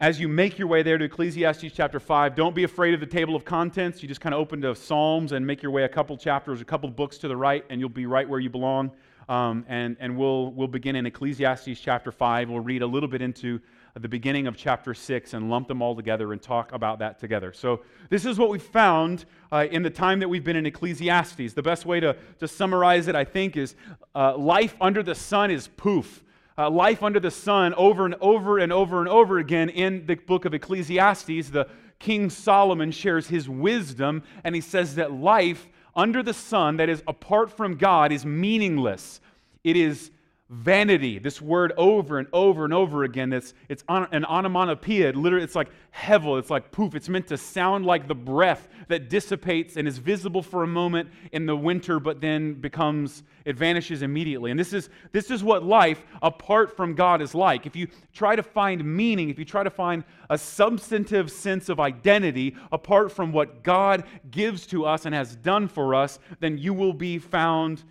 as 0.00 0.20
you 0.20 0.28
make 0.28 0.58
your 0.58 0.68
way 0.68 0.82
there 0.82 0.98
to 0.98 1.06
Ecclesiastes 1.06 1.72
chapter 1.72 1.98
5, 1.98 2.34
don't 2.34 2.54
be 2.54 2.64
afraid 2.64 2.92
of 2.92 3.00
the 3.00 3.06
table 3.06 3.34
of 3.34 3.46
contents. 3.46 4.02
You 4.02 4.08
just 4.08 4.20
kind 4.20 4.34
of 4.34 4.40
open 4.40 4.60
to 4.60 4.74
Psalms 4.74 5.32
and 5.32 5.46
make 5.46 5.62
your 5.62 5.72
way 5.72 5.84
a 5.84 5.88
couple 5.88 6.16
chapters, 6.18 6.60
a 6.60 6.66
couple 6.66 6.90
books 6.90 7.16
to 7.18 7.28
the 7.28 7.36
right, 7.36 7.64
and 7.70 7.80
you'll 7.80 7.88
be 7.88 8.04
right 8.04 8.28
where 8.28 8.40
you 8.40 8.50
belong. 8.50 8.90
Um, 9.28 9.64
and 9.68 9.96
and 9.98 10.16
we'll, 10.16 10.52
we'll 10.52 10.68
begin 10.68 10.96
in 10.96 11.06
Ecclesiastes 11.06 11.80
chapter 11.80 12.12
5. 12.12 12.50
We'll 12.50 12.60
read 12.60 12.82
a 12.82 12.86
little 12.86 13.08
bit 13.08 13.22
into 13.22 13.58
the 13.98 14.08
beginning 14.08 14.46
of 14.46 14.56
chapter 14.56 14.92
6 14.92 15.32
and 15.32 15.48
lump 15.48 15.66
them 15.66 15.80
all 15.80 15.96
together 15.96 16.32
and 16.32 16.42
talk 16.42 16.72
about 16.72 16.98
that 16.98 17.18
together. 17.18 17.52
So, 17.52 17.82
this 18.10 18.26
is 18.26 18.38
what 18.38 18.50
we've 18.50 18.62
found 18.62 19.24
uh, 19.50 19.66
in 19.70 19.82
the 19.82 19.90
time 19.90 20.20
that 20.20 20.28
we've 20.28 20.44
been 20.44 20.56
in 20.56 20.66
Ecclesiastes. 20.66 21.54
The 21.54 21.62
best 21.62 21.86
way 21.86 22.00
to, 22.00 22.14
to 22.38 22.46
summarize 22.46 23.08
it, 23.08 23.16
I 23.16 23.24
think, 23.24 23.56
is 23.56 23.74
uh, 24.14 24.36
life 24.36 24.76
under 24.80 25.02
the 25.02 25.14
sun 25.14 25.50
is 25.50 25.68
poof 25.68 26.22
uh, 26.58 26.70
life 26.70 27.02
under 27.02 27.20
the 27.20 27.30
sun 27.30 27.74
over 27.74 28.04
and 28.04 28.14
over 28.20 28.58
and 28.58 28.72
over 28.72 29.00
and 29.00 29.08
over 29.08 29.38
again 29.38 29.68
in 29.68 30.06
the 30.06 30.14
book 30.14 30.44
of 30.44 30.54
Ecclesiastes. 30.54 31.50
The 31.50 31.68
King 31.98 32.30
Solomon 32.30 32.90
shares 32.92 33.28
his 33.28 33.48
wisdom, 33.48 34.22
and 34.44 34.54
he 34.54 34.60
says 34.60 34.94
that 34.96 35.12
life 35.12 35.68
under 35.94 36.22
the 36.22 36.34
sun, 36.34 36.76
that 36.76 36.88
is 36.88 37.02
apart 37.08 37.50
from 37.50 37.76
God, 37.76 38.12
is 38.12 38.26
meaningless. 38.26 39.20
It 39.64 39.76
is 39.76 40.10
vanity. 40.48 41.18
This 41.18 41.42
word 41.42 41.72
over 41.76 42.18
and 42.18 42.28
over 42.32 42.64
and 42.64 42.72
over 42.72 43.02
again. 43.02 43.32
It's, 43.32 43.52
it's 43.68 43.82
on, 43.88 44.06
an 44.12 44.24
onomatopoeia. 44.24 45.08
It 45.08 45.16
literally, 45.16 45.42
it's 45.42 45.56
like 45.56 45.70
hevel. 45.92 46.38
It's 46.38 46.50
like 46.50 46.70
poof. 46.70 46.94
It's 46.94 47.08
meant 47.08 47.26
to 47.28 47.36
sound 47.36 47.84
like 47.84 48.06
the 48.06 48.14
breath 48.14 48.68
that 48.86 49.10
dissipates 49.10 49.76
and 49.76 49.88
is 49.88 49.98
visible 49.98 50.42
for 50.42 50.62
a 50.62 50.66
moment 50.66 51.10
in 51.32 51.46
the 51.46 51.56
winter, 51.56 51.98
but 51.98 52.20
then 52.20 52.54
becomes, 52.54 53.24
it 53.44 53.56
vanishes 53.56 54.02
immediately. 54.02 54.52
And 54.52 54.60
this 54.60 54.72
is, 54.72 54.88
this 55.10 55.32
is 55.32 55.42
what 55.42 55.64
life 55.64 56.04
apart 56.22 56.76
from 56.76 56.94
God 56.94 57.20
is 57.20 57.34
like. 57.34 57.66
If 57.66 57.74
you 57.74 57.88
try 58.12 58.36
to 58.36 58.42
find 58.42 58.84
meaning, 58.84 59.30
if 59.30 59.40
you 59.40 59.44
try 59.44 59.64
to 59.64 59.70
find 59.70 60.04
a 60.30 60.38
substantive 60.38 61.32
sense 61.32 61.68
of 61.68 61.80
identity 61.80 62.54
apart 62.70 63.10
from 63.10 63.32
what 63.32 63.64
God 63.64 64.04
gives 64.30 64.64
to 64.68 64.86
us 64.86 65.06
and 65.06 65.14
has 65.14 65.34
done 65.34 65.66
for 65.66 65.92
us, 65.92 66.20
then 66.38 66.56
you 66.56 66.72
will 66.72 66.92
be 66.92 67.18
found 67.18 67.82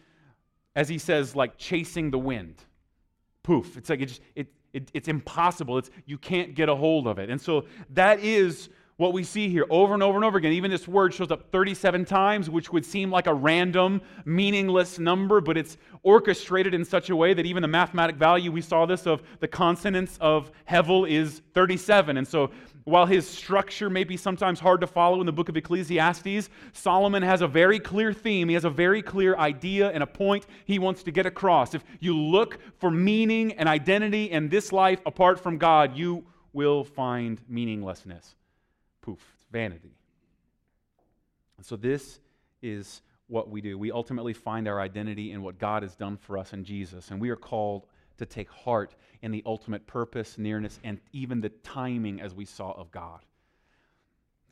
as 0.75 0.89
he 0.89 0.97
says, 0.97 1.35
like 1.35 1.57
chasing 1.57 2.11
the 2.11 2.19
wind. 2.19 2.55
Poof. 3.43 3.77
It's 3.77 3.89
like 3.89 4.01
it 4.01 4.07
just, 4.07 4.21
it, 4.35 4.47
it, 4.73 4.89
it's 4.93 5.07
impossible. 5.07 5.77
It's, 5.77 5.89
you 6.05 6.17
can't 6.17 6.55
get 6.55 6.67
a 6.67 6.75
hold 6.75 7.07
of 7.07 7.19
it. 7.19 7.29
And 7.29 7.39
so 7.39 7.65
that 7.91 8.19
is 8.19 8.69
what 8.97 9.11
we 9.11 9.23
see 9.23 9.49
here 9.49 9.65
over 9.69 9.93
and 9.93 10.01
over 10.01 10.15
and 10.15 10.23
over 10.23 10.37
again. 10.37 10.53
Even 10.53 10.71
this 10.71 10.87
word 10.87 11.13
shows 11.13 11.29
up 11.29 11.51
37 11.51 12.05
times, 12.05 12.49
which 12.49 12.71
would 12.71 12.85
seem 12.85 13.11
like 13.11 13.27
a 13.27 13.33
random, 13.33 14.01
meaningless 14.23 14.99
number, 14.99 15.41
but 15.41 15.57
it's 15.57 15.77
orchestrated 16.03 16.73
in 16.73 16.85
such 16.85 17.09
a 17.09 17.15
way 17.15 17.33
that 17.33 17.45
even 17.45 17.61
the 17.61 17.67
mathematic 17.67 18.15
value 18.15 18.51
we 18.51 18.61
saw 18.61 18.85
this 18.85 19.05
of 19.05 19.21
the 19.39 19.47
consonants 19.47 20.17
of 20.21 20.51
Hevel 20.69 21.09
is 21.09 21.41
37. 21.53 22.17
And 22.17 22.27
so 22.27 22.51
while 22.86 23.08
his 23.08 23.28
structure 23.28 23.89
may 23.89 24.03
be 24.03 24.16
sometimes 24.16 24.59
hard 24.59 24.80
to 24.81 24.88
follow 24.88 25.19
in 25.19 25.25
the 25.25 25.33
book 25.33 25.50
of 25.50 25.58
Ecclesiastes, 25.58 26.50
Solomon 26.72 27.23
has 27.23 27.42
a 27.42 27.47
very 27.47 27.80
clear 27.80 28.14
theme. 28.14 28.47
He 28.47 28.53
has 28.53 28.64
a 28.64 28.69
very 28.69 29.02
clear 29.02 29.36
idea 29.36 29.89
and 29.89 30.03
a 30.03 30.08
point 30.08 30.45
he 30.66 30.77
wants 30.77 31.02
to 31.03 31.11
get 31.11 31.25
across. 31.25 31.73
If 31.73 31.83
you 32.00 32.16
look 32.16 32.59
for 32.77 32.92
meaning 32.92 33.53
and 33.53 33.67
identity 33.67 34.25
in 34.31 34.50
this 34.50 34.72
life 34.72 35.02
apart 35.05 35.39
from 35.39 35.58
God, 35.58 35.97
you 35.97 36.25
will 36.53 36.83
find 36.83 37.42
meaninglessness. 37.50 38.36
Poof, 39.02 39.20
it's 39.33 39.45
vanity. 39.52 39.97
So 41.61 41.75
this 41.75 42.20
is 42.61 43.02
what 43.27 43.49
we 43.49 43.61
do. 43.61 43.80
We 43.80 43.92
ultimately 43.92 44.33
find 44.33 44.67
our 44.67 44.80
identity 44.80 45.31
in 45.31 45.42
what 45.42 45.58
God 45.58 45.81
has 45.81 45.95
done 45.95 46.17
for 46.17 46.38
us 46.38 46.53
in 46.53 46.64
Jesus, 46.64 47.09
and 47.09 47.20
we 47.20 47.31
are 47.31 47.36
called 47.36 47.88
to 48.17 48.25
take 48.25 48.49
heart 48.49 48.95
in 49.21 49.31
the 49.31 49.44
ultimate 49.45 49.88
purpose, 49.88 50.38
nearness, 50.38 50.80
and 50.83 50.99
even 51.11 51.41
the 51.41 51.49
timing, 51.49 52.21
as 52.21 52.33
we 52.33 52.45
saw, 52.45 52.71
of 52.71 52.91
God. 52.91 53.19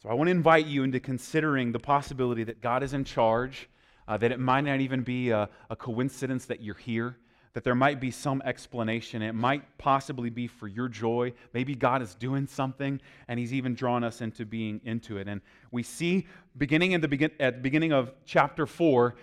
So 0.02 0.09
I 0.09 0.14
want 0.14 0.28
to 0.28 0.31
invite 0.31 0.66
you 0.66 0.83
into 0.83 1.00
considering 1.00 1.72
the 1.72 1.80
possibility 1.80 2.44
that 2.44 2.61
God 2.61 2.84
is 2.84 2.94
in 2.94 3.06
charge, 3.06 3.69
uh, 4.08 4.17
that 4.17 4.31
it 4.31 4.39
might 4.39 4.61
not 4.61 4.81
even 4.81 5.02
be 5.02 5.29
a, 5.29 5.50
a 5.69 5.75
coincidence 5.75 6.46
that 6.47 6.62
you're 6.62 6.75
here, 6.75 7.18
that 7.53 7.63
there 7.63 7.75
might 7.75 8.01
be 8.01 8.12
some 8.12 8.41
explanation. 8.44 9.22
It 9.22 9.34
might 9.34 9.78
possibly 9.78 10.30
be 10.30 10.47
for 10.47 10.68
your 10.68 10.90
joy. 10.90 11.34
Maybe 11.53 11.75
God 11.75 12.01
is 12.01 12.16
doing 12.16 12.47
something 12.47 13.00
and 13.28 13.40
He's 13.40 13.53
even 13.53 13.75
drawn 13.75 14.03
us 14.03 14.22
into 14.22 14.45
being 14.45 14.81
into 14.84 15.18
it. 15.18 15.28
And 15.28 15.40
we 15.72 15.84
see, 15.84 16.28
beginning 16.57 16.95
at 16.95 17.01
the, 17.01 17.07
begin, 17.07 17.31
at 17.40 17.56
the 17.56 17.62
beginning 17.62 17.94
of 17.94 18.12
chapter 18.25 18.66
4, 18.66 19.16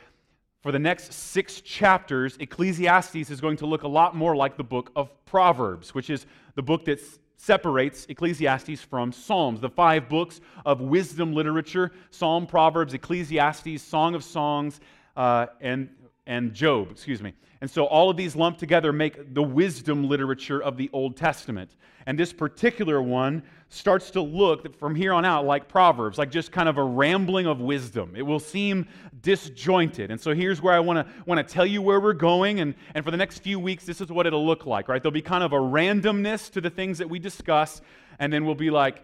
for 0.63 0.73
the 0.73 0.79
next 0.79 1.13
six 1.13 1.61
chapters, 1.61 2.37
Ecclesiastes 2.39 3.31
is 3.31 3.41
going 3.41 3.57
to 3.59 3.67
look 3.67 3.83
a 3.83 3.89
lot 3.89 4.15
more 4.15 4.37
like 4.37 4.57
the 4.57 4.65
book 4.65 4.93
of 4.95 5.09
Proverbs, 5.25 5.95
which 5.95 6.11
is 6.11 6.27
the 6.55 6.63
book 6.63 6.85
that 6.85 7.01
separates 7.39 8.05
Ecclesiastes 8.11 8.83
from 8.83 9.13
Psalms, 9.13 9.61
the 9.61 9.71
five 9.71 10.09
books 10.09 10.43
of 10.67 10.83
wisdom 10.83 11.33
literature 11.33 11.91
Psalm, 12.11 12.47
Proverbs, 12.47 12.93
Ecclesiastes, 12.93 13.81
Song 13.83 14.15
of 14.15 14.23
Songs, 14.23 14.81
uh, 15.17 15.47
and, 15.61 15.89
and 16.31 16.55
Job, 16.55 16.93
excuse 16.93 17.21
me. 17.21 17.35
And 17.61 17.69
so 17.69 17.87
all 17.87 18.09
of 18.09 18.17
these 18.17 18.37
lumped 18.37 18.61
together 18.61 18.93
make 18.93 19.35
the 19.35 19.43
wisdom 19.43 20.09
literature 20.09 20.63
of 20.63 20.77
the 20.77 20.89
Old 20.93 21.17
Testament. 21.17 21.75
And 22.07 22.17
this 22.17 22.33
particular 22.33 23.03
one 23.03 23.43
starts 23.69 24.13
to 24.13 24.21
look 24.21 24.79
from 24.79 24.95
here 24.95 25.13
on 25.13 25.25
out 25.25 25.45
like 25.45 25.67
Proverbs, 25.67 26.19
like 26.19 26.31
just 26.31 26.53
kind 26.53 26.69
of 26.69 26.79
a 26.79 26.85
rambling 26.85 27.47
of 27.47 27.61
wisdom. 27.61 28.15
It 28.15 28.23
will 28.23 28.39
seem 28.39 28.87
disjointed. 29.23 30.13
And 30.13 30.21
so 30.21 30.33
here's 30.33 30.63
where 30.63 30.73
I 30.73 30.79
want 30.79 31.05
to 31.05 31.13
want 31.27 31.47
to 31.47 31.53
tell 31.53 31.67
you 31.67 31.83
where 31.83 31.99
we're 31.99 32.13
going. 32.13 32.61
And, 32.61 32.77
and 32.95 33.05
for 33.05 33.11
the 33.11 33.17
next 33.17 33.41
few 33.41 33.59
weeks, 33.59 33.85
this 33.85 34.01
is 34.01 34.13
what 34.13 34.25
it'll 34.25 34.47
look 34.47 34.67
like, 34.67 34.87
right? 34.87 35.03
There'll 35.03 35.11
be 35.11 35.21
kind 35.21 35.43
of 35.43 35.53
a 35.53 35.57
randomness 35.57 36.49
to 36.53 36.61
the 36.61 36.71
things 36.71 36.99
that 36.99 37.11
we 37.11 37.19
discuss. 37.19 37.83
And 38.21 38.33
then 38.33 38.45
we'll 38.45 38.55
be 38.55 38.71
like, 38.71 39.03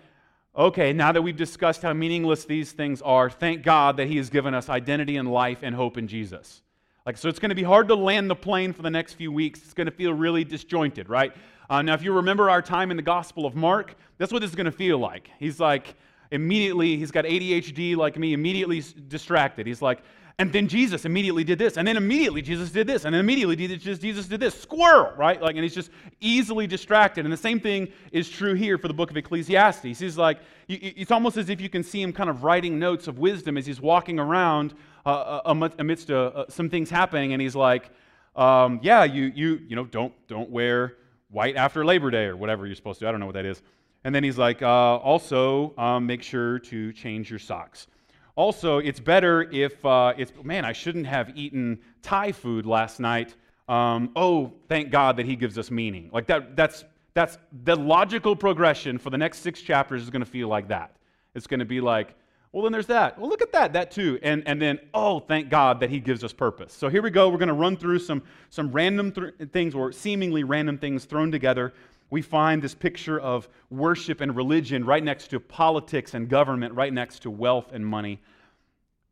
okay, 0.56 0.92
now 0.92 1.10
that 1.10 1.22
we've 1.22 1.36
discussed 1.36 1.82
how 1.82 1.92
meaningless 1.92 2.44
these 2.44 2.70
things 2.70 3.02
are, 3.02 3.28
thank 3.28 3.64
God 3.64 3.96
that 3.96 4.06
He 4.06 4.16
has 4.16 4.30
given 4.30 4.54
us 4.54 4.68
identity 4.68 5.16
and 5.16 5.28
life 5.28 5.58
and 5.64 5.74
hope 5.74 5.98
in 5.98 6.06
Jesus. 6.06 6.62
Like, 7.06 7.16
so 7.16 7.28
it's 7.28 7.38
going 7.38 7.50
to 7.50 7.54
be 7.54 7.62
hard 7.62 7.86
to 7.86 7.94
land 7.94 8.28
the 8.28 8.34
plane 8.34 8.72
for 8.72 8.82
the 8.82 8.90
next 8.90 9.12
few 9.12 9.30
weeks. 9.30 9.60
It's 9.62 9.74
going 9.74 9.86
to 9.86 9.92
feel 9.92 10.12
really 10.12 10.42
disjointed, 10.42 11.08
right? 11.08 11.32
Uh, 11.70 11.80
now, 11.80 11.94
if 11.94 12.02
you 12.02 12.12
remember 12.12 12.50
our 12.50 12.60
time 12.60 12.90
in 12.90 12.96
the 12.96 13.02
Gospel 13.02 13.46
of 13.46 13.54
Mark, 13.54 13.94
that's 14.18 14.32
what 14.32 14.40
this 14.40 14.50
is 14.50 14.56
going 14.56 14.66
to 14.66 14.72
feel 14.72 14.98
like. 14.98 15.30
He's 15.38 15.60
like, 15.60 15.94
immediately, 16.32 16.96
he's 16.96 17.12
got 17.12 17.24
ADHD 17.24 17.96
like 17.96 18.18
me, 18.18 18.32
immediately 18.32 18.82
distracted. 19.06 19.68
He's 19.68 19.80
like, 19.80 20.02
and 20.38 20.52
then 20.52 20.66
Jesus 20.66 21.04
immediately 21.04 21.44
did 21.44 21.58
this, 21.58 21.76
and 21.76 21.86
then 21.86 21.96
immediately 21.96 22.42
Jesus 22.42 22.70
did 22.70 22.86
this, 22.88 23.04
and 23.04 23.14
then 23.14 23.20
immediately 23.20 23.54
Jesus 23.54 24.26
did 24.26 24.40
this. 24.40 24.60
Squirrel, 24.60 25.12
right? 25.16 25.40
Like, 25.40 25.54
and 25.54 25.62
he's 25.62 25.74
just 25.74 25.90
easily 26.20 26.66
distracted. 26.66 27.24
And 27.24 27.32
the 27.32 27.38
same 27.38 27.58
thing 27.60 27.88
is 28.12 28.28
true 28.28 28.54
here 28.54 28.76
for 28.78 28.88
the 28.88 28.94
book 28.94 29.10
of 29.10 29.16
Ecclesiastes. 29.16 29.98
He's 29.98 30.18
like, 30.18 30.40
it's 30.68 31.12
almost 31.12 31.36
as 31.36 31.48
if 31.48 31.60
you 31.60 31.70
can 31.70 31.82
see 31.82 32.02
him 32.02 32.12
kind 32.12 32.28
of 32.28 32.42
writing 32.42 32.78
notes 32.78 33.06
of 33.06 33.18
wisdom 33.18 33.56
as 33.56 33.64
he's 33.64 33.80
walking 33.80 34.18
around 34.18 34.74
uh, 35.06 35.40
uh 35.44 35.68
amidst 35.78 36.10
uh, 36.10 36.32
uh, 36.34 36.44
some 36.48 36.68
things 36.68 36.90
happening, 36.90 37.32
and 37.32 37.40
he's 37.40 37.56
like, 37.56 37.90
um, 38.34 38.80
"Yeah, 38.82 39.04
you 39.04 39.32
you 39.34 39.60
you 39.68 39.76
know 39.76 39.84
don't 39.84 40.12
don't 40.28 40.50
wear 40.50 40.94
white 41.30 41.56
after 41.56 41.84
Labor 41.84 42.10
Day 42.10 42.24
or 42.24 42.36
whatever 42.36 42.66
you're 42.66 42.76
supposed 42.76 43.00
to. 43.00 43.08
I 43.08 43.10
don't 43.12 43.20
know 43.20 43.26
what 43.26 43.36
that 43.36 43.46
is." 43.46 43.62
And 44.04 44.14
then 44.14 44.22
he's 44.24 44.38
like, 44.38 44.62
uh, 44.62 44.66
"Also, 44.66 45.72
um, 45.78 46.06
make 46.06 46.22
sure 46.22 46.58
to 46.58 46.92
change 46.92 47.30
your 47.30 47.38
socks." 47.38 47.86
Also, 48.34 48.78
it's 48.78 49.00
better 49.00 49.42
if 49.50 49.84
uh, 49.86 50.12
it's 50.18 50.32
man, 50.42 50.64
I 50.64 50.72
shouldn't 50.72 51.06
have 51.06 51.36
eaten 51.36 51.78
Thai 52.02 52.32
food 52.32 52.66
last 52.66 53.00
night. 53.00 53.34
Um, 53.68 54.10
oh, 54.14 54.52
thank 54.68 54.90
God 54.90 55.16
that 55.16 55.26
He 55.26 55.36
gives 55.36 55.56
us 55.56 55.70
meaning. 55.70 56.10
Like 56.12 56.26
that. 56.26 56.56
That's 56.56 56.84
that's 57.14 57.38
the 57.64 57.74
logical 57.74 58.36
progression 58.36 58.98
for 58.98 59.08
the 59.08 59.16
next 59.16 59.38
six 59.38 59.62
chapters 59.62 60.02
is 60.02 60.10
going 60.10 60.20
to 60.20 60.30
feel 60.30 60.48
like 60.48 60.68
that. 60.68 60.94
It's 61.34 61.46
going 61.46 61.60
to 61.60 61.66
be 61.66 61.80
like 61.80 62.14
well, 62.56 62.62
then 62.62 62.72
there's 62.72 62.86
that. 62.86 63.18
Well, 63.18 63.28
look 63.28 63.42
at 63.42 63.52
that, 63.52 63.74
that 63.74 63.90
too. 63.90 64.18
And, 64.22 64.42
and 64.46 64.62
then, 64.62 64.78
oh, 64.94 65.20
thank 65.20 65.50
God 65.50 65.78
that 65.80 65.90
He 65.90 66.00
gives 66.00 66.24
us 66.24 66.32
purpose. 66.32 66.72
So 66.72 66.88
here 66.88 67.02
we 67.02 67.10
go. 67.10 67.28
We're 67.28 67.36
going 67.36 67.48
to 67.48 67.52
run 67.52 67.76
through 67.76 67.98
some, 67.98 68.22
some 68.48 68.72
random 68.72 69.12
th- 69.12 69.34
things 69.52 69.74
or 69.74 69.92
seemingly 69.92 70.42
random 70.42 70.78
things 70.78 71.04
thrown 71.04 71.30
together. 71.30 71.74
We 72.08 72.22
find 72.22 72.62
this 72.62 72.74
picture 72.74 73.20
of 73.20 73.46
worship 73.68 74.22
and 74.22 74.34
religion 74.34 74.86
right 74.86 75.04
next 75.04 75.28
to 75.32 75.38
politics 75.38 76.14
and 76.14 76.30
government, 76.30 76.72
right 76.72 76.94
next 76.94 77.20
to 77.24 77.30
wealth 77.30 77.72
and 77.72 77.86
money. 77.86 78.22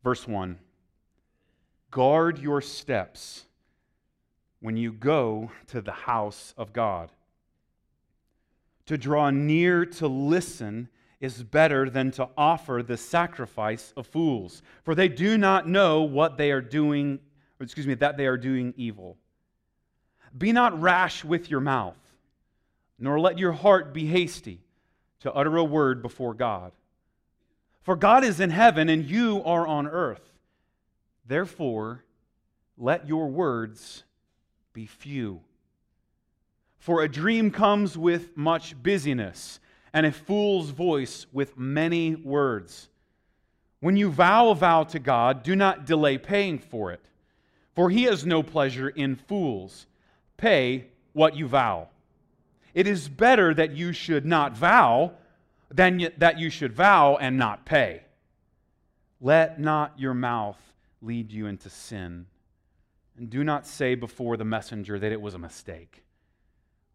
Verse 0.03 0.27
1 0.27 0.57
Guard 1.91 2.39
your 2.39 2.61
steps 2.61 3.45
when 4.59 4.75
you 4.75 4.91
go 4.91 5.51
to 5.67 5.81
the 5.81 5.91
house 5.91 6.55
of 6.57 6.73
God. 6.73 7.11
To 8.87 8.97
draw 8.97 9.29
near 9.29 9.85
to 9.85 10.07
listen 10.07 10.89
is 11.25 11.43
better 11.43 11.89
than 11.89 12.11
to 12.11 12.29
offer 12.37 12.81
the 12.81 12.97
sacrifice 12.97 13.93
of 13.97 14.07
fools, 14.07 14.61
for 14.83 14.95
they 14.95 15.09
do 15.09 15.37
not 15.37 15.67
know 15.67 16.03
what 16.03 16.37
they 16.37 16.51
are 16.51 16.61
doing, 16.61 17.19
excuse 17.59 17.87
me, 17.87 17.95
that 17.95 18.15
they 18.15 18.27
are 18.27 18.37
doing 18.37 18.73
evil. 18.77 19.17
Be 20.37 20.51
not 20.51 20.79
rash 20.79 21.25
with 21.25 21.49
your 21.49 21.59
mouth, 21.59 21.97
nor 22.97 23.19
let 23.19 23.37
your 23.37 23.51
heart 23.51 23.93
be 23.93 24.05
hasty 24.05 24.61
to 25.21 25.33
utter 25.33 25.57
a 25.57 25.63
word 25.63 26.01
before 26.01 26.33
God. 26.33 26.71
For 27.81 27.95
God 27.95 28.23
is 28.23 28.39
in 28.39 28.49
heaven 28.49 28.89
and 28.89 29.05
you 29.05 29.43
are 29.43 29.67
on 29.67 29.87
earth. 29.87 30.33
Therefore, 31.27 32.03
let 32.77 33.07
your 33.07 33.27
words 33.27 34.03
be 34.73 34.85
few. 34.85 35.41
For 36.77 37.01
a 37.01 37.09
dream 37.09 37.49
comes 37.51 37.97
with 37.97 38.37
much 38.37 38.81
busyness 38.81 39.59
and 39.95 40.05
a 40.05 40.11
fool's 40.11 40.71
voice 40.71 41.25
with 41.31 41.57
many 41.57 42.15
words. 42.15 42.89
When 43.79 43.95
you 43.95 44.11
vow 44.11 44.49
a 44.49 44.55
vow 44.55 44.83
to 44.83 44.99
God, 44.99 45.41
do 45.41 45.55
not 45.55 45.85
delay 45.85 46.17
paying 46.17 46.59
for 46.59 46.91
it, 46.91 47.07
for 47.75 47.89
he 47.89 48.03
has 48.03 48.25
no 48.25 48.43
pleasure 48.43 48.89
in 48.89 49.15
fools. 49.15 49.87
Pay 50.35 50.87
what 51.13 51.37
you 51.37 51.47
vow. 51.47 51.87
It 52.73 52.87
is 52.87 53.07
better 53.07 53.53
that 53.53 53.71
you 53.71 53.93
should 53.93 54.25
not 54.25 54.57
vow 54.57 55.13
than 55.73 56.09
that 56.17 56.39
you 56.39 56.49
should 56.49 56.73
vow 56.73 57.15
and 57.15 57.37
not 57.37 57.65
pay. 57.65 58.01
Let 59.21 59.61
not 59.61 59.97
your 59.97 60.13
mouth 60.13 60.59
lead 61.01 61.31
you 61.31 61.47
into 61.47 61.69
sin. 61.69 62.25
And 63.17 63.29
do 63.29 63.45
not 63.45 63.65
say 63.65 63.95
before 63.95 64.35
the 64.35 64.43
messenger 64.43 64.99
that 64.99 65.13
it 65.13 65.21
was 65.21 65.35
a 65.35 65.39
mistake. 65.39 66.03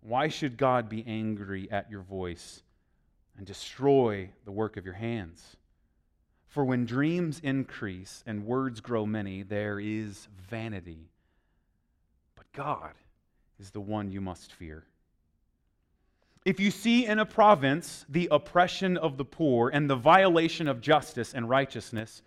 Why 0.03 0.29
should 0.29 0.59
God 0.59 0.91
be 0.91 1.03
angry 1.07 1.67
at 1.71 1.91
your 1.91 2.03
voice 2.03 2.63
and 3.41 3.47
destroy 3.47 4.29
the 4.45 4.53
work 4.53 4.77
of 4.77 4.85
your 4.85 4.93
hands? 4.93 5.57
For 6.47 6.63
when 6.63 6.85
dreams 6.85 7.41
increase 7.43 8.23
and 8.27 8.45
words 8.45 8.83
grow 8.83 9.07
many, 9.07 9.43
there 9.43 9.81
is 9.81 10.29
vanity. 10.51 11.09
But 12.37 12.53
God 12.53 12.93
is 13.59 13.71
the 13.71 13.81
one 13.81 14.13
you 14.13 14.21
must 14.21 14.53
fear. 14.53 14.85
If 16.45 16.61
you 16.61 16.71
see 16.71 17.07
in 17.07 17.19
a 17.19 17.25
province 17.25 18.05
the 18.11 18.29
oppression 18.31 18.99
of 18.99 19.17
the 19.17 19.25
poor 19.25 19.71
and 19.71 19.89
the 19.89 19.97
violation 19.97 20.69
of 20.69 20.83
justice 20.83 21.33
and 21.33 21.49
righteousness, 21.49 22.21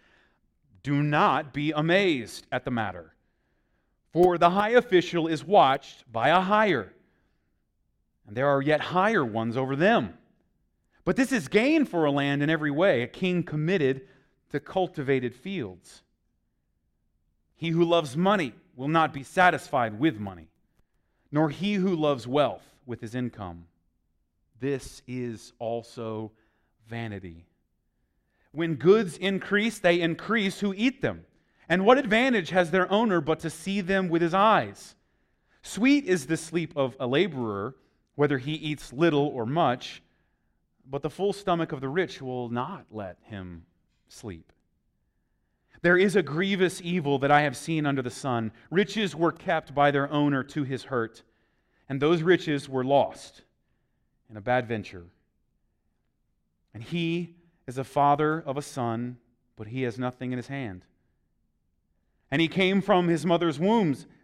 do 0.81 1.03
not 1.03 1.53
be 1.53 1.73
amazed 1.73 2.47
at 2.51 2.65
the 2.65 2.71
matter. 2.71 3.13
For 4.11 4.39
the 4.39 4.49
high 4.49 4.71
official 4.71 5.27
is 5.27 5.45
watched 5.45 6.11
by 6.11 6.29
a 6.29 6.41
higher, 6.41 6.91
and 8.25 8.35
there 8.35 8.47
are 8.47 8.63
yet 8.63 8.81
higher 8.81 9.23
ones 9.23 9.55
over 9.55 9.75
them. 9.75 10.17
But 11.05 11.15
this 11.15 11.31
is 11.31 11.47
gain 11.47 11.85
for 11.85 12.05
a 12.05 12.11
land 12.11 12.41
in 12.41 12.49
every 12.49 12.71
way, 12.71 13.01
a 13.01 13.07
king 13.07 13.43
committed 13.43 14.07
to 14.51 14.59
cultivated 14.59 15.35
fields. 15.35 16.01
He 17.55 17.69
who 17.69 17.83
loves 17.83 18.15
money 18.15 18.53
will 18.75 18.87
not 18.87 19.13
be 19.13 19.23
satisfied 19.23 19.99
with 19.99 20.19
money, 20.19 20.47
nor 21.31 21.49
he 21.49 21.75
who 21.75 21.95
loves 21.95 22.27
wealth 22.27 22.63
with 22.85 23.01
his 23.01 23.15
income. 23.15 23.65
This 24.59 25.01
is 25.07 25.53
also 25.59 26.31
vanity. 26.87 27.45
When 28.51 28.75
goods 28.75 29.17
increase, 29.17 29.79
they 29.79 29.99
increase 29.99 30.59
who 30.59 30.73
eat 30.75 31.01
them. 31.01 31.25
And 31.67 31.85
what 31.85 31.97
advantage 31.97 32.49
has 32.51 32.71
their 32.71 32.91
owner 32.91 33.19
but 33.19 33.39
to 33.39 33.49
see 33.49 33.81
them 33.81 34.09
with 34.09 34.21
his 34.21 34.33
eyes? 34.33 34.95
Sweet 35.61 36.05
is 36.05 36.27
the 36.27 36.37
sleep 36.37 36.73
of 36.75 36.95
a 36.99 37.07
laborer, 37.07 37.75
whether 38.15 38.37
he 38.37 38.53
eats 38.53 38.93
little 38.93 39.27
or 39.27 39.45
much, 39.45 40.03
but 40.89 41.01
the 41.01 41.09
full 41.09 41.33
stomach 41.33 41.71
of 41.71 41.81
the 41.81 41.89
rich 41.89 42.21
will 42.21 42.49
not 42.49 42.85
let 42.91 43.17
him 43.23 43.65
sleep. 44.07 44.51
There 45.81 45.97
is 45.97 46.15
a 46.15 46.23
grievous 46.23 46.81
evil 46.81 47.19
that 47.19 47.31
I 47.31 47.41
have 47.41 47.57
seen 47.57 47.85
under 47.85 48.01
the 48.01 48.09
sun. 48.09 48.51
Riches 48.71 49.15
were 49.15 49.33
kept 49.33 49.75
by 49.75 49.91
their 49.91 50.09
owner 50.11 50.43
to 50.43 50.63
his 50.63 50.83
hurt, 50.83 51.23
and 51.89 52.01
those 52.01 52.21
riches 52.21 52.69
were 52.69 52.85
lost 52.85 53.41
in 54.29 54.37
a 54.37 54.41
bad 54.41 54.67
venture. 54.67 55.05
And 56.73 56.81
he 56.81 57.35
is 57.67 57.77
a 57.77 57.83
father 57.83 58.41
of 58.45 58.57
a 58.57 58.61
son, 58.61 59.17
but 59.55 59.67
he 59.67 59.83
has 59.83 59.99
nothing 59.99 60.31
in 60.31 60.37
his 60.37 60.47
hand. 60.47 60.85
And 62.31 62.41
he 62.41 62.47
came 62.47 62.81
from 62.81 63.09
his 63.09 63.25
mother's 63.25 63.59
wombs. 63.59 64.07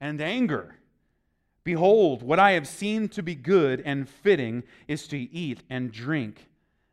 and 0.00 0.20
anger. 0.20 0.76
Behold, 1.64 2.22
what 2.22 2.38
I 2.38 2.52
have 2.52 2.68
seen 2.68 3.08
to 3.10 3.22
be 3.22 3.34
good 3.34 3.82
and 3.84 4.08
fitting 4.08 4.64
is 4.86 5.08
to 5.08 5.16
eat 5.16 5.62
and 5.70 5.90
drink 5.90 6.48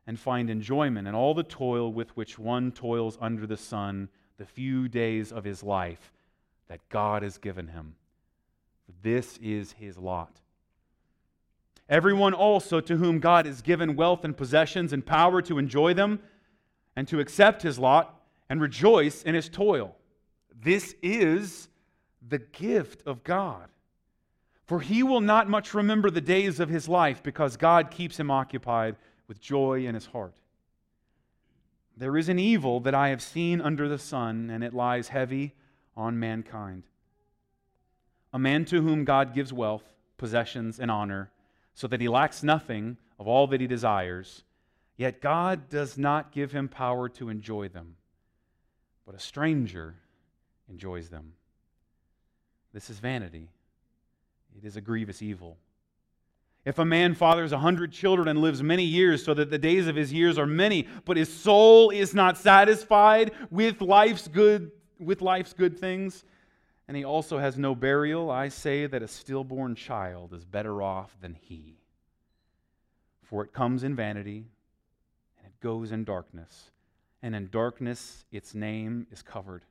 and 0.07 0.19
find 0.19 0.49
enjoyment 0.49 1.07
in 1.07 1.15
all 1.15 1.33
the 1.33 1.43
toil 1.43 1.91
with 1.91 2.15
which 2.15 2.39
one 2.39 2.71
toils 2.71 3.17
under 3.21 3.45
the 3.45 3.57
sun 3.57 4.09
the 4.37 4.45
few 4.45 4.87
days 4.87 5.31
of 5.31 5.43
his 5.43 5.61
life 5.61 6.13
that 6.67 6.87
God 6.89 7.21
has 7.21 7.37
given 7.37 7.67
him. 7.67 7.95
This 9.03 9.37
is 9.37 9.73
his 9.73 9.97
lot. 9.97 10.39
Everyone 11.89 12.33
also 12.33 12.79
to 12.79 12.95
whom 12.95 13.19
God 13.19 13.45
has 13.45 13.61
given 13.61 13.97
wealth 13.97 14.23
and 14.23 14.35
possessions 14.35 14.93
and 14.93 15.05
power 15.05 15.41
to 15.41 15.57
enjoy 15.57 15.93
them 15.93 16.21
and 16.95 17.05
to 17.09 17.19
accept 17.19 17.61
his 17.61 17.77
lot 17.77 18.21
and 18.49 18.61
rejoice 18.61 19.23
in 19.23 19.35
his 19.35 19.49
toil. 19.49 19.95
This 20.63 20.95
is 21.01 21.67
the 22.27 22.39
gift 22.39 23.05
of 23.05 23.23
God. 23.23 23.67
For 24.65 24.79
he 24.79 25.03
will 25.03 25.21
not 25.21 25.49
much 25.49 25.73
remember 25.73 26.09
the 26.09 26.21
days 26.21 26.59
of 26.59 26.69
his 26.69 26.87
life 26.87 27.21
because 27.21 27.57
God 27.57 27.91
keeps 27.91 28.19
him 28.19 28.31
occupied 28.31 28.95
with 29.27 29.41
joy 29.41 29.85
in 29.85 29.95
his 29.95 30.05
heart. 30.07 30.35
There 31.97 32.17
is 32.17 32.29
an 32.29 32.39
evil 32.39 32.79
that 32.81 32.95
I 32.95 33.09
have 33.09 33.21
seen 33.21 33.59
under 33.59 33.89
the 33.89 33.99
sun, 33.99 34.49
and 34.49 34.63
it 34.63 34.73
lies 34.73 35.09
heavy 35.09 35.53
on 35.95 36.19
mankind. 36.19 36.83
A 38.33 38.39
man 38.39 38.63
to 38.65 38.81
whom 38.81 39.03
God 39.03 39.33
gives 39.33 39.51
wealth, 39.51 39.83
possessions, 40.17 40.79
and 40.79 40.89
honor 40.89 41.31
so 41.73 41.87
that 41.87 42.01
he 42.01 42.07
lacks 42.07 42.43
nothing 42.43 42.97
of 43.19 43.27
all 43.27 43.47
that 43.47 43.61
he 43.61 43.67
desires, 43.67 44.43
yet 44.97 45.21
God 45.21 45.69
does 45.69 45.97
not 45.97 46.31
give 46.31 46.51
him 46.51 46.67
power 46.67 47.09
to 47.09 47.29
enjoy 47.29 47.67
them, 47.67 47.95
but 49.05 49.15
a 49.15 49.19
stranger 49.19 49.95
enjoys 50.69 51.09
them. 51.09 51.33
This 52.73 52.89
is 52.89 52.99
vanity. 52.99 53.49
It 54.57 54.65
is 54.65 54.77
a 54.77 54.81
grievous 54.81 55.21
evil. 55.21 55.57
If 56.63 56.77
a 56.77 56.85
man 56.85 57.15
fathers 57.15 57.51
a 57.51 57.59
hundred 57.59 57.91
children 57.91 58.27
and 58.27 58.39
lives 58.39 58.61
many 58.61 58.83
years, 58.83 59.23
so 59.23 59.33
that 59.33 59.49
the 59.49 59.57
days 59.57 59.87
of 59.87 59.95
his 59.95 60.13
years 60.13 60.37
are 60.37 60.45
many, 60.45 60.87
but 61.05 61.17
his 61.17 61.33
soul 61.33 61.89
is 61.89 62.13
not 62.13 62.37
satisfied 62.37 63.31
with 63.49 63.81
life's 63.81 64.27
good, 64.27 64.71
with 64.99 65.21
life's 65.21 65.53
good 65.53 65.79
things, 65.79 66.23
and 66.87 66.95
he 66.95 67.03
also 67.03 67.39
has 67.39 67.57
no 67.57 67.73
burial, 67.73 68.29
I 68.29 68.49
say 68.49 68.85
that 68.85 69.01
a 69.01 69.07
stillborn 69.07 69.75
child 69.75 70.33
is 70.33 70.45
better 70.45 70.83
off 70.83 71.15
than 71.21 71.35
he. 71.39 71.77
For 73.23 73.43
it 73.43 73.53
comes 73.53 73.83
in 73.83 73.95
vanity, 73.95 74.45
and 75.37 75.47
it 75.47 75.59
goes 75.61 75.91
in 75.91 76.03
darkness, 76.03 76.69
and 77.23 77.33
in 77.33 77.49
darkness 77.49 78.25
its 78.31 78.53
name 78.53 79.07
is 79.11 79.23
covered. 79.23 79.63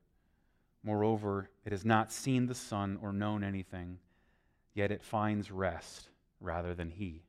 Moreover, 0.82 1.50
it 1.64 1.72
has 1.72 1.84
not 1.84 2.12
seen 2.12 2.46
the 2.46 2.54
sun 2.54 2.98
or 3.02 3.12
known 3.12 3.44
anything, 3.44 3.98
yet 4.74 4.90
it 4.90 5.02
finds 5.02 5.50
rest 5.50 6.08
rather 6.40 6.74
than 6.74 6.90
he. 6.90 7.22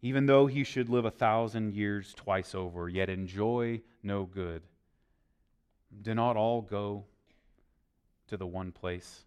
Even 0.00 0.26
though 0.26 0.46
he 0.46 0.64
should 0.64 0.88
live 0.88 1.04
a 1.04 1.10
thousand 1.10 1.74
years 1.74 2.14
twice 2.14 2.54
over, 2.54 2.88
yet 2.88 3.08
enjoy 3.08 3.82
no 4.02 4.24
good. 4.24 4.62
Do 6.02 6.14
not 6.14 6.36
all 6.36 6.62
go 6.62 7.04
to 8.28 8.36
the 8.36 8.46
one 8.46 8.72
place. 8.72 9.24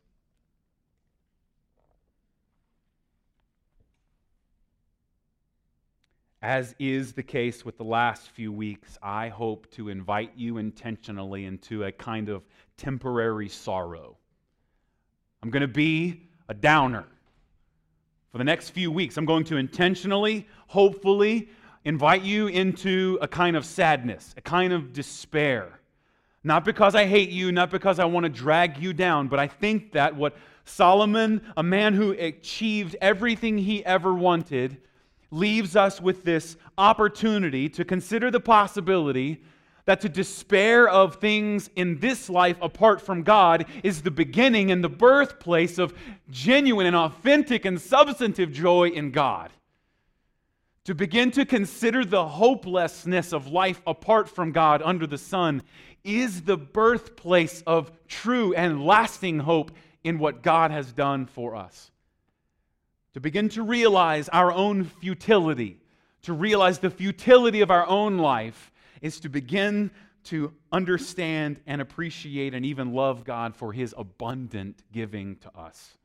As 6.42 6.74
is 6.80 7.14
the 7.14 7.22
case 7.22 7.64
with 7.64 7.78
the 7.78 7.84
last 7.84 8.30
few 8.30 8.52
weeks, 8.52 8.98
I 9.04 9.30
hope 9.30 9.70
to 9.74 9.90
invite 9.90 10.32
you 10.36 10.58
intentionally 10.58 11.46
into 11.46 11.84
a 11.84 11.92
kind 11.92 12.30
of 12.30 12.42
temporary 12.78 13.48
sorrow. 13.48 14.18
I'm 15.44 15.52
going 15.52 15.62
to 15.62 15.68
be 15.68 16.24
a 16.50 16.56
downer. 16.56 17.06
For 18.32 18.40
the 18.40 18.44
next 18.44 18.72
few 18.72 18.92
weeks, 18.92 19.18
I'm 19.18 19.26
going 19.26 19.44
to 19.46 19.58
intentionally, 19.58 20.48
hopefully, 20.66 21.50
invite 21.86 22.24
you 22.24 22.48
into 22.48 23.20
a 23.22 23.28
kind 23.28 23.56
of 23.56 23.64
sadness, 23.64 24.34
a 24.36 24.42
kind 24.42 24.74
of 24.74 24.94
despair. 24.94 25.80
Not 26.44 26.66
because 26.66 26.96
I 26.96 27.06
hate 27.06 27.30
you, 27.30 27.52
not 27.52 27.70
because 27.70 28.00
I 28.00 28.06
want 28.06 28.24
to 28.24 28.30
drag 28.30 28.80
you 28.80 28.94
down, 28.94 29.28
but 29.28 29.38
I 29.38 29.48
think 29.48 29.92
that 29.92 30.16
what 30.16 30.36
Solomon, 30.66 31.42
a 31.56 31.62
man 31.62 31.94
who 31.94 32.14
achieved 32.14 32.96
everything 33.00 33.60
he 33.60 33.86
ever 33.86 34.12
wanted, 34.12 34.78
leaves 35.32 35.76
us 35.76 36.00
with 36.02 36.24
this 36.24 36.58
opportunity 36.78 37.70
to 37.70 37.86
consider 37.86 38.30
the 38.30 38.40
possibility 38.40 39.42
that 39.86 40.02
to 40.02 40.10
despair 40.10 40.88
of 40.88 41.16
things 41.16 41.70
in 41.76 41.98
this 42.00 42.30
life 42.30 42.58
apart 42.62 43.02
from 43.02 43.24
God 43.24 43.66
is 43.82 44.04
the 44.04 44.12
beginning 44.12 44.72
and 44.72 44.84
the 44.84 44.90
birthplace 44.90 45.80
of 45.80 45.94
genuine 46.30 46.86
and 46.86 46.96
authentic 46.96 47.66
and 47.66 47.82
substantive 47.82 48.52
joy 48.52 48.90
in 48.90 49.12
God. 49.12 49.52
to 50.84 50.96
begin 50.96 51.30
to 51.32 51.46
consider 51.46 52.04
the 52.04 52.28
hopelessness 52.28 53.34
of 53.34 53.48
life 53.48 53.82
apart 53.86 54.28
from 54.28 54.52
God 54.52 54.82
under 54.84 55.06
the 55.06 55.18
sun, 55.18 55.62
is 56.04 56.42
the 56.42 56.58
birthplace 56.58 57.62
of 57.68 57.92
true 58.08 58.54
and 58.56 58.84
lasting 58.84 59.40
hope 59.40 59.72
in 60.04 60.18
what 60.18 60.42
God 60.42 60.72
has 60.72 60.92
done 60.92 61.28
for 61.28 61.56
us. 61.56 61.91
To 63.14 63.20
begin 63.20 63.50
to 63.50 63.64
realize 63.64 64.30
our 64.30 64.52
own 64.52 64.86
futility, 64.86 65.80
to 66.24 66.34
realize 66.34 66.80
the 66.80 66.90
futility 66.90 67.62
of 67.62 67.72
our 67.72 67.86
own 67.88 68.18
life, 68.18 68.72
is 69.02 69.20
to 69.22 69.30
begin 69.30 69.92
to 70.26 70.54
understand 70.72 71.60
and 71.66 71.82
appreciate 71.82 72.54
and 72.54 72.66
even 72.66 72.94
love 72.94 73.24
God 73.24 73.56
for 73.56 73.74
his 73.74 73.94
abundant 73.98 74.84
giving 74.92 75.38
to 75.38 75.58
us. 75.58 75.98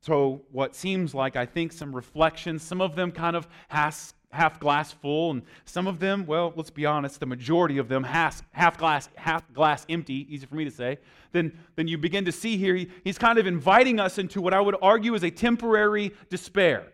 So, 0.00 0.42
what 0.50 0.74
seems 0.74 1.14
like, 1.14 1.36
I 1.36 1.46
think, 1.46 1.72
some 1.72 1.94
reflections, 1.94 2.62
some 2.62 2.80
of 2.80 2.94
them 2.94 3.10
kind 3.12 3.36
of 3.36 3.46
half, 3.68 4.13
half 4.34 4.60
glass 4.60 4.92
full, 4.92 5.30
and 5.30 5.42
some 5.64 5.86
of 5.86 5.98
them, 6.00 6.26
well, 6.26 6.52
let's 6.56 6.70
be 6.70 6.84
honest, 6.84 7.20
the 7.20 7.26
majority 7.26 7.78
of 7.78 7.88
them 7.88 8.04
half, 8.04 8.42
half 8.52 8.76
glass, 8.76 9.08
half 9.14 9.50
glass 9.52 9.86
empty, 9.88 10.26
easy 10.28 10.46
for 10.46 10.56
me 10.56 10.64
to 10.64 10.70
say. 10.70 10.98
Then, 11.32 11.56
then 11.76 11.88
you 11.88 11.98
begin 11.98 12.24
to 12.26 12.32
see 12.32 12.56
here, 12.56 12.74
he, 12.74 12.90
he's 13.02 13.18
kind 13.18 13.38
of 13.38 13.46
inviting 13.46 13.98
us 13.98 14.18
into 14.18 14.40
what 14.40 14.52
I 14.52 14.60
would 14.60 14.76
argue 14.82 15.14
is 15.14 15.24
a 15.24 15.30
temporary 15.30 16.12
despair. 16.28 16.88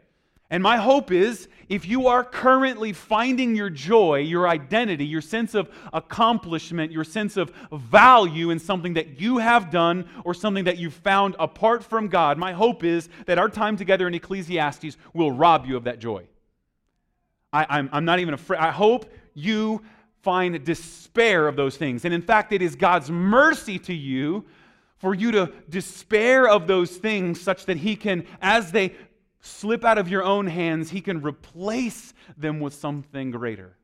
And 0.52 0.64
my 0.64 0.78
hope 0.78 1.12
is 1.12 1.48
if 1.68 1.86
you 1.86 2.08
are 2.08 2.24
currently 2.24 2.92
finding 2.92 3.54
your 3.54 3.70
joy, 3.70 4.18
your 4.18 4.48
identity, 4.48 5.06
your 5.06 5.20
sense 5.20 5.54
of 5.54 5.70
accomplishment, 5.92 6.90
your 6.90 7.04
sense 7.04 7.36
of 7.36 7.52
value 7.72 8.50
in 8.50 8.58
something 8.58 8.94
that 8.94 9.20
you 9.20 9.38
have 9.38 9.70
done 9.70 10.08
or 10.24 10.34
something 10.34 10.64
that 10.64 10.76
you 10.76 10.90
found 10.90 11.36
apart 11.38 11.84
from 11.84 12.08
God, 12.08 12.36
my 12.36 12.52
hope 12.52 12.82
is 12.82 13.08
that 13.26 13.38
our 13.38 13.48
time 13.48 13.76
together 13.76 14.08
in 14.08 14.14
Ecclesiastes 14.14 14.96
will 15.14 15.30
rob 15.30 15.66
you 15.66 15.76
of 15.76 15.84
that 15.84 16.00
joy. 16.00 16.26
I, 17.52 17.80
am 17.92 18.04
not 18.04 18.20
even 18.20 18.34
afraid. 18.34 18.60
I 18.60 18.70
hope 18.70 19.12
you 19.34 19.82
find 20.22 20.62
despair 20.64 21.48
of 21.48 21.56
those 21.56 21.76
things. 21.76 22.04
And 22.04 22.14
in 22.14 22.22
fact, 22.22 22.52
it 22.52 22.62
is 22.62 22.76
God's 22.76 23.10
mercy 23.10 23.78
to 23.80 23.94
you 23.94 24.44
for 24.98 25.14
you 25.14 25.30
to 25.32 25.50
despair 25.68 26.46
of 26.46 26.66
those 26.66 26.96
things 26.96 27.40
such 27.40 27.64
that 27.66 27.78
He 27.78 27.96
can, 27.96 28.26
as 28.42 28.70
they 28.70 28.94
slip 29.40 29.84
out 29.84 29.96
of 29.96 30.08
your 30.08 30.22
own 30.22 30.46
hands, 30.46 30.90
He 30.90 31.00
can 31.00 31.22
replace 31.22 32.12
them 32.36 32.60
with 32.60 32.74
something 32.74 33.30
greater. 33.30 33.76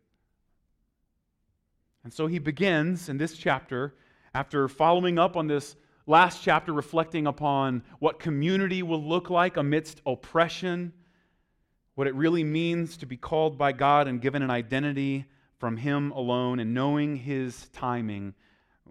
And 2.04 2.12
so 2.12 2.26
He 2.26 2.38
begins 2.38 3.08
in 3.08 3.16
this 3.16 3.36
chapter, 3.36 3.94
after 4.34 4.68
following 4.68 5.18
up 5.18 5.36
on 5.36 5.46
this 5.46 5.76
last 6.06 6.42
chapter, 6.42 6.72
reflecting 6.72 7.26
upon 7.26 7.82
what 7.98 8.20
community 8.20 8.82
will 8.82 9.02
look 9.02 9.30
like 9.30 9.56
amidst 9.56 10.02
oppression, 10.04 10.92
what 11.96 12.06
it 12.06 12.14
really 12.14 12.44
means 12.44 12.96
to 12.98 13.06
be 13.06 13.16
called 13.16 13.58
by 13.58 13.72
God 13.72 14.06
and 14.06 14.20
given 14.20 14.42
an 14.42 14.50
identity 14.50 15.26
from 15.58 15.76
Him 15.78 16.12
alone, 16.12 16.60
and 16.60 16.72
knowing 16.72 17.16
His 17.16 17.68
timing 17.72 18.34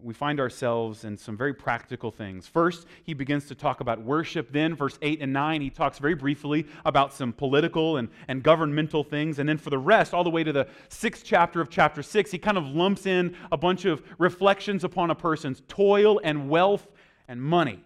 we 0.01 0.13
find 0.13 0.39
ourselves 0.39 1.03
in 1.03 1.17
some 1.17 1.37
very 1.37 1.53
practical 1.53 2.11
things. 2.11 2.47
First, 2.47 2.85
he 3.03 3.13
begins 3.13 3.47
to 3.47 3.55
talk 3.55 3.79
about 3.79 4.01
worship. 4.01 4.51
Then, 4.51 4.75
verse 4.75 4.99
8 5.01 5.21
and 5.21 5.33
9, 5.33 5.61
he 5.61 5.69
talks 5.69 5.99
very 5.99 6.15
briefly 6.15 6.67
about 6.85 7.13
some 7.13 7.33
political 7.33 7.97
and, 7.97 8.09
and 8.27 8.43
governmental 8.43 9.03
things. 9.03 9.39
And 9.39 9.47
then, 9.47 9.57
for 9.57 9.69
the 9.69 9.77
rest, 9.77 10.13
all 10.13 10.23
the 10.23 10.29
way 10.29 10.43
to 10.43 10.53
the 10.53 10.67
sixth 10.89 11.23
chapter 11.25 11.61
of 11.61 11.69
chapter 11.69 12.03
6, 12.03 12.31
he 12.31 12.37
kind 12.37 12.57
of 12.57 12.65
lumps 12.65 13.05
in 13.05 13.35
a 13.51 13.57
bunch 13.57 13.85
of 13.85 14.03
reflections 14.17 14.83
upon 14.83 15.11
a 15.11 15.15
person's 15.15 15.61
toil 15.67 16.19
and 16.23 16.49
wealth 16.49 16.87
and 17.27 17.41
money. 17.41 17.83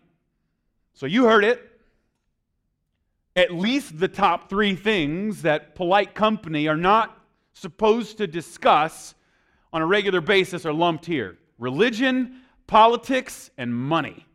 So, 0.93 1.05
you 1.05 1.25
heard 1.25 1.45
it. 1.45 1.68
At 3.39 3.53
least 3.53 3.97
the 3.97 4.09
top 4.09 4.49
three 4.49 4.75
things 4.75 5.43
that 5.43 5.73
polite 5.73 6.13
company 6.13 6.67
are 6.67 6.75
not 6.75 7.17
supposed 7.53 8.17
to 8.17 8.27
discuss 8.27 9.15
on 9.71 9.81
a 9.81 9.85
regular 9.85 10.19
basis 10.19 10.65
are 10.65 10.73
lumped 10.73 11.05
here 11.05 11.37
religion, 11.57 12.41
politics, 12.67 13.49
and 13.57 13.73
money. 13.73 14.25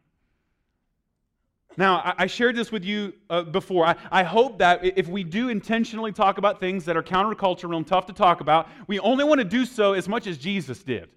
Now, 1.76 2.14
I 2.16 2.26
shared 2.28 2.56
this 2.56 2.73
with 2.73 2.82
you 2.82 3.12
uh, 3.28 3.42
before. 3.42 3.84
I, 3.84 3.96
I, 4.11 4.23
hope 4.23 4.58
that 4.61 4.82
if 4.82 5.06
we 5.06 5.23
do 5.23 5.50
intentionally 5.50 6.12
talk 6.12 6.38
about 6.38 6.58
things 6.58 6.87
that 6.87 6.96
are 6.96 7.02
countercultural 7.02 7.76
and 7.76 7.87
tough 7.87 8.06
to 8.06 8.14
talk 8.14 8.40
about, 8.40 8.70
we 8.87 8.99
only 9.00 9.25
want 9.25 9.38
to 9.38 9.44
do 9.44 9.66
so 9.66 9.92
as 9.92 10.08
much 10.08 10.26
as 10.26 10.38
Jesus 10.38 10.82
did. 10.82 11.11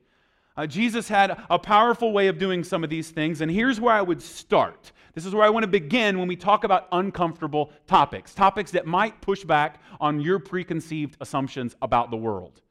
Uh, 0.58 0.66
Jesus 0.66 1.08
had 1.08 1.40
a 1.50 1.60
powerful 1.60 2.12
way 2.12 2.28
of 2.28 2.40
doing 2.40 2.64
some 2.64 2.84
of 2.84 2.90
these 2.90 3.12
things, 3.12 3.42
and 3.42 3.50
here's 3.50 3.80
where 3.80 3.94
I 3.94 4.02
would 4.02 4.22
start. 4.22 4.92
This 5.14 5.26
is 5.26 5.34
where 5.34 5.46
I 5.46 5.50
want 5.50 5.64
to 5.64 5.68
begin 5.68 6.18
when 6.18 6.28
we 6.28 6.36
talk 6.36 6.64
about 6.64 6.88
uncomfortable 6.92 7.72
topics, 7.86 8.34
topics 8.34 8.72
that 8.72 8.88
might 8.88 9.22
push 9.22 9.44
back 9.44 9.80
on 10.00 10.20
your 10.20 10.40
preconceived 10.40 11.16
assumptions 11.22 11.76
about 11.82 12.10
the 12.10 12.18
world. 12.18 12.62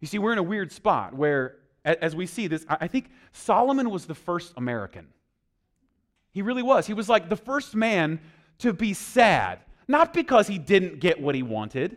You 0.00 0.06
see, 0.06 0.18
we're 0.18 0.32
in 0.32 0.38
a 0.38 0.42
weird 0.42 0.72
spot 0.72 1.14
where 1.14 1.56
as 1.84 2.14
we 2.14 2.26
see 2.26 2.46
this, 2.46 2.66
I 2.68 2.88
think 2.88 3.10
Solomon 3.32 3.90
was 3.90 4.06
the 4.06 4.14
first 4.14 4.52
American. 4.56 5.08
He 6.32 6.42
really 6.42 6.62
was. 6.62 6.86
He 6.86 6.94
was 6.94 7.08
like 7.08 7.28
the 7.28 7.36
first 7.36 7.74
man 7.74 8.20
to 8.58 8.72
be 8.72 8.92
sad, 8.92 9.60
not 9.86 10.12
because 10.12 10.46
he 10.46 10.58
didn't 10.58 11.00
get 11.00 11.20
what 11.20 11.34
he 11.34 11.42
wanted, 11.42 11.96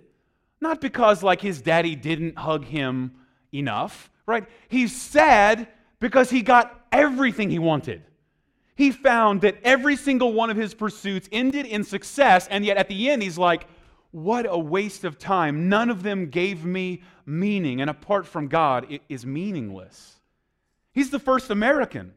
not 0.62 0.80
because 0.80 1.24
like 1.24 1.42
his 1.42 1.62
daddy 1.62 1.96
didn't 1.96 2.38
hug 2.38 2.66
him 2.66 3.16
enough, 3.54 4.10
right? 4.26 4.46
He's 4.70 5.00
sad 5.00 5.68
because 6.00 6.30
he 6.30 6.42
got 6.42 6.86
everything 6.92 7.50
he 7.50 7.60
wanted. 7.60 8.04
He 8.76 8.92
found 8.92 9.42
that 9.42 9.58
every 9.64 9.96
single 9.96 10.34
one 10.34 10.50
of 10.50 10.58
his 10.58 10.74
pursuits 10.74 11.30
ended 11.32 11.66
in 11.66 11.84
success, 11.84 12.48
and 12.48 12.66
yet 12.66 12.78
at 12.78 12.88
the 12.88 13.10
end, 13.10 13.22
he's 13.22 13.38
like, 13.38 13.68
what 14.12 14.46
a 14.50 14.58
waste 14.58 15.04
of 15.04 15.20
time. 15.20 15.70
None 15.70 15.90
of 15.90 16.04
them 16.04 16.30
gave 16.30 16.66
me 16.66 17.04
meaning, 17.26 17.82
and 17.82 17.90
apart 17.90 18.26
from 18.26 18.48
God, 18.48 18.92
it 18.92 19.02
is 19.08 19.26
meaningless. 19.26 20.20
He's 20.94 21.10
the 21.10 21.20
first 21.20 21.50
American. 21.50 22.14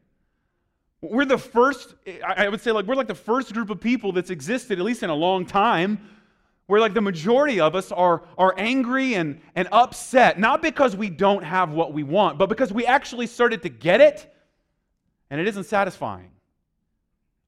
We're 1.01 1.27
the 1.27 1.39
first, 1.39 1.95
I 2.27 2.49
would 2.49 2.63
say, 2.63 2.73
like, 2.73 2.87
we're 2.87 2.95
like 2.95 3.09
the 3.09 3.15
first 3.15 3.53
group 3.53 3.69
of 3.69 3.79
people 3.79 4.13
that's 4.13 4.31
existed, 4.31 4.79
at 4.79 4.85
least 4.85 5.03
in 5.03 5.11
a 5.11 5.15
long 5.15 5.45
time, 5.45 6.01
where 6.67 6.81
like 6.81 6.95
the 6.95 7.01
majority 7.01 7.61
of 7.61 7.75
us 7.75 7.93
are, 7.93 8.23
are 8.39 8.55
angry 8.57 9.15
and, 9.15 9.41
and 9.55 9.69
upset, 9.71 10.39
not 10.39 10.63
because 10.63 10.97
we 10.97 11.11
don't 11.11 11.43
have 11.43 11.73
what 11.73 11.93
we 11.93 12.03
want, 12.03 12.39
but 12.39 12.49
because 12.49 12.73
we 12.73 12.87
actually 12.87 13.27
started 13.27 13.63
to 13.63 13.69
get 13.69 14.01
it 14.01 14.35
and 15.31 15.41
it 15.41 15.47
isn't 15.49 15.65
satisfying. 15.65 16.31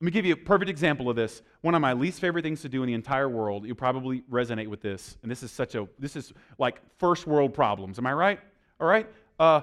Let 0.01 0.05
me 0.05 0.11
give 0.11 0.27
you 0.27 0.35
a 0.35 0.37
perfect 0.37 0.69
example 0.69 1.09
of 1.09 1.17
this. 1.17 1.41
One 1.63 1.75
of 1.75 1.81
my 1.81 1.95
least 1.95 2.21
favorite 2.21 2.43
things 2.43 2.61
to 2.63 2.69
do 2.69 2.83
in 2.83 2.87
the 2.87 2.93
entire 2.93 3.31
world. 3.31 3.67
You 3.67 3.75
probably 3.75 4.21
resonate 4.31 4.69
with 4.69 4.83
this, 4.83 5.17
and 5.23 5.31
this 5.31 5.43
is 5.43 5.51
such 5.51 5.75
a 5.75 5.89
this 5.99 6.17
is 6.17 6.35
like 6.59 6.83
first 6.99 7.27
world 7.27 7.55
problems. 7.55 7.99
Am 7.99 8.07
I 8.07 8.13
right? 8.13 8.41
All 8.79 8.87
right. 8.87 9.09
Uh, 9.39 9.63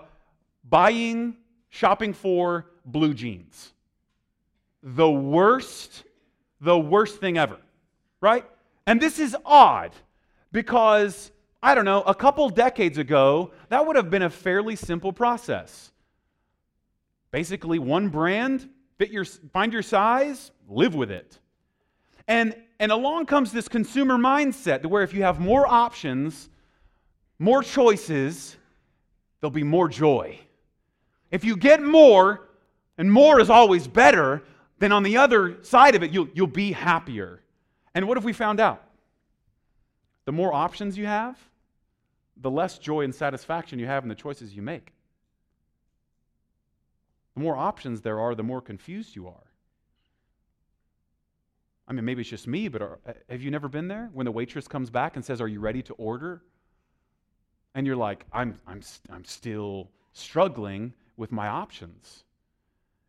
buying, 0.67 1.35
shopping 1.69 2.13
for 2.13 2.65
blue 2.85 3.13
jeans. 3.13 3.73
The 4.81 5.09
worst, 5.09 6.03
the 6.59 6.77
worst 6.77 7.19
thing 7.19 7.37
ever, 7.37 7.57
right? 8.19 8.43
And 8.85 9.01
this 9.01 9.19
is 9.19 9.35
odd 9.45 9.91
because 10.51 11.31
I 11.61 11.75
don't 11.75 11.85
know. 11.85 12.01
A 12.01 12.15
couple 12.15 12.49
decades 12.49 12.97
ago, 12.97 13.51
that 13.69 13.85
would 13.85 13.95
have 13.95 14.09
been 14.09 14.23
a 14.23 14.29
fairly 14.29 14.75
simple 14.75 15.13
process. 15.13 15.91
Basically, 17.31 17.79
one 17.79 18.09
brand 18.09 18.69
fit 18.97 19.09
your, 19.09 19.25
find 19.25 19.73
your 19.73 19.81
size, 19.81 20.51
live 20.67 20.95
with 20.95 21.11
it. 21.11 21.39
And, 22.27 22.55
and 22.79 22.91
along 22.91 23.25
comes 23.25 23.51
this 23.51 23.67
consumer 23.67 24.17
mindset 24.17 24.81
to 24.81 24.89
where 24.89 25.03
if 25.03 25.13
you 25.13 25.23
have 25.23 25.39
more 25.39 25.67
options, 25.67 26.49
more 27.39 27.63
choices, 27.63 28.55
there'll 29.39 29.51
be 29.51 29.63
more 29.63 29.87
joy. 29.87 30.39
If 31.31 31.43
you 31.43 31.57
get 31.57 31.81
more, 31.81 32.49
and 32.97 33.11
more 33.11 33.39
is 33.39 33.49
always 33.49 33.87
better, 33.87 34.43
then 34.79 34.91
on 34.91 35.03
the 35.03 35.17
other 35.17 35.63
side 35.63 35.95
of 35.95 36.03
it, 36.03 36.11
you'll, 36.11 36.27
you'll 36.33 36.47
be 36.47 36.71
happier. 36.71 37.41
And 37.95 38.07
what 38.07 38.17
have 38.17 38.25
we 38.25 38.33
found 38.33 38.59
out? 38.59 38.83
The 40.25 40.31
more 40.31 40.53
options 40.53 40.97
you 40.97 41.05
have, 41.05 41.37
the 42.37 42.49
less 42.49 42.77
joy 42.77 43.01
and 43.01 43.13
satisfaction 43.13 43.79
you 43.79 43.85
have 43.85 44.03
in 44.03 44.09
the 44.09 44.15
choices 44.15 44.55
you 44.55 44.61
make. 44.61 44.93
The 47.35 47.41
more 47.41 47.55
options 47.55 48.01
there 48.01 48.19
are, 48.19 48.35
the 48.35 48.43
more 48.43 48.61
confused 48.61 49.15
you 49.15 49.27
are. 49.27 49.53
I 51.87 51.93
mean, 51.93 52.05
maybe 52.05 52.21
it's 52.21 52.29
just 52.29 52.47
me, 52.47 52.69
but 52.69 52.81
are, 52.81 52.99
have 53.29 53.41
you 53.41 53.51
never 53.51 53.67
been 53.67 53.87
there 53.87 54.09
when 54.13 54.25
the 54.25 54.31
waitress 54.31 54.67
comes 54.67 54.89
back 54.89 55.15
and 55.15 55.25
says, 55.25 55.41
Are 55.41 55.47
you 55.47 55.59
ready 55.59 55.81
to 55.83 55.93
order? 55.93 56.41
And 57.75 57.85
you're 57.85 57.95
like, 57.95 58.25
I'm, 58.31 58.59
I'm, 58.67 58.81
I'm 59.11 59.25
still 59.25 59.89
struggling 60.13 60.93
with 61.17 61.31
my 61.31 61.47
options. 61.47 62.23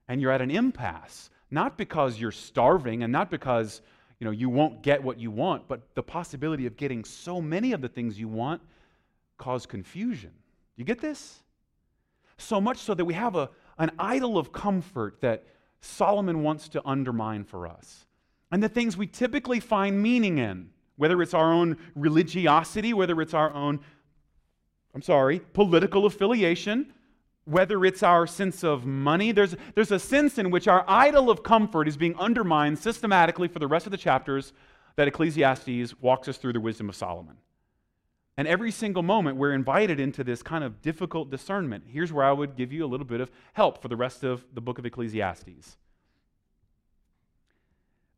And 0.08 0.20
you're 0.20 0.32
at 0.32 0.40
an 0.40 0.50
impasse, 0.50 1.30
not 1.50 1.76
because 1.76 2.18
you're 2.18 2.32
starving 2.32 3.02
and 3.02 3.12
not 3.12 3.30
because 3.30 3.82
you, 4.18 4.24
know, 4.24 4.30
you 4.30 4.48
won't 4.48 4.82
get 4.82 5.02
what 5.02 5.18
you 5.18 5.30
want, 5.30 5.68
but 5.68 5.94
the 5.94 6.02
possibility 6.02 6.66
of 6.66 6.76
getting 6.76 7.04
so 7.04 7.40
many 7.40 7.72
of 7.72 7.80
the 7.80 7.88
things 7.88 8.18
you 8.18 8.28
want 8.28 8.62
cause 9.38 9.66
confusion. 9.66 10.30
You 10.76 10.84
get 10.84 11.00
this? 11.00 11.40
So 12.38 12.60
much 12.60 12.78
so 12.78 12.94
that 12.94 13.04
we 13.04 13.14
have 13.14 13.36
a, 13.36 13.50
an 13.78 13.90
idol 13.98 14.38
of 14.38 14.52
comfort 14.52 15.20
that 15.20 15.44
Solomon 15.80 16.42
wants 16.42 16.68
to 16.70 16.82
undermine 16.86 17.44
for 17.44 17.66
us. 17.66 18.06
And 18.50 18.62
the 18.62 18.68
things 18.68 18.96
we 18.96 19.06
typically 19.06 19.60
find 19.60 20.00
meaning 20.00 20.38
in 20.38 20.70
whether 20.96 21.20
it's 21.22 21.34
our 21.34 21.52
own 21.52 21.76
religiosity, 21.94 22.94
whether 22.94 23.20
it's 23.20 23.34
our 23.34 23.52
own, 23.52 23.80
I'm 24.94 25.02
sorry, 25.02 25.40
political 25.40 26.06
affiliation, 26.06 26.92
whether 27.44 27.84
it's 27.84 28.02
our 28.02 28.26
sense 28.26 28.64
of 28.64 28.86
money. 28.86 29.32
There's, 29.32 29.54
there's 29.74 29.90
a 29.90 29.98
sense 29.98 30.38
in 30.38 30.50
which 30.50 30.66
our 30.66 30.84
idol 30.88 31.30
of 31.30 31.42
comfort 31.42 31.88
is 31.88 31.96
being 31.96 32.16
undermined 32.16 32.78
systematically 32.78 33.48
for 33.48 33.58
the 33.58 33.66
rest 33.66 33.86
of 33.86 33.90
the 33.90 33.98
chapters 33.98 34.52
that 34.96 35.08
Ecclesiastes 35.08 36.00
walks 36.00 36.28
us 36.28 36.36
through 36.36 36.54
the 36.54 36.60
wisdom 36.60 36.88
of 36.88 36.96
Solomon. 36.96 37.36
And 38.36 38.48
every 38.48 38.70
single 38.70 39.02
moment, 39.02 39.36
we're 39.36 39.52
invited 39.52 40.00
into 40.00 40.24
this 40.24 40.42
kind 40.42 40.64
of 40.64 40.82
difficult 40.82 41.30
discernment. 41.30 41.84
Here's 41.86 42.12
where 42.12 42.24
I 42.24 42.32
would 42.32 42.56
give 42.56 42.72
you 42.72 42.84
a 42.84 42.88
little 42.88 43.06
bit 43.06 43.20
of 43.20 43.30
help 43.52 43.80
for 43.80 43.88
the 43.88 43.96
rest 43.96 44.24
of 44.24 44.44
the 44.52 44.60
book 44.60 44.78
of 44.78 44.86
Ecclesiastes. 44.86 45.76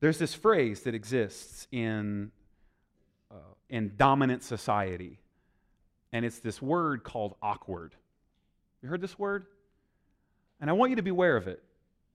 There's 0.00 0.18
this 0.18 0.35
phrase 0.35 0.83
that 0.83 0.95
exists 0.95 1.66
in, 1.71 2.30
uh, 3.30 3.54
in 3.68 3.92
dominant 3.97 4.42
society, 4.42 5.18
and 6.12 6.25
it's 6.25 6.38
this 6.38 6.62
word 6.62 7.02
called 7.02 7.35
awkward. 7.42 7.95
You 8.83 8.88
heard 8.88 9.00
this 9.00 9.18
word? 9.18 9.47
And 10.61 10.71
I 10.71 10.73
want 10.73 10.90
you 10.90 10.97
to 10.97 11.02
be 11.02 11.11
aware 11.11 11.37
of 11.37 11.49
it, 11.49 11.62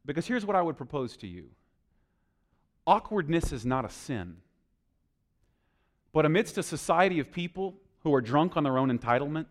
because 0.06 0.26
here's 0.26 0.46
what 0.46 0.56
I 0.56 0.62
would 0.62 0.78
propose 0.78 1.18
to 1.18 1.28
you 1.28 1.50
awkwardness 2.88 3.52
is 3.52 3.66
not 3.66 3.86
a 3.86 3.90
sin. 3.90 4.38
But 6.14 6.26
amidst 6.26 6.58
a 6.58 6.64
society 6.64 7.20
of 7.20 7.32
people 7.32 7.76
who 8.04 8.14
are 8.14 8.22
drunk 8.22 8.58
on 8.58 8.64
their 8.64 8.78
own 8.78 8.98
entitlement, 8.98 9.46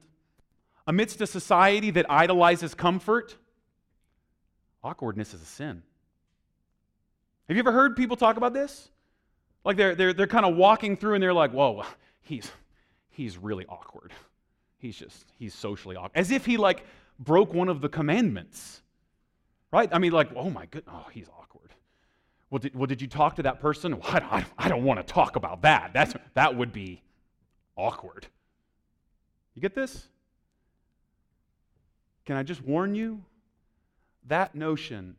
amidst 0.86 1.20
a 1.20 1.26
society 1.26 1.90
that 1.92 2.10
idolizes 2.10 2.74
comfort, 2.74 3.36
awkwardness 4.82 5.32
is 5.32 5.42
a 5.42 5.46
sin. 5.46 5.82
Have 7.48 7.56
you 7.56 7.60
ever 7.60 7.72
heard 7.72 7.96
people 7.96 8.16
talk 8.16 8.36
about 8.36 8.52
this? 8.52 8.90
Like 9.64 9.76
they're, 9.76 9.94
they're, 9.94 10.12
they're 10.12 10.26
kind 10.26 10.44
of 10.44 10.56
walking 10.56 10.96
through 10.96 11.14
and 11.14 11.22
they're 11.22 11.34
like, 11.34 11.52
whoa, 11.52 11.84
he's, 12.22 12.50
he's 13.10 13.38
really 13.38 13.66
awkward. 13.66 14.12
He's 14.80 14.96
just, 14.96 15.26
he's 15.38 15.54
socially 15.54 15.94
awkward. 15.94 16.12
As 16.14 16.30
if 16.30 16.46
he 16.46 16.56
like 16.56 16.84
broke 17.18 17.52
one 17.52 17.68
of 17.68 17.80
the 17.80 17.88
commandments, 17.88 18.80
right? 19.70 19.88
I 19.92 19.98
mean, 19.98 20.12
like, 20.12 20.30
oh 20.34 20.50
my 20.50 20.66
goodness, 20.66 20.94
oh, 20.96 21.06
he's 21.12 21.28
awkward. 21.28 21.70
Well 22.48 22.58
did, 22.58 22.74
well, 22.74 22.86
did 22.86 23.00
you 23.00 23.06
talk 23.06 23.36
to 23.36 23.42
that 23.42 23.60
person? 23.60 23.92
Well, 24.00 24.10
I, 24.10 24.44
I 24.58 24.68
don't 24.68 24.82
want 24.82 25.06
to 25.06 25.12
talk 25.12 25.36
about 25.36 25.62
that. 25.62 25.92
That's, 25.92 26.14
that 26.34 26.56
would 26.56 26.72
be 26.72 27.02
awkward. 27.76 28.26
You 29.54 29.62
get 29.62 29.74
this? 29.74 30.08
Can 32.24 32.36
I 32.36 32.42
just 32.42 32.62
warn 32.62 32.94
you? 32.94 33.22
That 34.28 34.54
notion 34.54 35.16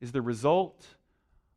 is 0.00 0.12
the 0.12 0.22
result 0.22 0.86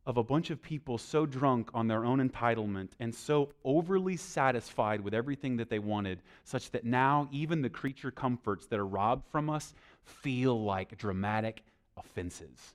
of 0.04 0.16
a 0.16 0.22
bunch 0.22 0.50
of 0.50 0.60
people 0.60 0.98
so 0.98 1.24
drunk 1.24 1.70
on 1.74 1.86
their 1.86 2.04
own 2.04 2.26
entitlement 2.28 2.88
and 2.98 3.14
so 3.14 3.50
overly 3.64 4.16
satisfied 4.16 5.00
with 5.00 5.14
everything 5.14 5.56
that 5.56 5.70
they 5.70 5.78
wanted, 5.78 6.20
such 6.44 6.70
that 6.72 6.84
now 6.84 7.28
even 7.30 7.62
the 7.62 7.70
creature 7.70 8.10
comforts 8.10 8.66
that 8.66 8.78
are 8.78 8.86
robbed 8.86 9.24
from 9.30 9.48
us 9.48 9.74
feel 10.04 10.60
like 10.62 10.98
dramatic 10.98 11.62
offenses. 11.96 12.74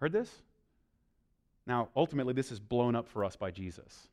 Heard 0.00 0.12
this? 0.12 0.30
Now, 1.66 1.88
ultimately, 1.96 2.32
this 2.32 2.52
is 2.52 2.60
blown 2.60 2.94
up 2.94 3.08
for 3.08 3.24
us 3.24 3.34
by 3.34 3.50
Jesus. 3.50 4.08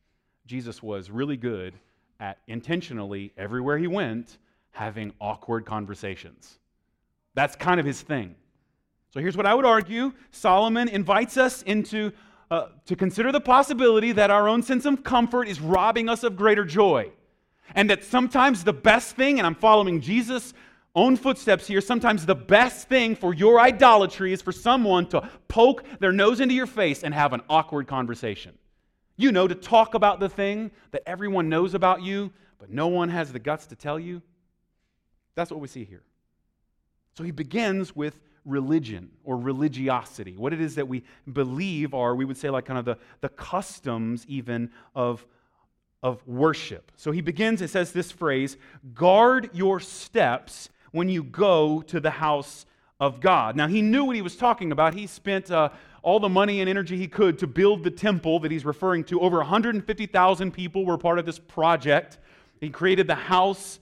Jesus 0.47 0.81
was 0.81 1.11
really 1.11 1.37
good 1.37 1.75
at 2.19 2.39
intentionally, 2.47 3.31
everywhere 3.37 3.77
he 3.77 3.87
went, 3.87 4.37
having 4.71 5.13
awkward 5.21 5.65
conversations. 5.65 6.57
That's 7.35 7.55
kind 7.55 7.79
of 7.79 7.85
his 7.85 8.01
thing. 8.01 8.35
So 9.15 9.21
here's 9.21 9.37
what 9.37 9.45
I 9.45 9.55
would 9.55 9.63
argue 9.63 10.11
Solomon 10.31 10.89
invites 10.89 11.37
us 11.37 11.61
into 11.61 12.11
uh, 12.51 12.67
to 12.85 12.97
consider 12.97 13.31
the 13.31 13.39
possibility 13.39 14.11
that 14.11 14.29
our 14.29 14.49
own 14.49 14.61
sense 14.61 14.83
of 14.85 15.05
comfort 15.05 15.47
is 15.47 15.61
robbing 15.61 16.09
us 16.09 16.23
of 16.23 16.35
greater 16.35 16.65
joy. 16.65 17.09
And 17.75 17.89
that 17.89 18.03
sometimes 18.03 18.65
the 18.65 18.73
best 18.73 19.15
thing, 19.15 19.39
and 19.39 19.47
I'm 19.47 19.55
following 19.55 20.01
Jesus' 20.01 20.53
own 20.95 21.15
footsteps 21.15 21.65
here, 21.65 21.79
sometimes 21.79 22.25
the 22.25 22.35
best 22.35 22.89
thing 22.89 23.15
for 23.15 23.33
your 23.33 23.57
idolatry 23.57 24.33
is 24.33 24.41
for 24.41 24.51
someone 24.51 25.07
to 25.07 25.29
poke 25.47 25.85
their 25.99 26.11
nose 26.11 26.41
into 26.41 26.53
your 26.53 26.67
face 26.67 27.01
and 27.01 27.13
have 27.13 27.31
an 27.31 27.41
awkward 27.49 27.87
conversation. 27.87 28.53
You 29.15 29.31
know, 29.31 29.47
to 29.47 29.55
talk 29.55 29.93
about 29.93 30.19
the 30.19 30.29
thing 30.29 30.71
that 30.91 31.03
everyone 31.05 31.47
knows 31.47 31.73
about 31.73 32.03
you, 32.03 32.33
but 32.59 32.69
no 32.69 32.87
one 32.89 33.07
has 33.07 33.31
the 33.31 33.39
guts 33.39 33.65
to 33.67 33.77
tell 33.77 33.97
you. 33.97 34.21
That's 35.35 35.51
what 35.51 35.61
we 35.61 35.69
see 35.69 35.85
here. 35.85 36.03
So 37.17 37.23
he 37.23 37.31
begins 37.31 37.95
with 37.95 38.19
religion 38.45 39.09
or 39.23 39.37
religiosity, 39.37 40.37
what 40.37 40.53
it 40.53 40.61
is 40.61 40.75
that 40.75 40.87
we 40.87 41.03
believe 41.31 41.93
are, 41.93 42.15
we 42.15 42.25
would 42.25 42.37
say, 42.37 42.49
like 42.49 42.65
kind 42.65 42.79
of 42.79 42.85
the, 42.85 42.97
the 43.21 43.29
customs 43.29 44.25
even 44.27 44.69
of, 44.93 45.25
of 46.03 46.25
worship. 46.27 46.91
So 46.95 47.11
he 47.11 47.21
begins, 47.21 47.61
it 47.61 47.69
says 47.69 47.91
this 47.91 48.11
phrase 48.11 48.57
guard 48.93 49.49
your 49.53 49.79
steps 49.79 50.69
when 50.91 51.09
you 51.09 51.23
go 51.23 51.81
to 51.81 51.99
the 51.99 52.11
house 52.11 52.65
of 52.99 53.19
God. 53.19 53.55
Now, 53.55 53.67
he 53.67 53.81
knew 53.81 54.05
what 54.05 54.15
he 54.15 54.21
was 54.21 54.35
talking 54.35 54.71
about. 54.71 54.93
He 54.93 55.07
spent 55.07 55.51
uh, 55.51 55.69
all 56.01 56.19
the 56.19 56.29
money 56.29 56.61
and 56.61 56.69
energy 56.69 56.97
he 56.97 57.07
could 57.07 57.37
to 57.39 57.47
build 57.47 57.83
the 57.83 57.91
temple 57.91 58.39
that 58.39 58.51
he's 58.51 58.63
referring 58.63 59.03
to. 59.05 59.19
Over 59.19 59.37
150,000 59.37 60.51
people 60.51 60.85
were 60.85 60.97
part 60.97 61.19
of 61.19 61.25
this 61.25 61.39
project. 61.39 62.19
He 62.61 62.69
created 62.69 63.07
the 63.07 63.15
house 63.15 63.79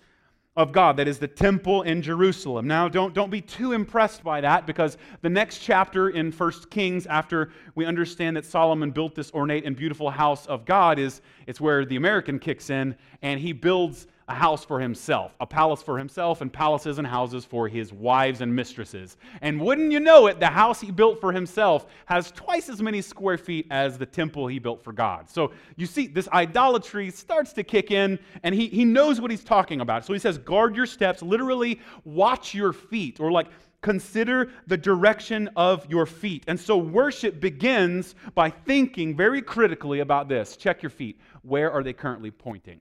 of 0.55 0.71
God, 0.71 0.97
that 0.97 1.07
is 1.07 1.17
the 1.17 1.27
temple 1.27 1.81
in 1.81 2.01
Jerusalem. 2.01 2.67
Now, 2.67 2.87
don't, 2.87 3.13
don't 3.13 3.31
be 3.31 3.41
too 3.41 3.71
impressed 3.71 4.23
by 4.23 4.39
that 4.41 4.67
because 4.67 4.97
the 5.21 5.29
next 5.29 5.59
chapter 5.59 6.09
in 6.09 6.31
First 6.31 6.69
Kings, 6.69 7.07
after 7.07 7.51
we 7.73 7.85
understand 7.85 8.37
that 8.37 8.45
Solomon 8.45 8.91
built 8.91 9.15
this 9.15 9.31
ornate 9.31 9.65
and 9.65 9.75
beautiful 9.75 10.11
house 10.11 10.45
of 10.45 10.65
God, 10.65 10.99
is 10.99 11.21
it's 11.47 11.59
where 11.59 11.85
the 11.85 11.95
American 11.95 12.37
kicks 12.37 12.69
in 12.69 12.95
and 13.23 13.39
he 13.39 13.51
builds 13.51 14.07
a 14.27 14.33
house 14.33 14.63
for 14.63 14.79
himself, 14.79 15.35
a 15.39 15.45
palace 15.45 15.81
for 15.81 15.97
himself, 15.97 16.41
and 16.41 16.51
palaces 16.51 16.97
and 16.97 17.05
houses 17.05 17.43
for 17.43 17.67
his 17.67 17.91
wives 17.91 18.41
and 18.41 18.55
mistresses. 18.55 19.17
And 19.41 19.59
wouldn't 19.59 19.91
you 19.91 19.99
know 19.99 20.27
it, 20.27 20.39
the 20.39 20.47
house 20.47 20.79
he 20.79 20.91
built 20.91 21.19
for 21.19 21.31
himself 21.31 21.87
has 22.05 22.31
twice 22.31 22.69
as 22.69 22.81
many 22.81 23.01
square 23.01 23.37
feet 23.37 23.67
as 23.69 23.97
the 23.97 24.05
temple 24.05 24.47
he 24.47 24.59
built 24.59 24.83
for 24.83 24.93
God. 24.93 25.29
So 25.29 25.51
you 25.75 25.85
see, 25.85 26.07
this 26.07 26.29
idolatry 26.29 27.11
starts 27.11 27.53
to 27.53 27.63
kick 27.63 27.91
in, 27.91 28.17
and 28.43 28.55
he, 28.55 28.67
he 28.67 28.85
knows 28.85 29.19
what 29.19 29.29
he's 29.29 29.43
talking 29.43 29.81
about. 29.81 30.05
So 30.05 30.13
he 30.13 30.19
says, 30.19 30.37
guard 30.37 30.75
your 30.75 30.85
steps, 30.85 31.21
literally, 31.21 31.81
watch 32.05 32.53
your 32.53 32.73
feet, 32.73 33.19
or 33.19 33.31
like, 33.31 33.47
consider 33.81 34.49
the 34.67 34.77
direction 34.77 35.49
of 35.57 35.85
your 35.89 36.05
feet. 36.05 36.45
And 36.47 36.57
so 36.57 36.77
worship 36.77 37.41
begins 37.41 38.15
by 38.33 38.49
thinking 38.49 39.15
very 39.15 39.41
critically 39.41 39.99
about 39.99 40.29
this. 40.29 40.55
Check 40.55 40.81
your 40.81 40.89
feet. 40.89 41.19
Where 41.41 41.69
are 41.69 41.83
they 41.83 41.91
currently 41.91 42.31
pointing? 42.31 42.79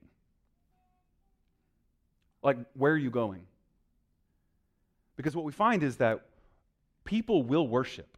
Like, 2.43 2.57
where 2.73 2.91
are 2.91 2.97
you 2.97 3.09
going? 3.09 3.41
Because 5.15 5.35
what 5.35 5.45
we 5.45 5.51
find 5.51 5.81
is 5.83 5.97
that 5.97 6.21
people 7.05 7.43
will 7.43 7.67
worship. 7.67 8.17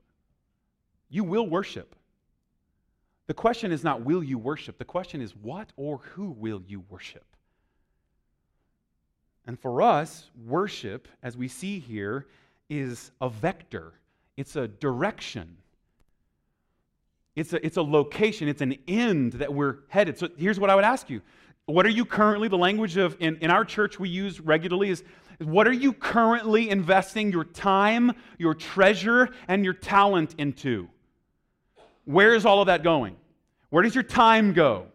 You 1.10 1.24
will 1.24 1.48
worship. 1.48 1.96
The 3.28 3.34
question 3.34 3.72
is 3.72 3.84
not, 3.84 4.02
will 4.02 4.24
you 4.24 4.38
worship? 4.38 4.78
The 4.78 4.86
question 4.86 5.22
is, 5.22 5.36
what 5.36 5.72
or 5.78 6.00
who 6.14 6.32
will 6.32 6.62
you 6.68 6.84
worship? 6.90 7.26
And 9.48 9.60
for 9.60 9.82
us, 9.82 10.30
worship, 10.46 11.08
as 11.22 11.38
we 11.38 11.48
see 11.48 11.80
here, 11.80 12.28
is 12.70 13.12
a 13.22 13.30
vector, 13.30 13.94
it's 14.38 14.56
a 14.56 14.68
direction. 14.68 15.58
It's 17.36 17.52
a, 17.52 17.64
it's 17.66 17.76
a 17.76 17.82
location, 17.82 18.48
it's 18.48 18.62
an 18.62 18.78
end 18.88 19.34
that 19.34 19.54
we're 19.54 19.80
headed. 19.90 20.18
So 20.18 20.30
here's 20.38 20.58
what 20.58 20.70
I 20.70 20.76
would 20.76 20.86
ask 20.86 21.10
you 21.10 21.22
what 21.66 21.86
are 21.86 21.90
you 21.90 22.06
currently, 22.06 22.48
the 22.48 22.58
language 22.58 22.98
of 22.98 23.18
in, 23.20 23.38
in 23.38 23.50
our 23.50 23.66
church 23.66 24.00
we 24.00 24.10
use 24.10 24.40
regularly 24.40 24.90
is 24.90 25.04
what 25.40 25.68
are 25.68 25.74
you 25.74 25.94
currently 25.94 26.70
investing 26.70 27.32
your 27.32 27.44
time, 27.44 28.14
your 28.38 28.54
treasure, 28.54 29.30
and 29.48 29.66
your 29.66 29.74
talent 29.74 30.36
into? 30.38 30.88
Where 32.06 32.36
is 32.36 32.46
all 32.46 32.62
of 32.62 32.68
that 32.68 32.84
going? 32.84 33.18
Where 33.70 33.84
does 33.84 33.96
your 33.96 34.04
time 34.04 34.54
go? 34.54 34.88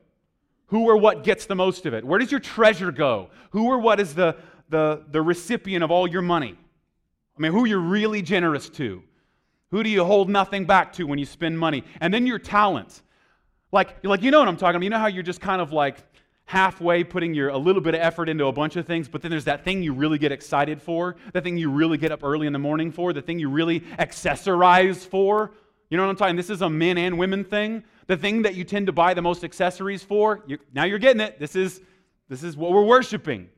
Who 0.66 0.88
or 0.88 0.96
what 0.96 1.24
gets 1.24 1.46
the 1.46 1.56
most 1.56 1.84
of 1.86 1.94
it? 1.94 2.04
Where 2.04 2.20
does 2.20 2.30
your 2.30 2.40
treasure 2.40 2.92
go? 2.92 3.30
Who 3.50 3.66
or 3.66 3.80
what 3.80 3.98
is 3.98 4.14
the, 4.14 4.36
the, 4.68 5.04
the 5.10 5.20
recipient 5.20 5.82
of 5.82 5.90
all 5.90 6.06
your 6.06 6.22
money? 6.22 6.56
I 7.36 7.40
mean, 7.40 7.52
who 7.52 7.64
you're 7.64 7.80
really 7.80 8.22
generous 8.22 8.68
to? 8.70 9.02
Who 9.72 9.82
do 9.82 9.90
you 9.90 10.04
hold 10.04 10.28
nothing 10.28 10.66
back 10.66 10.92
to 10.94 11.04
when 11.04 11.18
you 11.18 11.26
spend 11.26 11.58
money? 11.58 11.84
And 12.00 12.14
then 12.14 12.26
your 12.26 12.38
talent. 12.38 13.02
Like, 13.72 14.04
like 14.04 14.22
you 14.22 14.30
know 14.30 14.38
what 14.38 14.48
I'm 14.48 14.56
talking 14.56 14.76
about. 14.76 14.84
You 14.84 14.90
know 14.90 14.98
how 14.98 15.08
you're 15.08 15.22
just 15.24 15.40
kind 15.40 15.60
of 15.60 15.72
like, 15.72 15.98
halfway 16.50 17.04
putting 17.04 17.32
your 17.32 17.50
a 17.50 17.56
little 17.56 17.80
bit 17.80 17.94
of 17.94 18.00
effort 18.00 18.28
into 18.28 18.44
a 18.46 18.52
bunch 18.52 18.74
of 18.74 18.84
things, 18.84 19.08
but 19.08 19.22
then 19.22 19.30
there's 19.30 19.44
that 19.44 19.64
thing 19.64 19.84
you 19.84 19.92
really 19.92 20.18
get 20.18 20.32
excited 20.32 20.82
for, 20.82 21.14
the 21.32 21.40
thing 21.40 21.56
you 21.56 21.70
really 21.70 21.96
get 21.96 22.10
up 22.10 22.24
early 22.24 22.44
in 22.44 22.52
the 22.52 22.58
morning 22.58 22.90
for, 22.90 23.12
the 23.12 23.22
thing 23.22 23.38
you 23.38 23.48
really 23.48 23.78
accessorize 24.00 24.96
for. 24.96 25.52
You 25.90 25.96
know 25.96 26.02
what 26.02 26.10
I'm 26.10 26.16
talking? 26.16 26.34
This 26.34 26.50
is 26.50 26.60
a 26.60 26.68
men 26.68 26.98
and 26.98 27.16
women 27.16 27.44
thing. 27.44 27.84
The 28.08 28.16
thing 28.16 28.42
that 28.42 28.56
you 28.56 28.64
tend 28.64 28.86
to 28.86 28.92
buy 28.92 29.14
the 29.14 29.22
most 29.22 29.44
accessories 29.44 30.02
for. 30.02 30.42
You, 30.48 30.58
now 30.74 30.82
you're 30.82 30.98
getting 30.98 31.20
it. 31.20 31.38
This 31.38 31.54
is 31.54 31.82
this 32.28 32.42
is 32.42 32.56
what 32.56 32.72
we're 32.72 32.82
worshiping. 32.82 33.48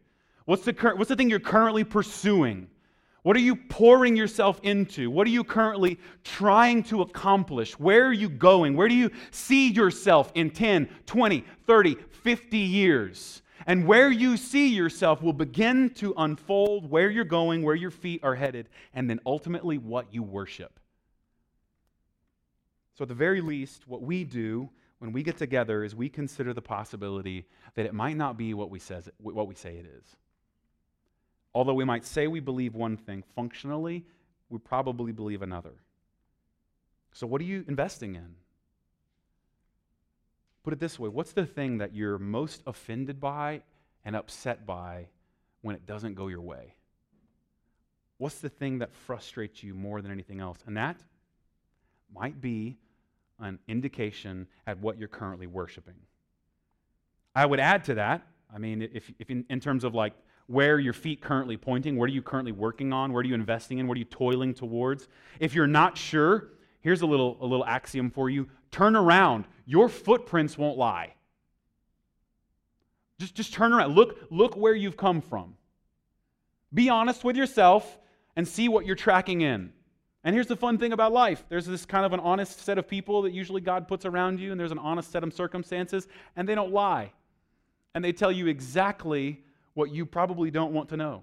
What's 0.44 0.66
the 0.66 0.74
what's 0.94 1.08
the 1.08 1.16
thing 1.16 1.30
you're 1.30 1.40
currently 1.40 1.84
pursuing? 1.84 2.68
What 3.22 3.36
are 3.36 3.40
you 3.40 3.54
pouring 3.54 4.16
yourself 4.16 4.58
into? 4.64 5.08
What 5.10 5.26
are 5.28 5.30
you 5.30 5.44
currently 5.44 5.98
trying 6.24 6.82
to 6.84 7.02
accomplish? 7.02 7.78
Where 7.78 8.06
are 8.06 8.12
you 8.12 8.28
going? 8.28 8.76
Where 8.76 8.88
do 8.88 8.94
you 8.94 9.10
see 9.30 9.70
yourself 9.70 10.32
in 10.34 10.50
10, 10.50 10.88
20, 11.06 11.44
30, 11.66 11.94
50 11.94 12.58
years? 12.58 13.42
And 13.66 13.86
where 13.86 14.10
you 14.10 14.36
see 14.36 14.68
yourself 14.74 15.22
will 15.22 15.32
begin 15.32 15.90
to 15.90 16.14
unfold 16.16 16.90
where 16.90 17.10
you're 17.10 17.24
going, 17.24 17.62
where 17.62 17.76
your 17.76 17.92
feet 17.92 18.24
are 18.24 18.34
headed, 18.34 18.68
and 18.92 19.08
then 19.08 19.20
ultimately 19.24 19.78
what 19.78 20.12
you 20.12 20.24
worship. 20.24 20.80
So, 22.94 23.04
at 23.04 23.08
the 23.08 23.14
very 23.14 23.40
least, 23.40 23.86
what 23.86 24.02
we 24.02 24.24
do 24.24 24.68
when 24.98 25.12
we 25.12 25.22
get 25.22 25.36
together 25.36 25.84
is 25.84 25.94
we 25.94 26.08
consider 26.08 26.52
the 26.52 26.60
possibility 26.60 27.46
that 27.74 27.86
it 27.86 27.94
might 27.94 28.16
not 28.16 28.36
be 28.36 28.52
what 28.52 28.68
we, 28.68 28.80
says, 28.80 29.08
what 29.18 29.46
we 29.46 29.54
say 29.54 29.76
it 29.76 29.86
is. 29.86 30.16
Although 31.54 31.74
we 31.74 31.84
might 31.84 32.04
say 32.04 32.26
we 32.26 32.40
believe 32.40 32.74
one 32.74 32.96
thing, 32.96 33.22
functionally, 33.34 34.04
we 34.48 34.58
probably 34.58 35.12
believe 35.12 35.42
another. 35.42 35.74
So, 37.12 37.26
what 37.26 37.40
are 37.40 37.44
you 37.44 37.64
investing 37.68 38.14
in? 38.14 38.34
Put 40.62 40.72
it 40.72 40.80
this 40.80 40.98
way 40.98 41.08
what's 41.08 41.32
the 41.32 41.46
thing 41.46 41.78
that 41.78 41.94
you're 41.94 42.18
most 42.18 42.62
offended 42.66 43.20
by 43.20 43.62
and 44.04 44.16
upset 44.16 44.64
by 44.64 45.08
when 45.60 45.74
it 45.74 45.86
doesn't 45.86 46.14
go 46.14 46.28
your 46.28 46.40
way? 46.40 46.74
What's 48.18 48.38
the 48.38 48.48
thing 48.48 48.78
that 48.78 48.94
frustrates 48.94 49.62
you 49.62 49.74
more 49.74 50.00
than 50.00 50.12
anything 50.12 50.40
else? 50.40 50.58
And 50.66 50.76
that 50.76 50.96
might 52.14 52.40
be 52.40 52.78
an 53.40 53.58
indication 53.66 54.46
at 54.66 54.78
what 54.78 54.98
you're 54.98 55.08
currently 55.08 55.46
worshiping. 55.46 55.96
I 57.34 57.46
would 57.46 57.58
add 57.58 57.84
to 57.84 57.94
that, 57.94 58.26
I 58.54 58.58
mean, 58.58 58.82
if, 58.82 59.10
if 59.18 59.30
in, 59.30 59.44
in 59.48 59.58
terms 59.58 59.82
of 59.82 59.94
like 59.94 60.12
where 60.52 60.78
your 60.78 60.92
feet 60.92 61.22
currently 61.22 61.56
pointing, 61.56 61.96
what 61.96 62.10
are 62.10 62.12
you 62.12 62.20
currently 62.20 62.52
working 62.52 62.92
on, 62.92 63.10
what 63.10 63.24
are 63.24 63.28
you 63.28 63.34
investing 63.34 63.78
in, 63.78 63.88
what 63.88 63.96
are 63.96 63.98
you 63.98 64.04
toiling 64.04 64.52
towards? 64.52 65.08
If 65.40 65.54
you're 65.54 65.66
not 65.66 65.96
sure, 65.96 66.48
here's 66.82 67.00
a 67.00 67.06
little, 67.06 67.38
a 67.40 67.46
little 67.46 67.64
axiom 67.64 68.10
for 68.10 68.28
you 68.28 68.48
turn 68.70 68.94
around. 68.94 69.46
Your 69.64 69.88
footprints 69.88 70.58
won't 70.58 70.76
lie. 70.76 71.14
Just, 73.18 73.34
just 73.34 73.54
turn 73.54 73.72
around. 73.72 73.94
Look, 73.94 74.26
look 74.30 74.54
where 74.54 74.74
you've 74.74 74.96
come 74.96 75.22
from. 75.22 75.54
Be 76.74 76.90
honest 76.90 77.24
with 77.24 77.36
yourself 77.36 77.98
and 78.36 78.46
see 78.46 78.68
what 78.68 78.84
you're 78.84 78.94
tracking 78.94 79.40
in. 79.40 79.72
And 80.22 80.34
here's 80.34 80.46
the 80.48 80.56
fun 80.56 80.76
thing 80.76 80.92
about 80.92 81.12
life 81.12 81.44
there's 81.48 81.66
this 81.66 81.86
kind 81.86 82.04
of 82.04 82.12
an 82.12 82.20
honest 82.20 82.60
set 82.60 82.76
of 82.76 82.86
people 82.86 83.22
that 83.22 83.32
usually 83.32 83.62
God 83.62 83.88
puts 83.88 84.04
around 84.04 84.38
you, 84.38 84.50
and 84.50 84.60
there's 84.60 84.70
an 84.70 84.78
honest 84.78 85.10
set 85.10 85.24
of 85.24 85.32
circumstances, 85.32 86.08
and 86.36 86.46
they 86.46 86.54
don't 86.54 86.72
lie. 86.72 87.10
And 87.94 88.04
they 88.04 88.12
tell 88.12 88.32
you 88.32 88.48
exactly 88.48 89.42
what 89.74 89.92
you 89.92 90.06
probably 90.06 90.50
don't 90.50 90.72
want 90.72 90.88
to 90.90 90.96
know. 90.96 91.22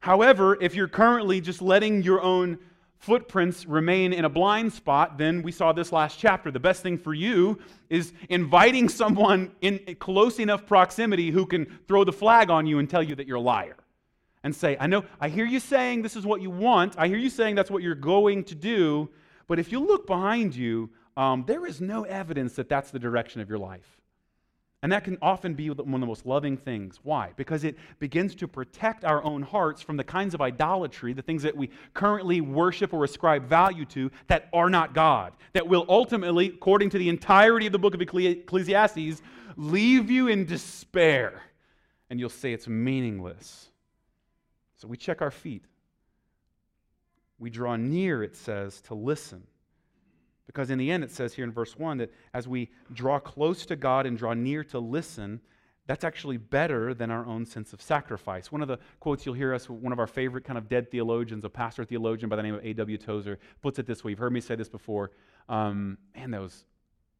However, 0.00 0.56
if 0.60 0.74
you're 0.74 0.88
currently 0.88 1.40
just 1.40 1.62
letting 1.62 2.02
your 2.02 2.20
own 2.20 2.58
footprints 2.98 3.66
remain 3.66 4.12
in 4.12 4.24
a 4.24 4.28
blind 4.28 4.72
spot, 4.72 5.18
then 5.18 5.42
we 5.42 5.52
saw 5.52 5.72
this 5.72 5.92
last 5.92 6.18
chapter. 6.18 6.50
The 6.50 6.60
best 6.60 6.82
thing 6.82 6.98
for 6.98 7.14
you 7.14 7.58
is 7.90 8.12
inviting 8.28 8.88
someone 8.88 9.52
in 9.60 9.96
close 9.98 10.38
enough 10.38 10.66
proximity 10.66 11.30
who 11.30 11.46
can 11.46 11.66
throw 11.86 12.04
the 12.04 12.12
flag 12.12 12.50
on 12.50 12.66
you 12.66 12.78
and 12.78 12.88
tell 12.88 13.02
you 13.02 13.14
that 13.16 13.26
you're 13.26 13.36
a 13.36 13.40
liar. 13.40 13.76
And 14.42 14.54
say, 14.54 14.76
I 14.78 14.86
know, 14.86 15.04
I 15.20 15.28
hear 15.28 15.44
you 15.44 15.58
saying 15.58 16.02
this 16.02 16.14
is 16.14 16.24
what 16.24 16.40
you 16.40 16.50
want. 16.50 16.94
I 16.96 17.08
hear 17.08 17.18
you 17.18 17.30
saying 17.30 17.56
that's 17.56 17.70
what 17.70 17.82
you're 17.82 17.96
going 17.96 18.44
to 18.44 18.54
do. 18.54 19.10
But 19.48 19.58
if 19.58 19.72
you 19.72 19.80
look 19.80 20.06
behind 20.06 20.54
you, 20.54 20.90
um, 21.16 21.44
there 21.46 21.66
is 21.66 21.80
no 21.80 22.04
evidence 22.04 22.54
that 22.54 22.68
that's 22.68 22.92
the 22.92 22.98
direction 22.98 23.40
of 23.40 23.48
your 23.48 23.58
life. 23.58 23.95
And 24.82 24.92
that 24.92 25.04
can 25.04 25.16
often 25.22 25.54
be 25.54 25.70
one 25.70 25.94
of 25.94 26.00
the 26.00 26.06
most 26.06 26.26
loving 26.26 26.56
things. 26.56 27.00
Why? 27.02 27.32
Because 27.36 27.64
it 27.64 27.76
begins 27.98 28.34
to 28.36 28.46
protect 28.46 29.04
our 29.04 29.24
own 29.24 29.42
hearts 29.42 29.82
from 29.82 29.96
the 29.96 30.04
kinds 30.04 30.34
of 30.34 30.40
idolatry, 30.40 31.12
the 31.12 31.22
things 31.22 31.42
that 31.42 31.56
we 31.56 31.70
currently 31.94 32.40
worship 32.40 32.92
or 32.92 33.02
ascribe 33.02 33.48
value 33.48 33.86
to 33.86 34.10
that 34.28 34.48
are 34.52 34.70
not 34.70 34.94
God, 34.94 35.32
that 35.54 35.66
will 35.66 35.86
ultimately, 35.88 36.48
according 36.48 36.90
to 36.90 36.98
the 36.98 37.08
entirety 37.08 37.66
of 37.66 37.72
the 37.72 37.78
book 37.78 37.94
of 37.94 38.02
Ecclesiastes, 38.02 39.22
leave 39.56 40.10
you 40.10 40.28
in 40.28 40.44
despair. 40.44 41.42
And 42.10 42.20
you'll 42.20 42.28
say 42.28 42.52
it's 42.52 42.68
meaningless. 42.68 43.70
So 44.76 44.86
we 44.86 44.96
check 44.96 45.22
our 45.22 45.30
feet. 45.30 45.64
We 47.38 47.50
draw 47.50 47.76
near, 47.76 48.22
it 48.22 48.36
says, 48.36 48.80
to 48.82 48.94
listen. 48.94 49.42
Because 50.46 50.70
in 50.70 50.78
the 50.78 50.90
end, 50.90 51.02
it 51.02 51.10
says 51.10 51.34
here 51.34 51.44
in 51.44 51.52
verse 51.52 51.76
1 51.76 51.98
that 51.98 52.12
as 52.32 52.46
we 52.46 52.70
draw 52.92 53.18
close 53.18 53.66
to 53.66 53.76
God 53.76 54.06
and 54.06 54.16
draw 54.16 54.32
near 54.32 54.62
to 54.64 54.78
listen, 54.78 55.40
that's 55.86 56.04
actually 56.04 56.36
better 56.36 56.94
than 56.94 57.10
our 57.10 57.26
own 57.26 57.46
sense 57.46 57.72
of 57.72 57.80
sacrifice. 57.80 58.50
One 58.50 58.62
of 58.62 58.68
the 58.68 58.78
quotes 59.00 59.24
you'll 59.24 59.34
hear 59.34 59.54
us, 59.54 59.70
one 59.70 59.92
of 59.92 59.98
our 59.98 60.06
favorite 60.06 60.44
kind 60.44 60.58
of 60.58 60.68
dead 60.68 60.90
theologians, 60.90 61.44
a 61.44 61.50
pastor 61.50 61.84
theologian 61.84 62.28
by 62.28 62.36
the 62.36 62.42
name 62.42 62.54
of 62.54 62.64
A.W. 62.64 62.98
Tozer, 62.98 63.38
puts 63.62 63.78
it 63.78 63.86
this 63.86 64.02
way. 64.02 64.10
You've 64.10 64.18
heard 64.18 64.32
me 64.32 64.40
say 64.40 64.56
this 64.56 64.68
before. 64.68 65.12
Um, 65.48 65.98
man, 66.14 66.32
those 66.32 66.64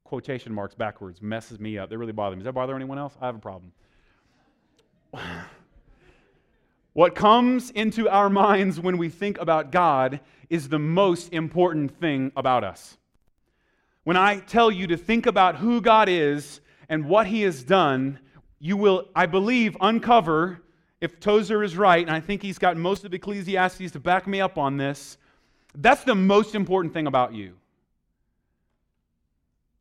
quotation 0.05 0.53
marks 0.53 0.75
backwards 0.75 1.23
messes 1.23 1.61
me 1.61 1.79
up. 1.79 1.91
They 1.91 1.97
really 1.97 2.13
bother 2.13 2.35
me. 2.35 2.41
Does 2.41 2.47
that 2.47 2.55
bother 2.55 2.75
anyone 2.75 2.99
else? 2.99 3.17
I 3.21 3.27
have 3.27 3.37
a 3.37 3.41
problem. 3.41 3.73
what 6.93 7.15
comes 7.15 7.71
into 7.71 8.09
our 8.09 8.31
minds 8.31 8.81
when 8.81 8.99
we 8.99 9.09
think 9.09 9.39
about 9.39 9.71
God 9.71 10.21
is 10.51 10.69
the 10.69 10.79
most 10.79 11.33
important 11.33 11.99
thing 12.01 12.33
about 12.37 12.65
us 12.65 12.99
when 14.07 14.17
I 14.17 14.39
tell 14.39 14.71
you 14.71 14.87
to 14.87 14.97
think 14.97 15.27
about 15.27 15.57
who 15.57 15.81
God 15.81 16.09
is 16.09 16.61
and 16.89 17.09
what 17.09 17.27
He 17.27 17.43
has 17.43 17.65
done, 17.65 18.21
you 18.61 18.77
will, 18.77 19.09
I 19.17 19.27
believe, 19.27 19.77
uncover, 19.81 20.63
if 21.01 21.19
Tozer 21.19 21.65
is 21.65 21.77
right, 21.77 22.07
and 22.07 22.15
I 22.15 22.21
think 22.21 22.41
he's 22.41 22.57
got 22.57 22.77
most 22.77 23.05
of 23.05 23.13
Ecclesiastes 23.13 23.91
to 23.91 23.99
back 23.99 24.29
me 24.29 24.41
up 24.41 24.59
on 24.59 24.77
this, 24.77 25.19
that's 25.75 26.05
the 26.05 26.15
most 26.15 26.55
important 26.55 26.95
thing 26.95 27.09
about 27.09 27.35
you. 27.35 27.55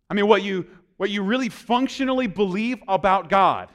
I 0.09 0.15
mean, 0.15 0.25
what 0.25 0.41
you, 0.41 0.65
what 0.97 1.11
you 1.11 1.21
really 1.21 1.49
functionally 1.49 2.25
believe 2.25 2.81
about 2.87 3.29
God, 3.29 3.69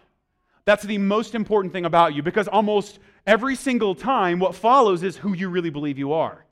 that's 0.64 0.82
the 0.82 0.98
most 0.98 1.36
important 1.36 1.72
thing 1.72 1.84
about 1.84 2.12
you 2.12 2.24
because 2.24 2.48
almost 2.48 2.98
every 3.24 3.54
single 3.54 3.94
time 3.94 4.40
what 4.40 4.56
follows 4.56 5.04
is 5.04 5.16
who 5.16 5.32
you 5.32 5.48
really 5.48 5.70
believe 5.70 5.96
you 5.96 6.12
are. 6.12 6.44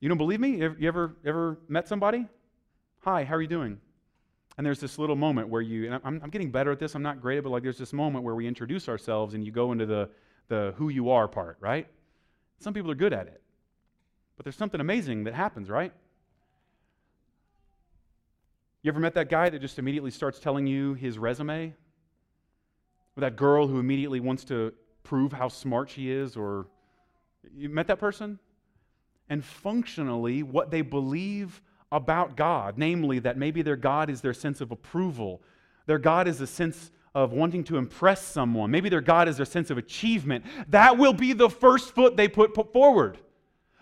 You 0.00 0.08
don't 0.08 0.18
believe 0.18 0.40
me? 0.40 0.56
You 0.56 0.88
ever, 0.88 1.16
ever 1.26 1.58
met 1.68 1.86
somebody? 1.86 2.26
Hi, 3.00 3.22
how 3.22 3.34
are 3.34 3.42
you 3.42 3.48
doing? 3.48 3.78
And 4.56 4.66
there's 4.66 4.80
this 4.80 4.98
little 4.98 5.16
moment 5.16 5.48
where 5.48 5.60
you, 5.60 5.86
and 5.86 6.00
I'm, 6.02 6.20
I'm 6.22 6.30
getting 6.30 6.50
better 6.50 6.72
at 6.72 6.78
this, 6.78 6.94
I'm 6.94 7.02
not 7.02 7.20
great, 7.20 7.40
but 7.40 7.50
like 7.50 7.62
there's 7.62 7.78
this 7.78 7.92
moment 7.92 8.24
where 8.24 8.34
we 8.34 8.46
introduce 8.46 8.88
ourselves 8.88 9.34
and 9.34 9.44
you 9.44 9.52
go 9.52 9.72
into 9.72 9.86
the, 9.86 10.08
the 10.48 10.74
who 10.76 10.88
you 10.88 11.10
are 11.10 11.28
part, 11.28 11.58
right? 11.60 11.86
Some 12.58 12.72
people 12.72 12.90
are 12.90 12.96
good 12.96 13.12
at 13.12 13.26
it. 13.26 13.42
But 14.36 14.44
there's 14.44 14.56
something 14.56 14.80
amazing 14.80 15.24
that 15.24 15.34
happens, 15.34 15.68
right? 15.68 15.92
You 18.82 18.90
ever 18.90 19.00
met 19.00 19.14
that 19.14 19.28
guy 19.28 19.50
that 19.50 19.58
just 19.60 19.78
immediately 19.78 20.10
starts 20.10 20.38
telling 20.38 20.66
you 20.66 20.94
his 20.94 21.18
resume? 21.18 21.74
Or 23.16 23.20
that 23.20 23.36
girl 23.36 23.66
who 23.66 23.78
immediately 23.78 24.20
wants 24.20 24.44
to 24.44 24.72
prove 25.02 25.32
how 25.32 25.48
smart 25.48 25.90
she 25.90 26.10
is? 26.10 26.36
Or 26.36 26.68
you 27.54 27.68
met 27.68 27.86
that 27.88 27.98
person? 27.98 28.38
And 29.30 29.44
functionally 29.44 30.42
what 30.42 30.70
they 30.70 30.82
believe 30.82 31.62
about 31.92 32.36
God, 32.36 32.76
namely 32.76 33.20
that 33.20 33.38
maybe 33.38 33.62
their 33.62 33.76
God 33.76 34.10
is 34.10 34.20
their 34.20 34.34
sense 34.34 34.60
of 34.60 34.70
approval, 34.72 35.40
their 35.86 35.98
God 35.98 36.28
is 36.28 36.40
a 36.40 36.46
sense 36.46 36.90
of 37.14 37.32
wanting 37.32 37.64
to 37.64 37.76
impress 37.76 38.22
someone, 38.22 38.70
maybe 38.70 38.88
their 38.88 39.00
God 39.00 39.28
is 39.28 39.36
their 39.36 39.46
sense 39.46 39.70
of 39.70 39.78
achievement. 39.78 40.44
That 40.68 40.98
will 40.98 41.12
be 41.12 41.32
the 41.32 41.48
first 41.48 41.94
foot 41.94 42.16
they 42.16 42.28
put, 42.28 42.54
put 42.54 42.72
forward. 42.72 43.18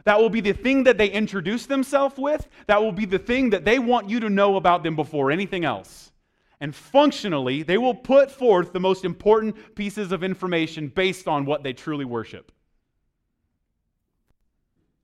That 0.04 0.18
will 0.18 0.30
be 0.30 0.40
the 0.40 0.52
thing 0.52 0.84
that 0.84 0.96
they 0.96 1.10
introduce 1.10 1.66
themselves 1.66 2.16
with. 2.16 2.48
That 2.66 2.80
will 2.80 2.92
be 2.92 3.04
the 3.04 3.18
thing 3.18 3.50
that 3.50 3.66
they 3.66 3.78
want 3.78 4.08
you 4.08 4.20
to 4.20 4.30
know 4.30 4.56
about 4.56 4.82
them 4.82 4.96
before 4.96 5.30
anything 5.30 5.66
else. 5.66 6.12
And 6.60 6.74
functionally, 6.74 7.62
they 7.62 7.76
will 7.76 7.94
put 7.94 8.30
forth 8.30 8.72
the 8.72 8.80
most 8.80 9.04
important 9.04 9.74
pieces 9.74 10.10
of 10.10 10.24
information 10.24 10.88
based 10.88 11.28
on 11.28 11.44
what 11.44 11.62
they 11.62 11.74
truly 11.74 12.06
worship. 12.06 12.52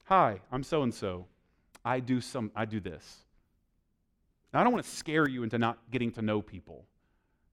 Hi, 0.05 0.41
I'm 0.53 0.63
so 0.63 0.83
and 0.83 0.93
so. 0.93 1.27
I 1.83 2.01
do 2.01 2.21
some 2.21 2.51
I 2.55 2.67
do 2.67 2.79
this. 2.79 3.25
Now 4.53 4.61
I 4.61 4.65
don't 4.65 4.73
want 4.73 4.85
to 4.85 4.91
scare 4.91 5.29
you 5.29 5.43
into 5.43 5.59
not 5.59 5.79
getting 5.91 6.11
to 6.13 6.23
know 6.23 6.43
people. 6.43 6.85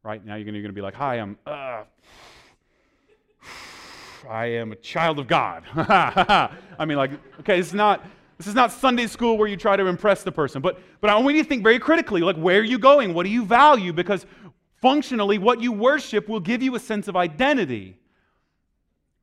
Right? 0.04 0.24
Now 0.26 0.36
you're 0.36 0.44
going 0.44 0.64
to 0.66 0.74
be 0.74 0.82
like, 0.82 0.96
"Hi, 0.96 1.16
I'm 1.16 1.38
uh, 1.46 1.84
I 4.30 4.46
am 4.48 4.74
a 4.74 4.76
child 4.76 5.20
of 5.20 5.28
God." 5.28 5.64
I 5.76 6.86
mean 6.86 6.98
like, 6.98 7.12
okay, 7.40 7.58
it's 7.58 7.72
not 7.72 8.06
this 8.38 8.48
is 8.48 8.56
not 8.56 8.74
Sunday 8.74 9.08
school 9.08 9.38
where 9.38 9.48
you 9.48 9.56
try 9.56 9.78
to 9.78 9.86
impress 9.86 10.24
the 10.24 10.32
person, 10.32 10.62
but 10.62 10.80
but 11.00 11.10
I 11.10 11.18
want 11.18 11.38
you 11.38 11.44
to 11.44 11.48
think 11.48 11.64
very 11.64 11.80
critically, 11.80 12.20
like 12.20 12.36
where 12.36 12.60
are 12.60 12.64
you 12.64 12.80
going? 12.80 13.14
What 13.14 13.24
do 13.24 13.30
you 13.30 13.46
value? 13.46 13.94
Because 13.94 14.26
functionally 14.82 15.38
what 15.38 15.62
you 15.62 15.72
worship 15.72 16.28
will 16.28 16.40
give 16.42 16.62
you 16.62 16.76
a 16.76 16.80
sense 16.80 17.08
of 17.08 17.16
identity. 17.16 17.98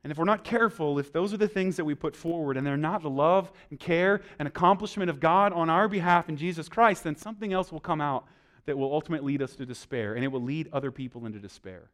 And 0.09 0.13
if 0.13 0.17
we're 0.17 0.25
not 0.25 0.43
careful, 0.43 0.99
if 0.99 1.13
those 1.13 1.35
are 1.35 1.37
the 1.37 1.47
things 1.47 1.77
that 1.77 1.85
we 1.85 1.95
put 1.95 2.17
forward 2.17 2.57
and 2.57 2.67
they're 2.67 2.79
not 2.79 3.03
the 3.03 3.11
love 3.11 3.53
and 3.69 3.79
care 3.79 4.23
and 4.39 4.49
accomplishment 4.49 5.11
of 5.11 5.21
God 5.21 5.53
on 5.53 5.69
our 5.69 5.87
behalf 5.87 6.31
in 6.31 6.39
Jesus 6.39 6.67
Christ, 6.67 7.05
then 7.05 7.15
something 7.15 7.53
else 7.53 7.71
will 7.71 7.79
come 7.79 8.01
out 8.01 8.25
that 8.65 8.79
will 8.79 8.91
ultimately 8.91 9.35
lead 9.35 9.43
us 9.43 9.55
to 9.57 9.67
despair, 9.67 10.15
and 10.15 10.25
it 10.25 10.29
will 10.29 10.41
lead 10.41 10.71
other 10.73 10.91
people 10.91 11.27
into 11.27 11.39
despair. 11.39 11.91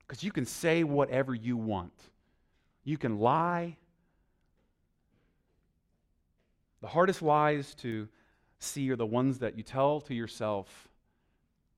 Because 0.00 0.24
you 0.24 0.32
can 0.32 0.44
say 0.44 0.82
whatever 0.82 1.32
you 1.32 1.56
want, 1.56 1.92
You 2.82 2.98
can 2.98 3.20
lie. 3.20 3.76
The 6.80 6.88
hardest 6.88 7.22
lies 7.22 7.72
to 7.76 8.08
see 8.58 8.90
are 8.90 8.96
the 8.96 9.06
ones 9.06 9.38
that 9.38 9.56
you 9.56 9.62
tell 9.62 10.00
to 10.00 10.14
yourself 10.14 10.88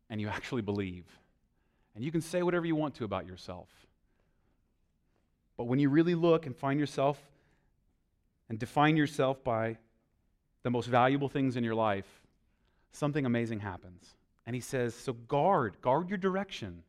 and 0.09 0.23
you 0.23 0.29
actually 0.29 0.63
believe. 0.63 1.05
And 1.95 2.03
you 2.03 2.11
can 2.11 2.23
say 2.23 2.43
whatever 2.43 2.65
you 2.65 2.77
want 2.77 2.95
to 2.95 3.05
about 3.05 3.27
yourself. 3.27 3.69
But 5.59 5.65
when 5.65 5.79
you 5.79 5.91
really 5.91 6.15
look 6.15 6.47
and 6.47 6.57
find 6.57 6.81
yourself 6.81 7.21
and 8.49 8.59
define 8.59 8.97
yourself 8.97 9.45
by 9.45 9.77
the 10.63 10.71
most 10.71 10.87
valuable 10.87 11.29
things 11.29 11.57
in 11.57 11.65
your 11.65 11.75
life, 11.75 12.07
something 12.93 13.27
amazing 13.27 13.61
happens. 13.61 14.15
And 14.47 14.55
he 14.55 14.61
says, 14.61 14.95
So 14.95 15.13
guard, 15.13 15.77
guard 15.83 16.09
your 16.09 16.17
direction. 16.17 16.85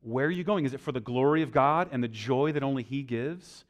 Where 0.00 0.26
are 0.26 0.30
you 0.30 0.44
going? 0.44 0.64
Is 0.64 0.72
it 0.72 0.80
for 0.80 0.92
the 0.92 1.00
glory 1.00 1.42
of 1.42 1.50
God 1.50 1.88
and 1.90 2.02
the 2.02 2.08
joy 2.08 2.52
that 2.52 2.62
only 2.62 2.84
He 2.84 3.02
gives? 3.02 3.64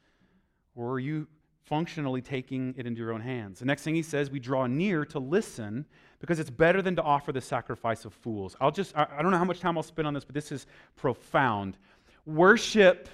Or 0.74 0.92
are 0.92 1.00
you 1.00 1.26
functionally 1.64 2.20
taking 2.20 2.74
it 2.76 2.86
into 2.86 3.00
your 3.00 3.14
own 3.14 3.22
hands? 3.22 3.60
The 3.60 3.64
next 3.64 3.82
thing 3.82 3.94
he 3.94 4.02
says, 4.02 4.30
we 4.30 4.38
draw 4.38 4.66
near 4.66 5.06
to 5.06 5.18
listen 5.18 5.86
because 6.20 6.38
it's 6.38 6.50
better 6.50 6.82
than 6.82 6.94
to 6.96 7.02
offer 7.02 7.32
the 7.32 7.40
sacrifice 7.40 8.04
of 8.04 8.12
fools. 8.12 8.54
I'll 8.60 8.70
just, 8.70 8.94
I, 8.94 9.06
I 9.16 9.22
don't 9.22 9.30
know 9.30 9.38
how 9.38 9.44
much 9.44 9.60
time 9.60 9.78
I'll 9.78 9.82
spend 9.82 10.06
on 10.06 10.12
this, 10.12 10.24
but 10.26 10.34
this 10.34 10.52
is 10.52 10.66
profound. 10.94 11.78
Worship 12.26 13.08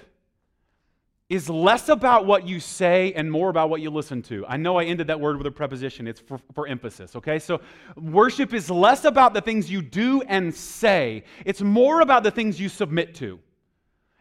is 1.29 1.49
less 1.49 1.89
about 1.89 2.25
what 2.25 2.45
you 2.45 2.59
say 2.59 3.13
and 3.13 3.31
more 3.31 3.49
about 3.49 3.69
what 3.69 3.81
you 3.81 3.89
listen 3.89 4.21
to. 4.21 4.45
I 4.47 4.57
know 4.57 4.77
I 4.77 4.83
ended 4.83 5.07
that 5.07 5.19
word 5.19 5.37
with 5.37 5.47
a 5.47 5.51
preposition, 5.51 6.07
it's 6.07 6.19
for, 6.19 6.39
for, 6.53 6.67
emphasis, 6.67 7.15
okay? 7.15 7.39
So 7.39 7.61
worship 7.95 8.53
is 8.53 8.69
less 8.69 9.05
about 9.05 9.33
the 9.33 9.41
things 9.41 9.71
you 9.71 9.81
do 9.81 10.21
and 10.23 10.53
say, 10.53 11.23
it's 11.45 11.61
more 11.61 12.01
about 12.01 12.23
the 12.23 12.31
things 12.31 12.59
you 12.59 12.69
submit 12.69 13.15
to. 13.15 13.39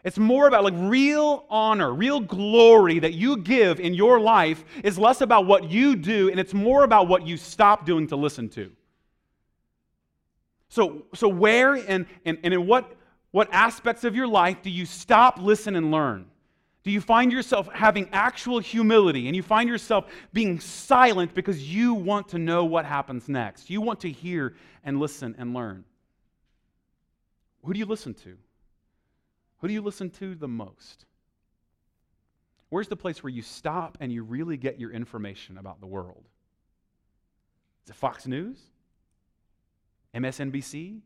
It's 0.04 0.18
more 0.18 0.48
about 0.48 0.64
like 0.64 0.74
real 0.76 1.44
honor, 1.48 1.92
real 1.92 2.20
glory 2.20 2.98
that 3.00 3.14
you 3.14 3.36
give 3.36 3.78
in 3.78 3.94
your 3.94 4.18
life 4.18 4.64
is 4.82 4.98
less 4.98 5.20
about 5.20 5.46
what 5.46 5.70
you 5.70 5.94
do 5.94 6.30
and 6.30 6.40
it's 6.40 6.54
more 6.54 6.82
about 6.82 7.08
what 7.08 7.26
you 7.26 7.36
stop 7.36 7.86
doing 7.86 8.06
to 8.08 8.16
listen 8.16 8.48
to. 8.50 8.72
So, 10.68 11.04
so 11.14 11.28
where 11.28 11.74
and, 11.74 12.06
and, 12.24 12.38
and 12.42 12.54
in 12.54 12.66
what, 12.66 12.94
what 13.30 13.48
aspects 13.52 14.04
of 14.04 14.16
your 14.16 14.26
life 14.26 14.62
do 14.62 14.70
you 14.70 14.86
stop, 14.86 15.38
listen, 15.38 15.76
and 15.76 15.90
learn? 15.90 16.26
Do 16.84 16.90
you 16.90 17.00
find 17.00 17.30
yourself 17.30 17.68
having 17.72 18.08
actual 18.12 18.58
humility 18.58 19.28
and 19.28 19.36
you 19.36 19.42
find 19.42 19.68
yourself 19.68 20.06
being 20.32 20.58
silent 20.58 21.32
because 21.32 21.72
you 21.72 21.94
want 21.94 22.28
to 22.30 22.38
know 22.38 22.64
what 22.64 22.84
happens 22.84 23.28
next? 23.28 23.70
You 23.70 23.80
want 23.80 24.00
to 24.00 24.10
hear 24.10 24.54
and 24.82 24.98
listen 24.98 25.36
and 25.38 25.54
learn. 25.54 25.84
Who 27.64 27.72
do 27.72 27.78
you 27.78 27.86
listen 27.86 28.14
to? 28.14 28.36
Who 29.58 29.68
do 29.68 29.74
you 29.74 29.80
listen 29.80 30.10
to 30.10 30.34
the 30.34 30.48
most? 30.48 31.04
Where's 32.68 32.88
the 32.88 32.96
place 32.96 33.22
where 33.22 33.30
you 33.30 33.42
stop 33.42 33.96
and 34.00 34.10
you 34.10 34.24
really 34.24 34.56
get 34.56 34.80
your 34.80 34.90
information 34.90 35.58
about 35.58 35.78
the 35.78 35.86
world? 35.86 36.24
Is 37.84 37.90
it 37.90 37.96
Fox 37.96 38.26
News? 38.26 38.58
MSNBC? 40.16 41.00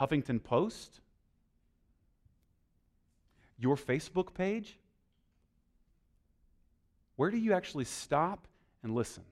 Huffington 0.00 0.42
Post? 0.42 0.98
Your 3.56 3.76
Facebook 3.76 4.34
page? 4.34 4.79
Where 7.20 7.30
do 7.30 7.36
you 7.36 7.52
actually 7.52 7.84
stop 7.84 8.48
and 8.82 8.94
listen? 8.94 9.24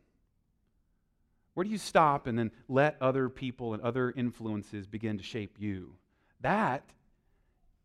Where 1.54 1.64
do 1.64 1.70
you 1.70 1.78
stop 1.78 2.26
and 2.26 2.38
then 2.38 2.50
let 2.68 2.98
other 3.00 3.30
people 3.30 3.72
and 3.72 3.82
other 3.82 4.10
influences 4.10 4.86
begin 4.86 5.16
to 5.16 5.24
shape 5.24 5.56
you? 5.58 5.94
That 6.42 6.82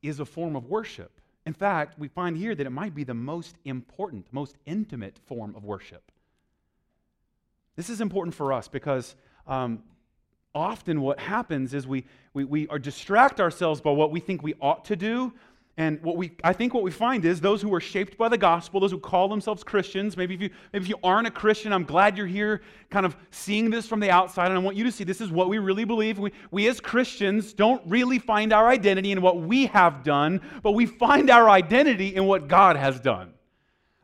is 0.01 0.19
a 0.19 0.25
form 0.25 0.57
of 0.57 0.65
worship. 0.65 1.21
In 1.45 1.53
fact, 1.53 1.97
we 1.97 2.09
find 2.09 2.35
here 2.35 2.53
that 2.53 2.67
it 2.67 2.71
might 2.71 2.93
be 2.93 3.05
the 3.05 3.13
most 3.13 3.55
important, 3.63 4.25
most 4.33 4.57
intimate 4.65 5.17
form 5.25 5.55
of 5.55 5.63
worship. 5.63 6.11
This 7.77 7.89
is 7.89 8.01
important 8.01 8.35
for 8.35 8.51
us 8.51 8.67
because 8.67 9.15
um, 9.47 9.83
often 10.53 10.99
what 10.99 11.17
happens 11.17 11.73
is 11.73 11.87
we, 11.87 12.03
we, 12.33 12.43
we 12.43 12.67
are 12.67 12.77
distract 12.77 13.39
ourselves 13.39 13.79
by 13.79 13.91
what 13.91 14.11
we 14.11 14.19
think 14.19 14.43
we 14.43 14.55
ought 14.59 14.83
to 14.83 14.97
do 14.97 15.31
and 15.75 15.99
what 16.03 16.17
we, 16.17 16.33
I 16.43 16.53
think 16.53 16.75
what 16.75 16.83
we 16.83 16.91
find 16.91 17.25
is 17.25 17.41
those 17.41 17.59
who 17.59 17.73
are 17.73 17.81
shaped 17.81 18.15
by 18.15 18.29
the 18.29 18.37
gospel, 18.37 18.79
those 18.79 18.91
who 18.91 18.99
call 18.99 19.27
themselves 19.27 19.63
Christians, 19.63 20.15
maybe 20.15 20.35
if, 20.35 20.41
you, 20.41 20.49
maybe 20.71 20.83
if 20.83 20.89
you 20.89 20.97
aren't 21.03 21.25
a 21.25 21.31
Christian, 21.31 21.73
I'm 21.73 21.83
glad 21.83 22.15
you're 22.15 22.27
here 22.27 22.61
kind 22.91 23.07
of 23.07 23.17
seeing 23.31 23.71
this 23.71 23.87
from 23.87 23.99
the 23.99 24.11
outside. 24.11 24.47
And 24.47 24.55
I 24.55 24.59
want 24.59 24.77
you 24.77 24.83
to 24.83 24.91
see 24.91 25.03
this 25.03 25.19
is 25.19 25.31
what 25.31 25.49
we 25.49 25.57
really 25.57 25.83
believe. 25.83 26.19
We, 26.19 26.31
we 26.51 26.67
as 26.67 26.79
Christians 26.79 27.53
don't 27.53 27.81
really 27.87 28.19
find 28.19 28.53
our 28.53 28.67
identity 28.69 29.11
in 29.11 29.21
what 29.23 29.41
we 29.41 29.65
have 29.67 30.03
done, 30.03 30.41
but 30.61 30.73
we 30.73 30.85
find 30.85 31.31
our 31.31 31.49
identity 31.49 32.15
in 32.15 32.25
what 32.25 32.47
God 32.47 32.75
has 32.75 32.99
done. 32.99 33.32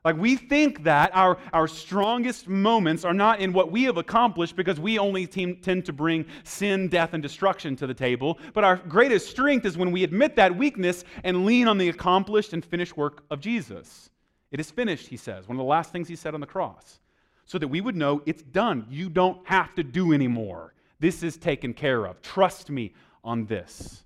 Like 0.06 0.18
we 0.18 0.38
think 0.38 0.84
that 0.84 1.14
our, 1.14 1.38
our 1.52 1.68
strongest 1.68 2.48
moments 2.48 3.04
are 3.04 3.14
not 3.14 3.42
in 3.42 3.52
what 3.52 3.72
we 3.72 3.84
have 3.84 3.98
accomplished 3.98 4.56
because 4.56 4.80
we 4.80 4.98
only 4.98 5.28
tend 5.28 5.86
to 5.86 5.94
bring 5.94 6.26
sin, 6.44 6.88
death, 6.88 7.14
and 7.14 7.22
destruction 7.22 7.76
to 7.76 7.88
the 7.88 7.94
table. 7.94 8.40
But 8.54 8.64
our 8.64 8.78
greatest 8.78 9.30
strength 9.30 9.66
is 9.66 9.78
when 9.78 9.92
we 9.92 10.04
admit 10.04 10.36
that 10.38 10.56
weakness 10.56 11.04
and 11.24 11.46
lean 11.46 11.68
on 11.68 11.78
the 11.78 11.90
accomplished 11.90 12.54
and 12.54 12.64
finished 12.64 12.96
work 12.96 13.24
of 13.30 13.42
Jesus. 13.42 14.10
It 14.52 14.60
is 14.60 14.72
finished, 14.72 15.08
he 15.08 15.18
says, 15.18 15.48
one 15.48 15.58
of 15.58 15.60
the 15.60 15.70
last 15.70 15.92
things 15.92 16.08
he 16.08 16.16
said 16.16 16.34
on 16.34 16.40
the 16.40 16.48
cross. 16.48 17.00
So 17.46 17.58
that 17.58 17.68
we 17.68 17.82
would 17.82 17.96
know 17.96 18.22
it's 18.26 18.44
done. 18.44 18.86
You 18.90 19.10
don't 19.10 19.46
have 19.48 19.76
to 19.76 19.84
do 19.84 20.14
anymore. 20.14 20.74
This 21.00 21.24
is 21.24 21.36
taken 21.36 21.74
care 21.74 22.06
of. 22.06 22.22
Trust 22.22 22.70
me 22.70 22.94
on 23.24 23.46
this. 23.48 24.04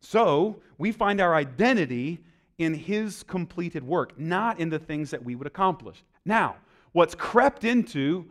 So 0.00 0.60
we 0.78 0.92
find 0.92 1.20
our 1.20 1.34
identity 1.34 2.18
in 2.58 2.74
his 2.74 3.22
completed 3.22 3.84
work, 3.84 4.18
not 4.18 4.58
in 4.58 4.68
the 4.68 4.78
things 4.78 5.10
that 5.10 5.24
we 5.24 5.34
would 5.34 5.46
accomplish. 5.46 6.02
Now, 6.24 6.56
what's 6.92 7.14
crept 7.14 7.64
into 7.64 8.26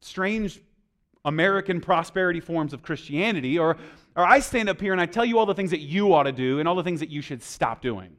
strange 0.00 0.60
American 1.24 1.80
prosperity 1.80 2.40
forms 2.40 2.72
of 2.72 2.82
Christianity, 2.82 3.58
or, 3.58 3.76
or 4.14 4.24
I 4.24 4.38
stand 4.38 4.68
up 4.68 4.80
here 4.80 4.92
and 4.92 5.00
I 5.00 5.06
tell 5.06 5.24
you 5.24 5.38
all 5.38 5.46
the 5.46 5.54
things 5.54 5.72
that 5.72 5.80
you 5.80 6.14
ought 6.14 6.22
to 6.22 6.32
do 6.32 6.60
and 6.60 6.68
all 6.68 6.76
the 6.76 6.84
things 6.84 7.00
that 7.00 7.10
you 7.10 7.20
should 7.20 7.42
stop 7.42 7.82
doing. 7.82 8.16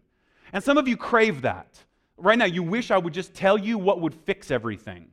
And 0.52 0.64
some 0.64 0.78
of 0.78 0.88
you 0.88 0.98
crave 0.98 1.42
that. 1.44 1.80
Right 2.18 2.38
now, 2.38 2.46
you 2.46 2.64
wish 2.64 2.92
I 2.92 2.98
would 2.98 3.14
just 3.14 3.34
tell 3.34 3.58
you 3.58 3.78
what 3.78 4.02
would 4.02 4.14
fix 4.14 4.52
everything. 4.52 5.08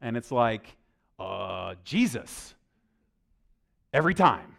And 0.00 0.16
it's 0.16 0.32
like, 0.32 0.76
uh, 1.18 1.74
Jesus. 1.84 2.54
Every 3.92 4.14
time. 4.14 4.56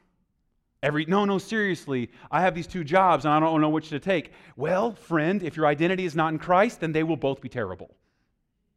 Every, 0.81 1.05
no, 1.05 1.25
no, 1.25 1.37
seriously, 1.37 2.09
I 2.31 2.41
have 2.41 2.55
these 2.55 2.67
two 2.67 2.85
jobs 2.85 3.25
and 3.25 3.33
I 3.33 3.39
don't 3.39 3.59
know 3.59 3.69
which 3.69 3.89
to 3.89 3.99
take. 3.99 4.31
Well, 4.55 4.93
friend, 4.93 5.43
if 5.43 5.57
your 5.57 5.65
identity 5.65 6.05
is 6.05 6.15
not 6.15 6.31
in 6.31 6.39
Christ, 6.39 6.79
then 6.79 6.93
they 6.93 7.03
will 7.03 7.17
both 7.17 7.41
be 7.41 7.49
terrible. 7.49 7.91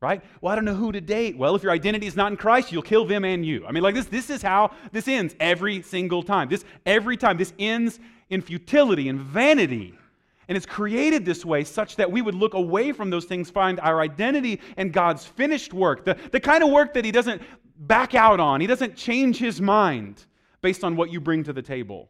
Right? 0.01 0.21
Well, 0.41 0.53
I 0.53 0.57
don't 0.57 0.65
know 0.65 0.75
who 0.75 0.91
to 0.91 1.01
date. 1.01 1.38
Well, 1.38 1.55
if 1.55 1.62
your 1.62 1.71
identity 1.71 2.09
is 2.09 2.17
not 2.17 2.33
in 2.33 2.37
Christ, 2.37 2.73
you'll 2.73 2.83
kill 2.83 3.05
them 3.05 3.25
and 3.25 3.47
you. 3.47 3.65
I 3.65 3.71
mean, 3.71 3.85
like 3.85 3.95
this, 3.95 4.07
this 4.07 4.31
is 4.31 4.43
how 4.43 4.73
this 4.91 5.07
ends 5.07 5.37
every 5.38 5.81
single 5.83 6.25
time. 6.25 6.49
This 6.49 6.65
every 6.85 7.17
time. 7.17 7.37
This 7.37 7.53
ends 7.57 8.01
in 8.29 8.43
futility 8.43 9.09
and 9.09 9.21
vanity. 9.21 9.95
And 10.49 10.57
it's 10.57 10.67
created 10.67 11.25
this 11.25 11.45
way 11.45 11.62
such 11.62 11.95
that 11.97 12.11
we 12.11 12.21
would 12.21 12.35
look 12.35 12.55
away 12.55 12.91
from 12.91 13.11
those 13.11 13.27
things, 13.27 13.49
find 13.49 13.79
our 13.79 14.01
identity 14.01 14.61
in 14.77 14.91
God's 14.91 15.25
finished 15.25 15.73
work, 15.73 16.05
the, 16.05 16.17
the 16.33 16.41
kind 16.41 16.65
of 16.65 16.71
work 16.71 16.95
that 16.95 17.05
He 17.05 17.12
doesn't 17.12 17.41
back 17.79 18.17
out 18.17 18.41
on, 18.41 18.61
He 18.61 18.67
doesn't 18.67 18.97
change 18.97 19.38
His 19.38 19.61
mind 19.61 20.27
based 20.62 20.85
on 20.85 20.96
what 20.96 21.12
you 21.12 21.20
bring 21.20 21.44
to 21.44 21.53
the 21.53 21.62
table. 21.62 22.09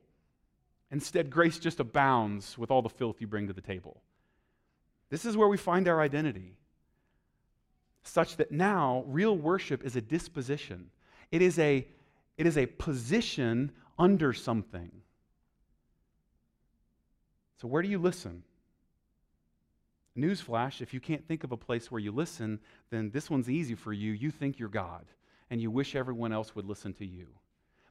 Instead, 0.91 1.31
grace 1.31 1.59
just 1.59 1.81
abounds 1.81 2.57
with 2.57 2.71
all 2.71 2.83
the 2.83 2.89
filth 2.89 3.21
you 3.21 3.27
bring 3.27 3.47
to 3.49 3.53
the 3.53 3.63
table. 3.63 4.03
This 5.09 5.25
is 5.25 5.37
where 5.37 5.49
we 5.49 5.57
find 5.57 5.89
our 5.89 6.01
identity, 6.01 6.57
such 8.05 8.37
that 8.37 8.53
now 8.53 9.05
real 9.07 9.37
worship 9.37 9.85
is 9.85 9.97
a 9.97 10.01
disposition. 10.01 10.91
It 11.31 11.43
is 11.43 11.59
a, 11.59 11.87
it 12.37 12.47
is 12.47 12.59
a 12.59 12.67
position 12.67 13.73
under 13.99 14.33
something. 14.33 14.91
So, 17.61 17.69
where 17.69 17.83
do 17.83 17.89
you 17.89 17.99
listen? 17.99 18.43
Newsflash 20.17 20.83
if 20.83 20.93
you 20.93 21.01
can't 21.01 21.27
think 21.27 21.43
of 21.43 21.53
a 21.53 21.57
place 21.57 21.91
where 21.91 22.01
you 22.01 22.13
listen, 22.13 22.61
then 22.91 23.11
this 23.11 23.31
one's 23.31 23.49
easy 23.49 23.75
for 23.75 23.93
you. 23.93 24.13
You 24.13 24.31
think 24.31 24.59
you're 24.59 24.69
God, 24.69 25.07
and 25.49 25.61
you 25.61 25.71
wish 25.71 25.95
everyone 25.95 26.33
else 26.33 26.55
would 26.55 26.67
listen 26.67 26.93
to 26.95 27.07
you. 27.07 27.29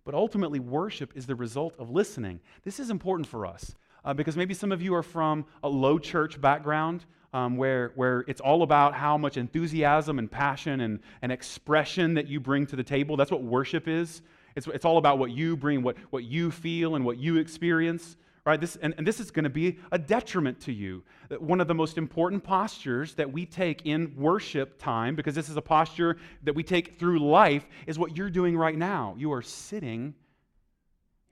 But 0.04 0.16
ultimately, 0.16 0.60
worship 0.60 1.14
is 1.16 1.26
the 1.26 1.36
result 1.36 1.76
of 1.78 1.92
listening. 1.92 2.40
This 2.64 2.80
is 2.80 2.90
important 2.90 3.28
for 3.28 3.46
us 3.46 3.76
uh, 4.04 4.14
because 4.14 4.36
maybe 4.36 4.54
some 4.54 4.72
of 4.72 4.82
you 4.82 4.96
are 4.96 5.04
from 5.04 5.46
a 5.64 5.70
low 5.70 6.00
church 6.00 6.42
background 6.42 7.06
um, 7.34 7.56
where, 7.56 7.92
where 7.96 8.26
it's 8.28 8.42
all 8.42 8.64
about 8.64 8.94
how 8.94 9.18
much 9.18 9.38
enthusiasm 9.38 10.20
and 10.20 10.30
passion 10.30 10.82
and, 10.82 11.00
and 11.22 11.32
expression 11.32 12.16
that 12.16 12.28
you 12.28 12.40
bring 12.40 12.66
to 12.68 12.76
the 12.76 12.84
table. 12.84 13.16
That's 13.16 13.32
what 13.32 13.44
worship 13.44 13.88
is. 13.88 14.22
It's, 14.56 14.68
it's 14.68 14.86
all 14.86 14.98
about 14.98 15.18
what 15.18 15.32
you 15.32 15.56
bring, 15.56 15.82
what, 15.82 15.98
what 16.10 16.24
you 16.24 16.52
feel, 16.52 16.96
and 16.96 17.06
what 17.06 17.18
you 17.18 17.38
experience 17.38 18.18
right? 18.46 18.60
This 18.60 18.76
and, 18.78 18.94
and 18.98 19.06
this 19.06 19.20
is 19.20 19.32
going 19.32 19.44
to 19.44 19.50
be 19.50 19.80
a 19.92 20.00
detriment 20.00 20.60
to 20.62 20.74
you. 20.74 21.04
Uh, 21.30 21.36
one 21.36 21.62
of 21.62 21.68
the 21.68 21.74
most 21.74 21.98
important 21.98 22.44
postures 22.44 23.14
that 23.16 23.32
we 23.32 23.46
take 23.46 23.86
in 23.86 24.14
worship 24.16 24.80
time 24.80 25.16
because 25.16 25.36
this 25.36 25.50
is 25.50 25.58
a 25.58 25.62
posture 25.62 26.18
that 26.44 26.56
we 26.56 26.64
take 26.64 26.98
through 26.98 27.20
life 27.20 27.66
is 27.88 28.00
what 28.00 28.18
you're 28.18 28.30
doing 28.30 28.58
right 28.58 28.78
now. 28.78 29.16
You 29.18 29.32
are 29.34 29.42
sitting 29.42 30.16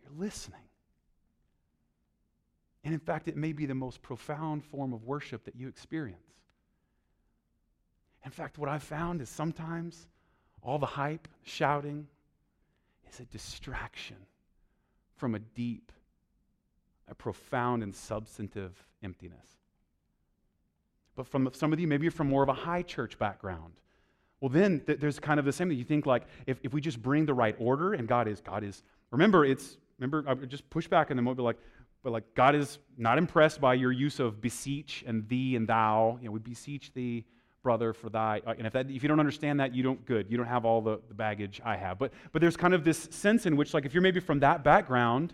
you're 0.03 0.19
listening. 0.19 0.59
And 2.83 2.93
in 2.93 2.99
fact 2.99 3.27
it 3.27 3.35
may 3.35 3.53
be 3.53 3.65
the 3.65 3.75
most 3.75 4.01
profound 4.01 4.63
form 4.63 4.93
of 4.93 5.03
worship 5.03 5.43
that 5.45 5.55
you 5.55 5.67
experience. 5.67 6.21
In 8.25 8.31
fact, 8.31 8.57
what 8.57 8.69
I've 8.69 8.83
found 8.83 9.21
is 9.21 9.29
sometimes 9.29 10.07
all 10.61 10.77
the 10.77 10.85
hype, 10.85 11.27
shouting, 11.43 12.07
is 13.09 13.19
a 13.19 13.25
distraction 13.25 14.17
from 15.15 15.35
a 15.35 15.39
deep, 15.39 15.91
a 17.09 17.15
profound, 17.15 17.83
and 17.83 17.95
substantive 17.95 18.71
emptiness. 19.03 19.45
But 21.15 21.27
from 21.27 21.49
some 21.53 21.73
of 21.73 21.79
you, 21.79 21.87
maybe 21.87 22.03
you're 22.03 22.11
from 22.11 22.29
more 22.29 22.43
of 22.43 22.49
a 22.49 22.53
high 22.53 22.81
church 22.81 23.19
background. 23.19 23.73
Well, 24.39 24.49
then 24.49 24.79
th- 24.79 24.99
there's 24.99 25.19
kind 25.19 25.39
of 25.39 25.45
the 25.45 25.51
same 25.51 25.69
thing. 25.69 25.77
You 25.77 25.83
think 25.83 26.05
like 26.05 26.23
if, 26.47 26.59
if 26.63 26.73
we 26.73 26.79
just 26.79 27.01
bring 27.01 27.25
the 27.25 27.33
right 27.33 27.55
order 27.59 27.93
and 27.93 28.07
God 28.07 28.27
is, 28.27 28.39
God 28.39 28.63
is, 28.63 28.83
remember, 29.11 29.43
it's, 29.43 29.77
remember, 29.97 30.23
I 30.27 30.33
just 30.45 30.69
push 30.69 30.87
back 30.87 31.09
and 31.09 31.17
then 31.17 31.25
we'll 31.25 31.35
be 31.35 31.41
like, 31.41 31.57
but 32.03 32.13
like 32.13 32.23
God 32.35 32.55
is 32.55 32.79
not 32.97 33.17
impressed 33.17 33.59
by 33.59 33.73
your 33.73 33.91
use 33.91 34.21
of 34.21 34.39
beseech 34.39 35.03
and 35.05 35.27
thee 35.27 35.57
and 35.57 35.67
thou. 35.67 36.17
You 36.21 36.27
know, 36.27 36.31
we 36.31 36.39
beseech 36.39 36.93
thee, 36.93 37.25
brother, 37.63 37.91
for 37.91 38.09
thy. 38.09 38.41
Uh, 38.47 38.53
and 38.57 38.65
if, 38.65 38.71
that, 38.71 38.89
if 38.89 39.03
you 39.03 39.09
don't 39.09 39.19
understand 39.19 39.59
that, 39.59 39.75
you 39.75 39.83
don't 39.83 40.05
good. 40.05 40.27
You 40.29 40.37
don't 40.37 40.47
have 40.47 40.63
all 40.63 40.81
the, 40.81 41.01
the 41.09 41.13
baggage 41.13 41.59
I 41.65 41.75
have. 41.75 41.99
But, 41.99 42.13
but 42.31 42.41
there's 42.41 42.55
kind 42.55 42.73
of 42.73 42.85
this 42.85 43.09
sense 43.11 43.45
in 43.45 43.57
which, 43.57 43.73
like, 43.73 43.85
if 43.85 43.93
you're 43.93 44.01
maybe 44.01 44.21
from 44.21 44.39
that 44.39 44.63
background, 44.63 45.33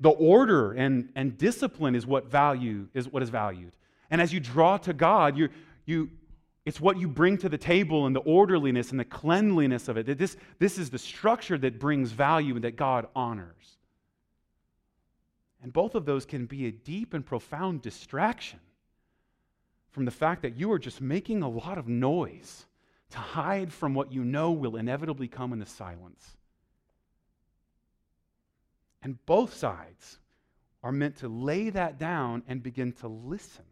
the 0.00 0.10
order 0.10 0.72
and, 0.72 1.10
and 1.14 1.36
discipline 1.36 1.94
is 1.94 2.06
what 2.06 2.30
value 2.30 2.88
is 2.94 3.08
what 3.08 3.22
is 3.22 3.28
valued. 3.28 3.72
And 4.10 4.20
as 4.20 4.32
you 4.32 4.40
draw 4.40 4.78
to 4.78 4.92
God, 4.92 5.36
you, 5.36 5.50
you, 5.84 6.10
it's 6.64 6.80
what 6.80 6.98
you 6.98 7.06
bring 7.06 7.38
to 7.38 7.48
the 7.48 7.58
table 7.58 8.06
and 8.06 8.16
the 8.16 8.20
orderliness 8.20 8.90
and 8.90 8.98
the 8.98 9.04
cleanliness 9.04 9.88
of 9.88 9.96
it. 9.96 10.18
This, 10.18 10.36
this 10.58 10.78
is 10.78 10.90
the 10.90 10.98
structure 10.98 11.58
that 11.58 11.78
brings 11.78 12.12
value 12.12 12.54
and 12.54 12.64
that 12.64 12.76
God 12.76 13.06
honors. 13.14 13.76
And 15.62 15.72
both 15.72 15.94
of 15.94 16.06
those 16.06 16.24
can 16.24 16.46
be 16.46 16.66
a 16.66 16.72
deep 16.72 17.12
and 17.12 17.24
profound 17.24 17.82
distraction 17.82 18.60
from 19.90 20.04
the 20.06 20.10
fact 20.10 20.42
that 20.42 20.56
you 20.56 20.72
are 20.72 20.78
just 20.78 21.00
making 21.00 21.42
a 21.42 21.48
lot 21.48 21.76
of 21.76 21.88
noise 21.88 22.64
to 23.10 23.18
hide 23.18 23.72
from 23.72 23.92
what 23.92 24.12
you 24.12 24.24
know 24.24 24.52
will 24.52 24.76
inevitably 24.76 25.28
come 25.28 25.52
in 25.52 25.58
the 25.58 25.66
silence. 25.66 26.36
And 29.02 29.24
both 29.26 29.54
sides 29.54 30.18
are 30.82 30.92
meant 30.92 31.16
to 31.18 31.28
lay 31.28 31.70
that 31.70 31.98
down 31.98 32.42
and 32.48 32.62
begin 32.62 32.92
to 32.92 33.08
listen. 33.08 33.64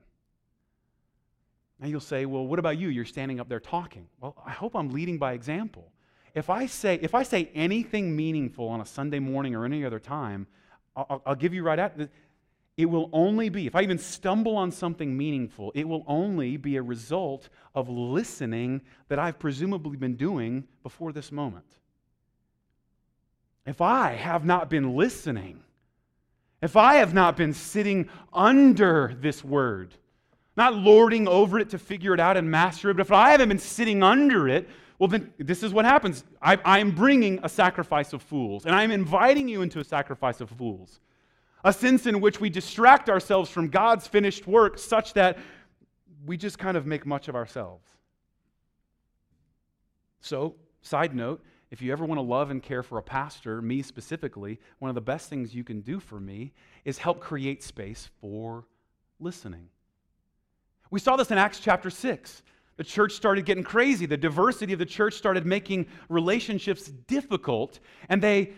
Now 1.81 1.89
you'll 1.89 2.01
say, 2.01 2.27
well, 2.27 2.47
what 2.47 2.59
about 2.59 2.79
you? 2.79 2.89
You're 2.89 3.05
standing 3.05 3.41
up 3.41 3.49
there 3.49 3.61
talking. 3.61 4.09
Well, 4.21 4.37
I 4.45 4.51
hope 4.51 4.75
I'm 4.75 4.91
leading 4.91 5.19
by 5.19 5.33
example. 5.33 5.93
If 6.35 6.51
I 6.51 6.67
say, 6.67 6.99
if 7.01 7.15
I 7.15 7.23
say 7.23 7.51
anything 7.55 8.15
meaningful 8.15 8.69
on 8.69 8.81
a 8.81 8.87
Sunday 8.87 9.19
morning 9.19 9.55
or 9.55 9.65
any 9.65 9.85
other 9.85 9.99
time, 9.99 10.47
I'll, 10.97 11.23
I'll 11.25 11.35
give 11.35 11.55
you 11.55 11.63
right 11.63 11.79
at 11.79 12.11
it 12.79 12.87
will 12.87 13.11
only 13.13 13.49
be, 13.49 13.67
if 13.67 13.75
I 13.75 13.83
even 13.83 13.99
stumble 13.99 14.57
on 14.57 14.71
something 14.71 15.17
meaningful, 15.17 15.73
it 15.75 15.87
will 15.87 16.05
only 16.07 16.57
be 16.57 16.77
a 16.77 16.83
result 16.83 17.49
of 17.75 17.89
listening 17.89 18.83
that 19.09 19.19
I've 19.19 19.41
presumably 19.41 19.97
been 19.97 20.15
doing 20.15 20.63
before 20.85 21.13
this 21.13 21.33
moment. 21.33 21.67
If 23.69 23.83
I 23.83 24.13
have 24.13 24.47
not 24.47 24.71
been 24.71 24.97
listening, 24.97 25.61
if 26.63 26.75
I 26.75 26.95
have 26.95 27.13
not 27.13 27.37
been 27.37 27.53
sitting 27.53 28.09
under 28.33 29.15
this 29.21 29.45
word, 29.45 29.93
not 30.57 30.75
lording 30.75 31.29
over 31.29 31.59
it 31.59 31.69
to 31.71 31.79
figure 31.79 32.15
it 32.15 32.19
out 32.19 32.39
and 32.39 32.51
master 32.51 32.89
it, 32.89 32.95
but 32.95 33.03
if 33.03 33.13
I 33.13 33.33
haven't 33.33 33.51
been 33.51 33.59
sitting 33.59 34.03
under 34.03 34.49
it, 34.49 34.71
well, 34.99 35.09
then 35.09 35.35
this 35.37 35.63
is 35.63 35.75
what 35.75 35.85
happens. 35.85 36.25
I, 36.41 36.79
am 36.79 36.93
bringing 36.93 37.41
a 37.43 37.49
sacrifice 37.51 38.15
of 38.15 38.23
fools, 38.23 38.65
and 38.65 38.75
I'm 38.75 38.91
inviting 38.91 39.49
you 39.49 39.61
into 39.61 39.81
a 39.81 39.85
sacrifice 39.85 40.41
of 40.41 40.49
fools 40.49 41.01
a 41.63 41.73
sense 41.73 42.07
in 42.07 42.23
which 42.23 42.41
we 42.41 42.49
distract 42.49 43.11
ourselves 43.11 43.51
from 43.51 43.69
God's 43.69 44.07
finished 44.07 44.47
work 44.47 44.79
such 44.79 45.13
that 45.13 45.37
we 46.25 46.39
just 46.39 46.59
kind 46.59 46.77
of 46.77 46.87
make 46.87 47.05
much 47.05 47.29
of 47.29 47.35
ourselves. 47.35 47.85
So, 50.23 50.55
side 50.81 51.15
note, 51.15 51.43
if 51.71 51.83
you 51.83 51.93
ever 51.93 52.05
want 52.05 52.19
to 52.19 52.23
love 52.23 52.51
and 52.51 52.63
care 52.63 52.83
for 52.83 52.99
a 52.99 53.03
pastor, 53.03 53.61
me 53.61 53.83
specifically, 53.83 54.59
one 54.79 54.89
of 54.89 54.95
the 54.95 55.01
best 55.01 55.29
things 55.29 55.55
you 55.55 55.65
can 55.65 55.81
do 55.81 56.01
for 56.01 56.19
me 56.19 56.53
is 56.85 56.99
help 56.99 57.21
create 57.21 57.63
space 57.63 58.09
for 58.21 58.65
listening. 59.21 59.69
We 60.91 61.01
saw 61.01 61.17
this 61.17 61.31
in 61.31 61.37
Acts 61.37 61.61
chapter 61.61 61.91
6. 61.91 62.43
The 62.79 62.85
church 62.85 63.13
started 63.13 63.45
getting 63.45 63.65
crazy. 63.65 64.07
The 64.07 64.17
diversity 64.17 64.73
of 64.73 64.79
the 64.79 64.87
church 64.87 65.15
started 65.15 65.45
making 65.45 65.87
relationships 66.09 66.87
difficult, 66.87 67.81
and 68.09 68.23
they, 68.23 68.53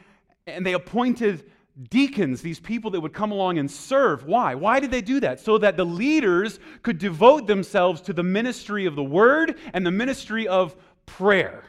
and 0.46 0.64
they 0.64 0.74
appointed 0.74 1.50
deacons, 1.88 2.42
these 2.42 2.60
people 2.60 2.90
that 2.90 3.00
would 3.00 3.14
come 3.14 3.32
along 3.32 3.58
and 3.58 3.70
serve. 3.70 4.26
Why? 4.26 4.54
Why 4.54 4.78
did 4.80 4.90
they 4.90 5.00
do 5.00 5.20
that? 5.20 5.40
So 5.40 5.58
that 5.58 5.76
the 5.76 5.86
leaders 5.86 6.60
could 6.82 6.98
devote 6.98 7.46
themselves 7.46 8.00
to 8.02 8.12
the 8.12 8.22
ministry 8.22 8.86
of 8.86 8.94
the 8.94 9.02
word 9.02 9.56
and 9.72 9.84
the 9.84 9.90
ministry 9.90 10.46
of 10.46 10.76
prayer. 11.06 11.64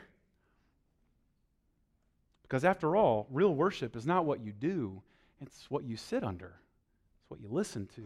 Because 2.51 2.65
after 2.65 2.97
all, 2.97 3.27
real 3.31 3.55
worship 3.55 3.95
is 3.95 4.05
not 4.05 4.25
what 4.25 4.43
you 4.43 4.51
do, 4.51 5.01
it's 5.39 5.71
what 5.71 5.85
you 5.85 5.95
sit 5.95 6.21
under, 6.21 6.59
it's 7.21 7.29
what 7.29 7.39
you 7.39 7.47
listen 7.49 7.87
to. 7.95 8.03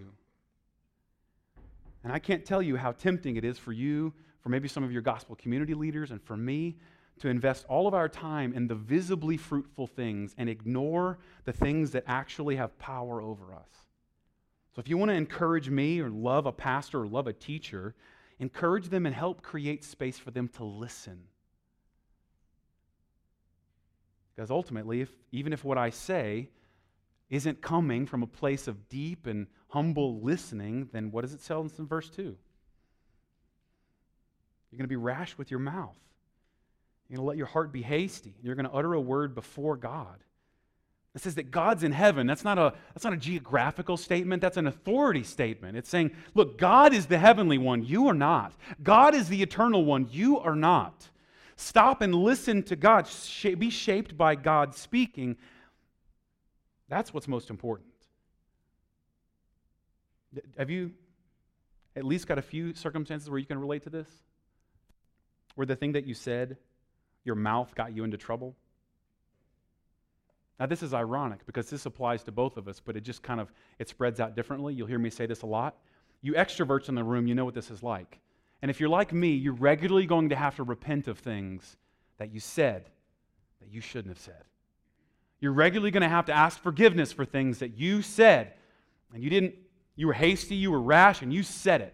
And 2.04 2.14
I 2.14 2.20
can't 2.20 2.46
tell 2.46 2.62
you 2.62 2.76
how 2.76 2.92
tempting 2.92 3.38
it 3.38 3.44
is 3.44 3.58
for 3.58 3.72
you, 3.72 4.14
for 4.42 4.50
maybe 4.50 4.68
some 4.68 4.84
of 4.84 4.92
your 4.92 5.02
gospel 5.02 5.36
community 5.36 5.74
leaders, 5.74 6.12
and 6.12 6.22
for 6.22 6.38
me 6.38 6.78
to 7.22 7.28
invest 7.28 7.66
all 7.70 7.88
of 7.88 7.96
our 7.96 8.08
time 8.08 8.54
in 8.54 8.68
the 8.68 8.76
visibly 8.76 9.36
fruitful 9.36 9.88
things 9.88 10.36
and 10.38 10.48
ignore 10.48 11.18
the 11.46 11.52
things 11.52 11.90
that 11.90 12.04
actually 12.06 12.56
have 12.56 12.78
power 12.78 13.24
over 13.24 13.52
us. 13.52 13.88
So, 14.76 14.80
if 14.80 14.88
you 14.88 14.96
want 15.00 15.10
to 15.10 15.16
encourage 15.16 15.72
me 15.72 16.02
or 16.02 16.12
love 16.12 16.46
a 16.46 16.52
pastor 16.52 17.02
or 17.02 17.08
love 17.08 17.26
a 17.26 17.34
teacher, 17.34 17.96
encourage 18.38 18.90
them 18.90 19.08
and 19.08 19.16
help 19.16 19.42
create 19.42 19.84
space 19.84 20.20
for 20.20 20.30
them 20.30 20.50
to 20.50 20.64
listen. 20.64 21.24
Because 24.36 24.52
ultimately, 24.52 25.02
if, 25.02 25.12
even 25.32 25.54
if 25.54 25.64
what 25.64 25.78
I 25.78 25.90
say 25.90 26.50
isn't 27.30 27.62
coming 27.62 28.06
from 28.06 28.24
a 28.24 28.28
place 28.28 28.68
of 28.68 28.90
deep 28.90 29.28
and 29.28 29.48
humble 29.70 30.20
listening, 30.22 30.90
then 30.92 31.12
what 31.12 31.22
does 31.22 31.34
it 31.34 31.44
tell 31.46 31.64
us 31.64 31.80
in 31.80 31.88
verse 31.88 32.10
2? 32.10 32.22
You're 32.24 32.38
going 34.78 34.86
to 34.86 34.88
be 34.88 34.96
rash 34.96 35.38
with 35.38 35.50
your 35.52 35.60
mouth. 35.60 35.98
You're 37.08 37.18
going 37.18 37.26
to 37.26 37.30
let 37.30 37.38
your 37.38 37.48
heart 37.48 37.72
be 37.72 37.82
hasty. 37.82 38.34
You're 38.42 38.56
going 38.56 38.68
to 38.68 38.74
utter 38.74 38.94
a 38.94 39.02
word 39.02 39.36
before 39.36 39.78
God. 39.78 40.18
It 41.16 41.22
says 41.22 41.36
that 41.36 41.50
God's 41.50 41.84
in 41.84 41.94
heaven. 41.94 42.28
That's 42.28 42.44
not, 42.44 42.58
a, 42.58 42.74
that's 42.94 43.06
not 43.06 43.14
a 43.14 43.18
geographical 43.18 43.96
statement, 43.96 44.42
that's 44.42 44.58
an 44.58 44.68
authority 44.68 45.24
statement. 45.24 45.78
It's 45.78 45.90
saying, 45.90 46.12
look, 46.34 46.58
God 46.58 46.94
is 46.94 47.06
the 47.06 47.18
heavenly 47.18 47.58
one, 47.58 47.86
you 47.86 48.08
are 48.08 48.14
not. 48.14 48.54
God 48.84 49.16
is 49.16 49.30
the 49.30 49.42
eternal 49.42 49.86
one, 49.86 50.10
you 50.12 50.40
are 50.40 50.58
not. 50.58 51.10
Stop 51.56 52.02
and 52.02 52.14
listen 52.14 52.64
to 52.64 52.76
God. 52.76 53.08
Be 53.58 53.70
shaped 53.70 54.18
by 54.18 54.36
God 54.36 54.76
speaking. 54.76 55.38
That's 56.90 57.14
what's 57.14 57.28
most 57.28 57.50
important. 57.50 57.88
Have 60.58 60.70
you 60.70 60.92
at 61.96 62.04
least 62.04 62.28
got 62.28 62.38
a 62.38 62.42
few 62.42 62.74
circumstances 62.74 63.30
where 63.30 63.40
you 63.40 63.46
can 63.46 63.58
relate 63.58 63.84
to 63.84 63.90
this? 63.90 64.10
Where 65.56 65.66
the 65.66 65.76
thing 65.76 65.94
that 65.94 66.06
you 66.06 66.14
said 66.14 66.58
your 67.24 67.36
mouth 67.36 67.74
got 67.74 67.94
you 67.94 68.04
into 68.04 68.18
trouble? 68.18 68.56
Now 70.60 70.66
this 70.66 70.84
is 70.84 70.94
ironic 70.94 71.46
because 71.46 71.70
this 71.70 71.86
applies 71.86 72.24
to 72.24 72.32
both 72.32 72.58
of 72.58 72.68
us, 72.68 72.82
but 72.84 72.98
it 72.98 73.02
just 73.02 73.24
kind 73.24 73.40
of 73.40 73.52
it 73.80 73.88
spreads 73.88 74.20
out 74.20 74.36
differently. 74.36 74.74
You'll 74.74 74.88
hear 74.88 75.00
me 75.00 75.10
say 75.10 75.26
this 75.26 75.42
a 75.42 75.46
lot. 75.46 75.78
You 76.22 76.34
extroverts 76.34 76.90
in 76.90 76.96
the 76.96 77.04
room, 77.04 77.28
you 77.28 77.36
know 77.36 77.46
what 77.46 77.54
this 77.54 77.72
is 77.72 77.82
like. 77.82 78.20
And 78.62 78.72
if 78.72 78.80
you're 78.80 78.90
like 78.90 79.14
me, 79.14 79.30
you're 79.30 79.54
regularly 79.54 80.06
going 80.06 80.30
to 80.30 80.36
have 80.36 80.56
to 80.56 80.64
repent 80.64 81.08
of 81.08 81.20
things 81.20 81.78
that 82.18 82.32
you 82.34 82.40
said 82.40 82.90
that 83.60 83.70
you 83.70 83.82
shouldn't 83.82 84.16
have 84.16 84.24
said. 84.24 84.44
You're 85.40 85.52
regularly 85.52 85.92
going 85.92 86.02
to 86.02 86.10
have 86.10 86.26
to 86.26 86.34
ask 86.34 86.62
forgiveness 86.62 87.12
for 87.12 87.26
things 87.26 87.60
that 87.60 87.78
you 87.78 88.02
said 88.02 88.54
and 89.14 89.24
you 89.24 89.30
didn't 89.30 89.56
you 89.96 90.08
were 90.08 90.14
hasty, 90.14 90.56
you 90.56 90.72
were 90.72 90.82
rash 90.82 91.22
and 91.22 91.34
you 91.34 91.42
said 91.42 91.82
it. 91.82 91.94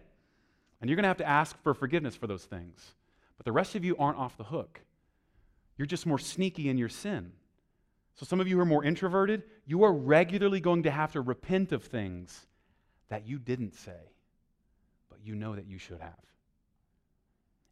And 0.80 0.90
you're 0.90 0.96
going 0.96 1.04
to 1.04 1.08
have 1.08 1.18
to 1.18 1.28
ask 1.28 1.56
for 1.62 1.72
forgiveness 1.72 2.16
for 2.16 2.26
those 2.26 2.44
things. 2.44 2.94
But 3.36 3.44
the 3.44 3.52
rest 3.52 3.76
of 3.76 3.84
you 3.84 3.96
aren't 3.96 4.18
off 4.18 4.36
the 4.36 4.44
hook. 4.44 4.80
You're 5.78 5.86
just 5.86 6.06
more 6.06 6.18
sneaky 6.18 6.68
in 6.68 6.78
your 6.78 6.88
sin. 6.88 7.32
So, 8.14 8.26
some 8.26 8.40
of 8.40 8.48
you 8.48 8.56
who 8.56 8.62
are 8.62 8.66
more 8.66 8.84
introverted, 8.84 9.44
you 9.64 9.84
are 9.84 9.92
regularly 9.92 10.60
going 10.60 10.82
to 10.82 10.90
have 10.90 11.12
to 11.12 11.20
repent 11.20 11.72
of 11.72 11.84
things 11.84 12.46
that 13.08 13.26
you 13.26 13.38
didn't 13.38 13.74
say, 13.74 14.10
but 15.08 15.20
you 15.24 15.34
know 15.34 15.54
that 15.54 15.66
you 15.66 15.78
should 15.78 16.00
have. 16.00 16.18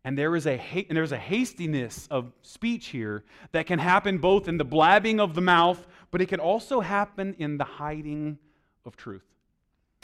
And 0.04 0.16
there 0.16 0.34
is 0.34 0.46
a 0.46 0.58
and 0.88 0.96
there's 0.96 1.12
a 1.12 1.18
hastiness 1.18 2.06
of 2.10 2.32
speech 2.42 2.86
here 2.86 3.24
that 3.52 3.66
can 3.66 3.78
happen 3.78 4.18
both 4.18 4.48
in 4.48 4.56
the 4.56 4.64
blabbing 4.64 5.20
of 5.20 5.34
the 5.34 5.42
mouth, 5.42 5.86
but 6.10 6.22
it 6.22 6.26
can 6.26 6.40
also 6.40 6.80
happen 6.80 7.34
in 7.38 7.58
the 7.58 7.64
hiding 7.64 8.38
of 8.84 8.96
truth. 8.96 9.24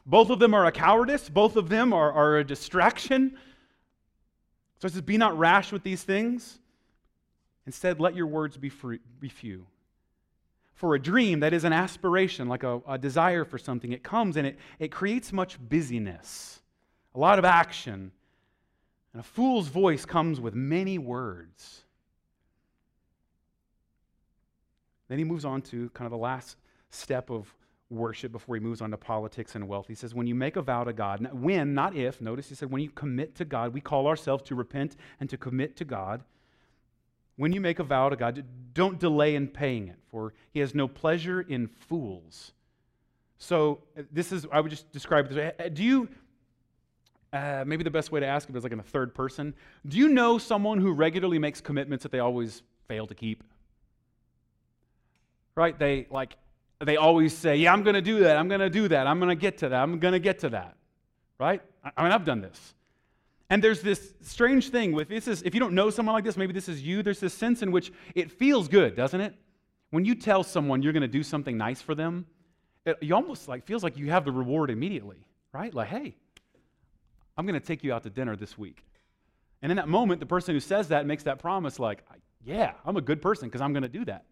Both 0.05 0.31
of 0.31 0.39
them 0.39 0.55
are 0.55 0.67
a 0.67 0.73
cowardice, 0.73 1.29
both 1.29 1.57
of 1.57 1.69
them 1.69 1.93
are, 1.93 2.13
are 2.13 2.39
a 2.39 2.45
distraction. 2.45 3.37
So 4.79 4.87
it 4.87 4.93
says, 4.93 5.03
Be 5.03 5.17
not 5.17 5.37
rash 5.37 5.73
with 5.73 5.83
these 5.83 6.03
things. 6.03 6.59
Instead, 7.67 7.99
let 7.99 8.15
your 8.15 8.29
words 8.29 8.57
be, 8.57 8.69
free, 8.69 9.01
be 9.19 9.29
few. 9.29 9.67
For 10.75 10.95
a 10.95 11.01
dream, 11.01 11.41
that 11.41 11.53
is 11.53 11.65
an 11.65 11.73
aspiration, 11.73 12.49
like 12.49 12.63
a, 12.63 12.81
a 12.87 12.99
desire 12.99 13.45
for 13.45 13.59
something, 13.59 13.93
it 13.93 14.05
comes 14.05 14.37
and 14.37 14.47
it, 14.47 14.59
it 14.79 14.93
creates 14.93 15.33
much 15.33 15.59
busyness, 15.59 16.61
a 17.15 17.19
lot 17.19 17.39
of 17.39 17.45
action. 17.45 18.13
And 19.17 19.25
a 19.25 19.27
fool's 19.27 19.69
voice 19.69 20.05
comes 20.05 20.43
with 20.43 20.55
many 20.55 20.99
words. 20.99 21.85
Then 25.09 25.17
he 25.17 25.25
moves 25.25 25.47
on 25.47 25.63
to 25.63 25.89
kind 25.95 26.05
of 26.05 26.11
the 26.11 26.19
last 26.19 26.59
step 26.91 27.31
of 27.31 27.55
worship 27.89 28.31
before 28.31 28.57
he 28.57 28.61
moves 28.61 28.83
on 28.83 28.91
to 28.91 28.99
politics 28.99 29.55
and 29.55 29.67
wealth. 29.69 29.87
He 29.89 29.95
says, 29.95 30.15
When 30.15 30.27
you 30.27 30.35
make 30.35 30.57
a 30.57 30.61
vow 30.61 30.85
to 30.85 30.93
God, 30.93 31.31
when, 31.33 31.73
not 31.73 31.97
if, 31.97 32.21
notice 32.21 32.51
he 32.51 32.55
said, 32.55 32.71
when 32.71 32.83
you 32.83 32.91
commit 32.91 33.35
to 33.37 33.47
God, 33.47 33.73
we 33.73 33.81
call 33.81 34.07
ourselves 34.07 34.43
to 34.49 34.55
repent 34.55 34.97
and 35.19 35.31
to 35.31 35.39
commit 35.39 35.77
to 35.77 35.87
God. 35.87 36.23
When 37.37 37.55
you 37.55 37.61
make 37.63 37.79
a 37.79 37.85
vow 37.85 38.11
to 38.11 38.17
God, 38.17 38.45
don't 38.75 39.01
delay 39.01 39.35
in 39.35 39.49
paying 39.49 39.89
it, 39.89 39.97
for 40.11 40.35
he 40.53 40.61
has 40.61 40.75
no 40.75 40.89
pleasure 40.89 41.41
in 41.41 41.69
fools. 41.69 42.53
So, 43.39 43.81
uh, 43.99 44.03
this 44.13 44.31
is, 44.31 44.47
I 44.53 44.61
would 44.61 44.71
just 44.71 44.93
describe 44.93 45.25
it 45.25 45.29
this 45.29 45.39
way. 45.39 45.53
Uh, 45.59 45.71
do 45.71 45.83
you, 45.83 46.11
uh, 47.37 47.65
maybe 47.67 47.85
the 47.85 47.91
best 47.91 48.11
way 48.11 48.21
to 48.21 48.27
ask 48.27 48.49
it 48.49 48.57
is 48.57 48.63
like 48.63 48.73
in 48.73 48.79
the 48.79 48.85
third 48.85 49.15
person. 49.15 49.55
Do 49.87 49.99
you 49.99 50.09
know 50.09 50.39
someone 50.39 50.79
who 50.79 50.93
regularly 50.93 51.39
makes 51.39 51.61
commitments 51.61 52.03
that 52.03 52.13
they 52.13 52.19
always 52.19 52.63
fail 52.89 53.07
to 53.07 53.15
keep? 53.15 53.45
Right? 55.55 55.79
They 55.79 56.07
like 56.11 56.37
they 56.85 56.97
always 56.97 57.37
say, 57.37 57.57
Yeah, 57.57 57.73
I'm 57.73 57.83
going 57.83 57.95
to 57.95 58.03
do 58.03 58.21
that. 58.21 58.37
I'm 58.37 58.49
going 58.49 58.61
to 58.61 58.71
do 58.71 58.89
that. 58.89 59.07
I'm 59.07 59.19
going 59.19 59.31
to 59.31 59.41
get 59.41 59.59
to 59.59 59.69
that. 59.69 59.83
I'm 59.83 59.99
going 59.99 60.13
to 60.13 60.21
get 60.21 60.41
to 60.41 60.51
that. 60.51 60.77
Right? 61.39 61.63
I 61.97 62.03
mean, 62.03 62.13
I've 62.13 62.25
done 62.25 62.41
this. 62.41 62.75
And 63.49 63.63
there's 63.63 63.81
this 63.81 64.15
strange 64.23 64.71
thing 64.71 64.93
with 64.93 65.09
this 65.09 65.29
is 65.29 65.43
if 65.43 65.55
you 65.55 65.61
don't 65.61 65.75
know 65.75 65.91
someone 65.91 66.15
like 66.15 66.25
this, 66.25 66.37
maybe 66.37 66.53
this 66.53 66.69
is 66.69 66.83
you, 66.83 67.03
there's 67.03 67.21
this 67.21 67.33
sense 67.35 67.63
in 67.63 67.71
which 67.71 67.93
it 68.15 68.31
feels 68.31 68.67
good, 68.67 68.97
doesn't 68.97 69.21
it? 69.21 69.35
When 69.91 70.05
you 70.05 70.17
tell 70.17 70.43
someone 70.43 70.83
you're 70.83 70.93
going 70.93 71.03
to 71.03 71.09
do 71.09 71.23
something 71.23 71.57
nice 71.57 71.81
for 71.81 71.95
them, 71.95 72.27
it 72.85 72.97
you 73.01 73.15
almost 73.15 73.49
like 73.49 73.65
feels 73.65 73.83
like 73.83 73.97
you 73.97 74.11
have 74.11 74.25
the 74.25 74.33
reward 74.33 74.71
immediately, 74.71 75.19
right? 75.53 75.73
Like, 75.73 75.89
hey, 75.89 76.17
I'm 77.37 77.47
going 77.47 77.59
to 77.59 77.67
take 77.67 77.85
you 77.85 77.93
out 77.93 78.03
to 78.05 78.11
dinner 78.11 78.37
this 78.37 78.57
week. 78.57 78.85
And 79.63 79.73
in 79.73 79.77
that 79.77 79.89
moment, 79.89 80.21
the 80.21 80.27
person 80.27 80.55
who 80.55 80.61
says 80.61 80.89
that 80.89 81.07
makes 81.07 81.25
that 81.25 81.39
promise 81.39 81.79
like, 81.79 82.05
yeah, 82.45 82.73
I'm 82.85 82.97
a 82.97 83.01
good 83.01 83.21
person 83.21 83.49
because 83.49 83.61
I'm 83.61 83.73
going 83.73 83.83
to 83.83 83.89
do 83.89 84.05
that. 84.05 84.25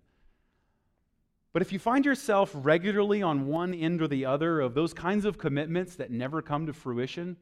But 1.53 1.63
if 1.63 1.73
you 1.73 1.79
find 1.79 2.05
yourself 2.05 2.51
regularly 2.53 3.23
on 3.23 3.47
one 3.47 3.75
end 3.75 4.03
or 4.03 4.09
the 4.09 4.27
other 4.27 4.61
of 4.61 4.75
those 4.75 4.93
kinds 4.93 5.25
of 5.25 5.39
commitments 5.39 5.97
that 5.97 6.11
never 6.11 6.43
come 6.43 6.67
to 6.67 6.73
fruition, 6.73 7.37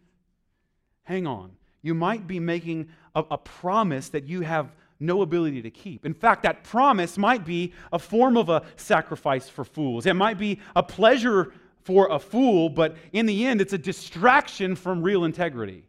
hang 1.05 1.27
on. 1.27 1.53
You 1.81 1.95
might 1.95 2.27
be 2.27 2.39
making 2.39 2.91
a, 3.15 3.25
a, 3.31 3.39
promise 3.39 4.11
that 4.11 4.29
you 4.29 4.43
have 4.43 4.73
no 5.01 5.23
ability 5.23 5.63
to 5.63 5.71
keep. 5.71 6.07
In 6.07 6.15
fact, 6.15 6.45
that 6.45 6.63
promise 6.63 7.19
might 7.19 7.45
be 7.45 7.73
a 7.93 7.99
form 7.99 8.37
of 8.37 8.49
a 8.51 8.63
sacrifice 8.77 9.49
for 9.49 9.65
fools. 9.65 10.07
It 10.07 10.15
might 10.15 10.39
be 10.39 10.61
a 10.77 10.83
pleasure 10.83 11.53
for 11.85 12.11
a 12.11 12.19
fool, 12.19 12.69
but 12.69 12.97
in 13.13 13.27
the 13.27 13.45
end, 13.45 13.61
it's 13.61 13.73
a 13.73 13.79
distraction 13.79 14.77
from 14.77 15.03
real 15.03 15.25
integrity. 15.25 15.85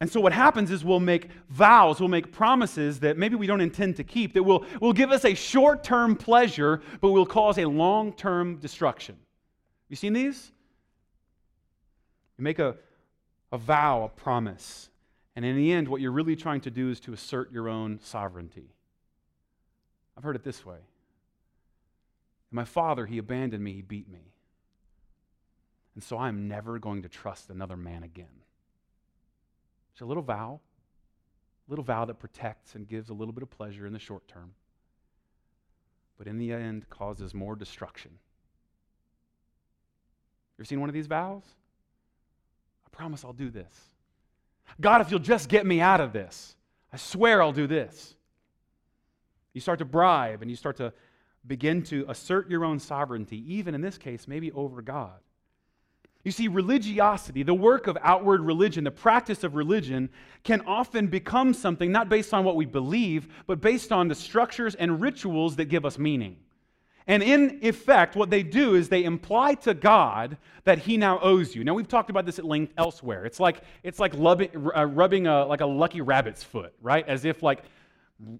And 0.00 0.10
so 0.10 0.18
what 0.18 0.32
happens 0.32 0.70
is 0.70 0.82
we'll 0.82 0.98
make 0.98 1.28
vows, 1.50 2.00
we'll 2.00 2.08
make 2.08 2.32
promises 2.32 3.00
that 3.00 3.18
maybe 3.18 3.36
we 3.36 3.46
don't 3.46 3.60
intend 3.60 3.96
to 3.96 4.04
keep, 4.04 4.32
that 4.32 4.42
will, 4.42 4.64
will 4.80 4.94
give 4.94 5.10
us 5.10 5.26
a 5.26 5.34
short 5.34 5.84
term 5.84 6.16
pleasure, 6.16 6.80
but 7.02 7.10
will 7.10 7.26
cause 7.26 7.58
a 7.58 7.66
long 7.66 8.14
term 8.14 8.56
destruction. 8.56 9.16
You 9.90 9.96
seen 9.96 10.14
these? 10.14 10.52
You 12.38 12.44
make 12.44 12.58
a, 12.58 12.76
a 13.52 13.58
vow, 13.58 14.04
a 14.04 14.08
promise, 14.08 14.88
and 15.36 15.44
in 15.44 15.54
the 15.56 15.70
end, 15.72 15.86
what 15.86 16.00
you're 16.00 16.12
really 16.12 16.36
trying 16.36 16.62
to 16.62 16.70
do 16.70 16.90
is 16.90 17.00
to 17.00 17.12
assert 17.12 17.52
your 17.52 17.68
own 17.68 18.00
sovereignty. 18.02 18.72
I've 20.16 20.24
heard 20.24 20.36
it 20.36 20.44
this 20.44 20.64
way. 20.64 20.78
And 22.50 22.56
my 22.56 22.64
father, 22.64 23.06
he 23.06 23.18
abandoned 23.18 23.62
me, 23.62 23.72
he 23.72 23.82
beat 23.82 24.08
me. 24.08 24.32
And 25.94 26.02
so 26.02 26.18
I'm 26.18 26.48
never 26.48 26.78
going 26.78 27.02
to 27.02 27.08
trust 27.08 27.50
another 27.50 27.76
man 27.76 28.02
again. 28.02 28.26
It's 29.92 30.00
a 30.00 30.06
little 30.06 30.22
vow, 30.22 30.60
a 31.66 31.70
little 31.70 31.84
vow 31.84 32.04
that 32.04 32.18
protects 32.18 32.74
and 32.74 32.88
gives 32.88 33.10
a 33.10 33.14
little 33.14 33.32
bit 33.32 33.42
of 33.42 33.50
pleasure 33.50 33.86
in 33.86 33.92
the 33.92 33.98
short 33.98 34.26
term, 34.28 34.52
but 36.16 36.26
in 36.26 36.38
the 36.38 36.52
end 36.52 36.88
causes 36.88 37.34
more 37.34 37.54
destruction. 37.56 38.12
You 40.56 40.62
ever 40.62 40.64
seen 40.64 40.80
one 40.80 40.88
of 40.88 40.94
these 40.94 41.06
vows? 41.06 41.42
I 42.86 42.88
promise 42.96 43.24
I'll 43.24 43.32
do 43.32 43.50
this. 43.50 43.74
God, 44.80 45.00
if 45.00 45.10
you'll 45.10 45.20
just 45.20 45.48
get 45.48 45.66
me 45.66 45.80
out 45.80 46.00
of 46.00 46.12
this, 46.12 46.54
I 46.92 46.96
swear 46.96 47.42
I'll 47.42 47.52
do 47.52 47.66
this. 47.66 48.14
You 49.52 49.60
start 49.60 49.80
to 49.80 49.84
bribe 49.84 50.42
and 50.42 50.50
you 50.50 50.56
start 50.56 50.76
to 50.76 50.92
begin 51.46 51.82
to 51.84 52.04
assert 52.08 52.50
your 52.50 52.64
own 52.64 52.78
sovereignty, 52.78 53.42
even 53.54 53.74
in 53.74 53.80
this 53.80 53.98
case, 53.98 54.28
maybe 54.28 54.52
over 54.52 54.82
God. 54.82 55.18
You 56.22 56.32
see, 56.32 56.48
religiosity, 56.48 57.42
the 57.42 57.54
work 57.54 57.86
of 57.86 57.96
outward 58.02 58.42
religion, 58.42 58.84
the 58.84 58.90
practice 58.90 59.42
of 59.42 59.54
religion, 59.54 60.10
can 60.44 60.60
often 60.66 61.06
become 61.06 61.54
something 61.54 61.90
not 61.90 62.10
based 62.10 62.34
on 62.34 62.44
what 62.44 62.56
we 62.56 62.66
believe, 62.66 63.28
but 63.46 63.62
based 63.62 63.90
on 63.90 64.08
the 64.08 64.14
structures 64.14 64.74
and 64.74 65.00
rituals 65.00 65.56
that 65.56 65.66
give 65.66 65.86
us 65.86 65.98
meaning. 65.98 66.36
And 67.06 67.22
in 67.22 67.58
effect, 67.62 68.16
what 68.16 68.28
they 68.28 68.42
do 68.42 68.74
is 68.74 68.90
they 68.90 69.04
imply 69.04 69.54
to 69.54 69.72
God 69.72 70.36
that 70.64 70.78
He 70.78 70.98
now 70.98 71.18
owes 71.20 71.54
you. 71.54 71.64
Now, 71.64 71.72
we've 71.72 71.88
talked 71.88 72.10
about 72.10 72.26
this 72.26 72.38
at 72.38 72.44
length 72.44 72.74
elsewhere. 72.76 73.24
It's 73.24 73.40
like, 73.40 73.62
it's 73.82 73.98
like 73.98 74.12
rubbing, 74.14 74.50
uh, 74.54 74.84
rubbing 74.84 75.26
a, 75.26 75.46
like 75.46 75.62
a 75.62 75.66
lucky 75.66 76.02
rabbit's 76.02 76.44
foot, 76.44 76.74
right? 76.82 77.08
As 77.08 77.24
if 77.24 77.42
like 77.42 77.62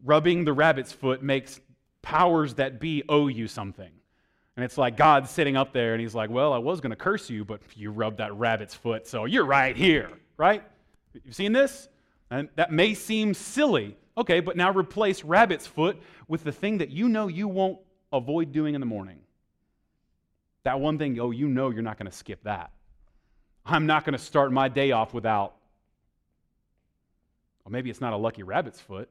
rubbing 0.04 0.44
the 0.44 0.52
rabbit's 0.52 0.92
foot 0.92 1.22
makes 1.22 1.60
powers 2.02 2.54
that 2.54 2.80
be 2.80 3.02
owe 3.08 3.28
you 3.28 3.48
something. 3.48 3.90
And 4.56 4.64
it's 4.64 4.76
like 4.76 4.96
God 4.96 5.28
sitting 5.28 5.56
up 5.56 5.72
there 5.72 5.92
and 5.92 6.00
he's 6.00 6.14
like, 6.14 6.30
Well, 6.30 6.52
I 6.52 6.58
was 6.58 6.80
going 6.80 6.90
to 6.90 6.96
curse 6.96 7.30
you, 7.30 7.44
but 7.44 7.60
you 7.74 7.90
rubbed 7.90 8.18
that 8.18 8.34
rabbit's 8.34 8.74
foot, 8.74 9.06
so 9.06 9.24
you're 9.24 9.44
right 9.44 9.76
here, 9.76 10.10
right? 10.36 10.62
You've 11.24 11.34
seen 11.34 11.52
this? 11.52 11.88
And 12.30 12.48
that 12.56 12.70
may 12.70 12.94
seem 12.94 13.34
silly. 13.34 13.96
Okay, 14.16 14.40
but 14.40 14.56
now 14.56 14.72
replace 14.72 15.24
rabbit's 15.24 15.66
foot 15.66 16.00
with 16.28 16.44
the 16.44 16.52
thing 16.52 16.78
that 16.78 16.90
you 16.90 17.08
know 17.08 17.28
you 17.28 17.48
won't 17.48 17.78
avoid 18.12 18.52
doing 18.52 18.74
in 18.74 18.80
the 18.80 18.86
morning. 18.86 19.18
That 20.64 20.78
one 20.78 20.98
thing, 20.98 21.18
oh, 21.20 21.30
you 21.30 21.48
know 21.48 21.70
you're 21.70 21.82
not 21.82 21.96
going 21.96 22.10
to 22.10 22.16
skip 22.16 22.42
that. 22.44 22.70
I'm 23.64 23.86
not 23.86 24.04
going 24.04 24.12
to 24.12 24.22
start 24.22 24.52
my 24.52 24.68
day 24.68 24.92
off 24.92 25.14
without, 25.14 25.54
or 27.64 27.70
maybe 27.70 27.88
it's 27.88 28.00
not 28.00 28.12
a 28.12 28.16
lucky 28.16 28.42
rabbit's 28.42 28.80
foot, 28.80 29.08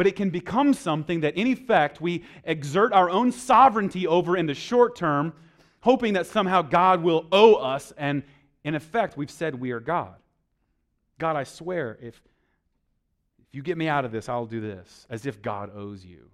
but 0.00 0.06
it 0.06 0.16
can 0.16 0.30
become 0.30 0.72
something 0.72 1.20
that, 1.20 1.36
in 1.36 1.46
effect, 1.46 2.00
we 2.00 2.24
exert 2.44 2.90
our 2.94 3.10
own 3.10 3.30
sovereignty 3.30 4.06
over 4.06 4.34
in 4.34 4.46
the 4.46 4.54
short 4.54 4.96
term, 4.96 5.34
hoping 5.82 6.14
that 6.14 6.24
somehow 6.24 6.62
God 6.62 7.02
will 7.02 7.26
owe 7.30 7.56
us. 7.56 7.92
And 7.98 8.22
in 8.64 8.74
effect, 8.74 9.18
we've 9.18 9.30
said 9.30 9.60
we 9.60 9.72
are 9.72 9.78
God. 9.78 10.14
God, 11.18 11.36
I 11.36 11.44
swear, 11.44 11.98
if, 12.00 12.18
if 13.40 13.48
you 13.52 13.60
get 13.60 13.76
me 13.76 13.88
out 13.88 14.06
of 14.06 14.10
this, 14.10 14.30
I'll 14.30 14.46
do 14.46 14.62
this, 14.62 15.06
as 15.10 15.26
if 15.26 15.42
God 15.42 15.70
owes 15.76 16.02
you. 16.02 16.30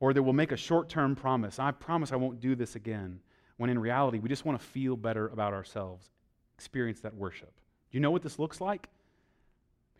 Or 0.00 0.14
that 0.14 0.22
we'll 0.22 0.32
make 0.32 0.52
a 0.52 0.56
short 0.56 0.88
term 0.88 1.14
promise. 1.14 1.58
I 1.58 1.72
promise 1.72 2.10
I 2.10 2.16
won't 2.16 2.40
do 2.40 2.54
this 2.54 2.74
again. 2.74 3.20
When 3.58 3.68
in 3.68 3.78
reality, 3.78 4.18
we 4.18 4.30
just 4.30 4.46
want 4.46 4.58
to 4.58 4.66
feel 4.66 4.96
better 4.96 5.28
about 5.28 5.52
ourselves, 5.52 6.08
experience 6.54 7.00
that 7.00 7.14
worship. 7.14 7.52
Do 7.90 7.98
you 7.98 8.00
know 8.00 8.10
what 8.10 8.22
this 8.22 8.38
looks 8.38 8.62
like? 8.62 8.88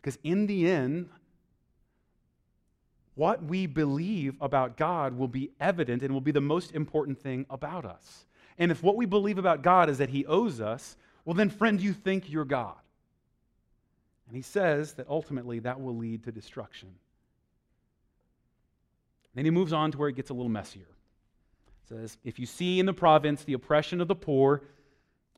Because 0.01 0.17
in 0.23 0.47
the 0.47 0.71
end, 0.71 1.09
what 3.15 3.43
we 3.43 3.65
believe 3.67 4.35
about 4.41 4.77
God 4.77 5.13
will 5.17 5.27
be 5.27 5.51
evident 5.59 6.01
and 6.01 6.13
will 6.13 6.21
be 6.21 6.31
the 6.31 6.41
most 6.41 6.73
important 6.73 7.19
thing 7.19 7.45
about 7.49 7.85
us. 7.85 8.25
And 8.57 8.71
if 8.71 8.81
what 8.81 8.95
we 8.95 9.05
believe 9.05 9.37
about 9.37 9.61
God 9.61 9.89
is 9.89 9.99
that 9.99 10.09
He 10.09 10.25
owes 10.25 10.59
us, 10.59 10.95
well, 11.25 11.33
then, 11.33 11.49
friend, 11.49 11.79
you 11.79 11.93
think 11.93 12.29
you're 12.29 12.45
God. 12.45 12.75
And 14.27 14.35
He 14.35 14.41
says 14.41 14.93
that 14.93 15.07
ultimately 15.07 15.59
that 15.59 15.79
will 15.79 15.95
lead 15.95 16.23
to 16.23 16.31
destruction. 16.31 16.89
Then 19.35 19.45
He 19.45 19.51
moves 19.51 19.73
on 19.73 19.91
to 19.91 19.97
where 19.97 20.09
it 20.09 20.15
gets 20.15 20.31
a 20.31 20.33
little 20.33 20.49
messier. 20.49 20.81
It 20.81 21.89
says, 21.89 22.17
If 22.23 22.39
you 22.39 22.45
see 22.45 22.79
in 22.79 22.85
the 22.85 22.93
province 22.93 23.43
the 23.43 23.53
oppression 23.53 24.01
of 24.01 24.07
the 24.07 24.15
poor, 24.15 24.63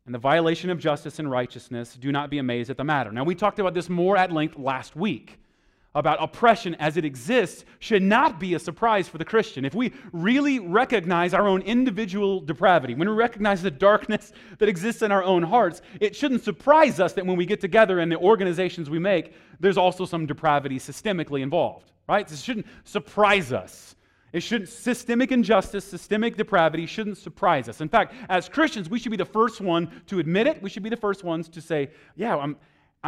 and 0.05 0.13
the 0.13 0.19
violation 0.19 0.69
of 0.69 0.77
justice 0.77 1.17
and 1.17 1.29
righteousness, 1.29 1.95
do 1.95 2.11
not 2.11 2.29
be 2.29 2.37
amazed 2.37 2.69
at 2.69 2.77
the 2.77 2.83
matter. 2.83 3.11
Now, 3.11 3.23
we 3.23 3.33
talked 3.33 3.57
about 3.57 3.73
this 3.73 3.89
more 3.89 4.15
at 4.15 4.31
length 4.31 4.55
last 4.55 4.95
week 4.95 5.39
about 5.95 6.21
oppression 6.21 6.75
as 6.75 6.97
it 6.97 7.05
exists 7.05 7.65
should 7.79 8.03
not 8.03 8.39
be 8.39 8.53
a 8.53 8.59
surprise 8.59 9.07
for 9.07 9.17
the 9.17 9.25
Christian. 9.25 9.65
If 9.65 9.73
we 9.73 9.93
really 10.11 10.59
recognize 10.59 11.33
our 11.33 11.47
own 11.47 11.61
individual 11.61 12.41
depravity, 12.41 12.93
when 12.93 13.09
we 13.09 13.15
recognize 13.15 13.61
the 13.61 13.71
darkness 13.71 14.33
that 14.59 14.69
exists 14.69 15.01
in 15.01 15.11
our 15.11 15.23
own 15.23 15.41
hearts, 15.41 15.81
it 16.01 16.15
shouldn't 16.15 16.43
surprise 16.43 16.99
us 16.99 17.13
that 17.13 17.25
when 17.25 17.37
we 17.37 17.45
get 17.45 17.61
together 17.61 18.01
in 18.01 18.09
the 18.09 18.17
organizations 18.17 18.89
we 18.89 18.99
make, 18.99 19.33
there's 19.59 19.77
also 19.77 20.05
some 20.05 20.25
depravity 20.25 20.77
systemically 20.77 21.41
involved, 21.41 21.91
right? 22.09 22.27
This 22.27 22.41
shouldn't 22.41 22.67
surprise 22.83 23.53
us. 23.53 23.95
It 24.33 24.43
shouldn't, 24.43 24.69
systemic 24.69 25.31
injustice, 25.31 25.85
systemic 25.85 26.35
depravity 26.35 26.87
shouldn't 26.87 27.17
surprise 27.17 27.69
us. 27.69 27.79
In 27.79 27.87
fact, 27.87 28.13
as 28.27 28.49
Christians, 28.49 28.89
we 28.89 28.99
should 28.99 29.11
be 29.11 29.17
the 29.17 29.23
first 29.23 29.61
one 29.61 29.89
to 30.07 30.19
admit 30.19 30.45
it. 30.45 30.61
We 30.61 30.69
should 30.69 30.83
be 30.83 30.89
the 30.89 30.97
first 30.97 31.23
ones 31.23 31.47
to 31.47 31.61
say, 31.61 31.91
yeah, 32.17 32.35
I'm, 32.35 32.57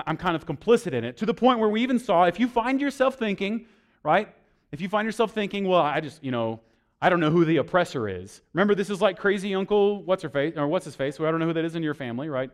I'm 0.06 0.18
kind 0.18 0.36
of 0.36 0.46
complicit 0.46 0.94
in 0.94 1.04
it 1.04 1.18
to 1.18 1.26
the 1.26 1.34
point 1.34 1.60
where 1.60 1.70
we 1.70 1.82
even 1.82 1.98
saw 1.98 2.26
if 2.26 2.40
you 2.40 2.48
find 2.48 2.80
yourself 2.80 3.16
thinking, 3.16 3.66
right? 4.04 4.34
If 4.72 4.82
you 4.82 4.90
find 4.90 5.06
yourself 5.06 5.32
thinking, 5.32 5.68
well, 5.68 5.82
I 5.82 6.02
just, 6.02 6.24
you 6.24 6.32
know, 6.32 6.60
I 7.02 7.10
don't 7.10 7.20
know 7.20 7.30
who 7.30 7.46
the 7.46 7.58
oppressor 7.58 8.08
is. 8.08 8.42
Remember, 8.54 8.76
this 8.76 8.90
is 8.90 9.02
like 9.02 9.18
crazy 9.18 9.56
uncle, 9.56 10.04
what's 10.04 10.24
her 10.24 10.30
face, 10.30 10.54
or 10.58 10.68
what's 10.68 10.86
his 10.86 10.96
face? 10.96 11.20
Well, 11.20 11.28
I 11.28 11.32
don't 11.32 11.40
know 11.40 11.48
who 11.48 11.54
that 11.54 11.66
is 11.66 11.76
in 11.76 11.84
your 11.84 11.94
family, 11.94 12.30
right? 12.30 12.50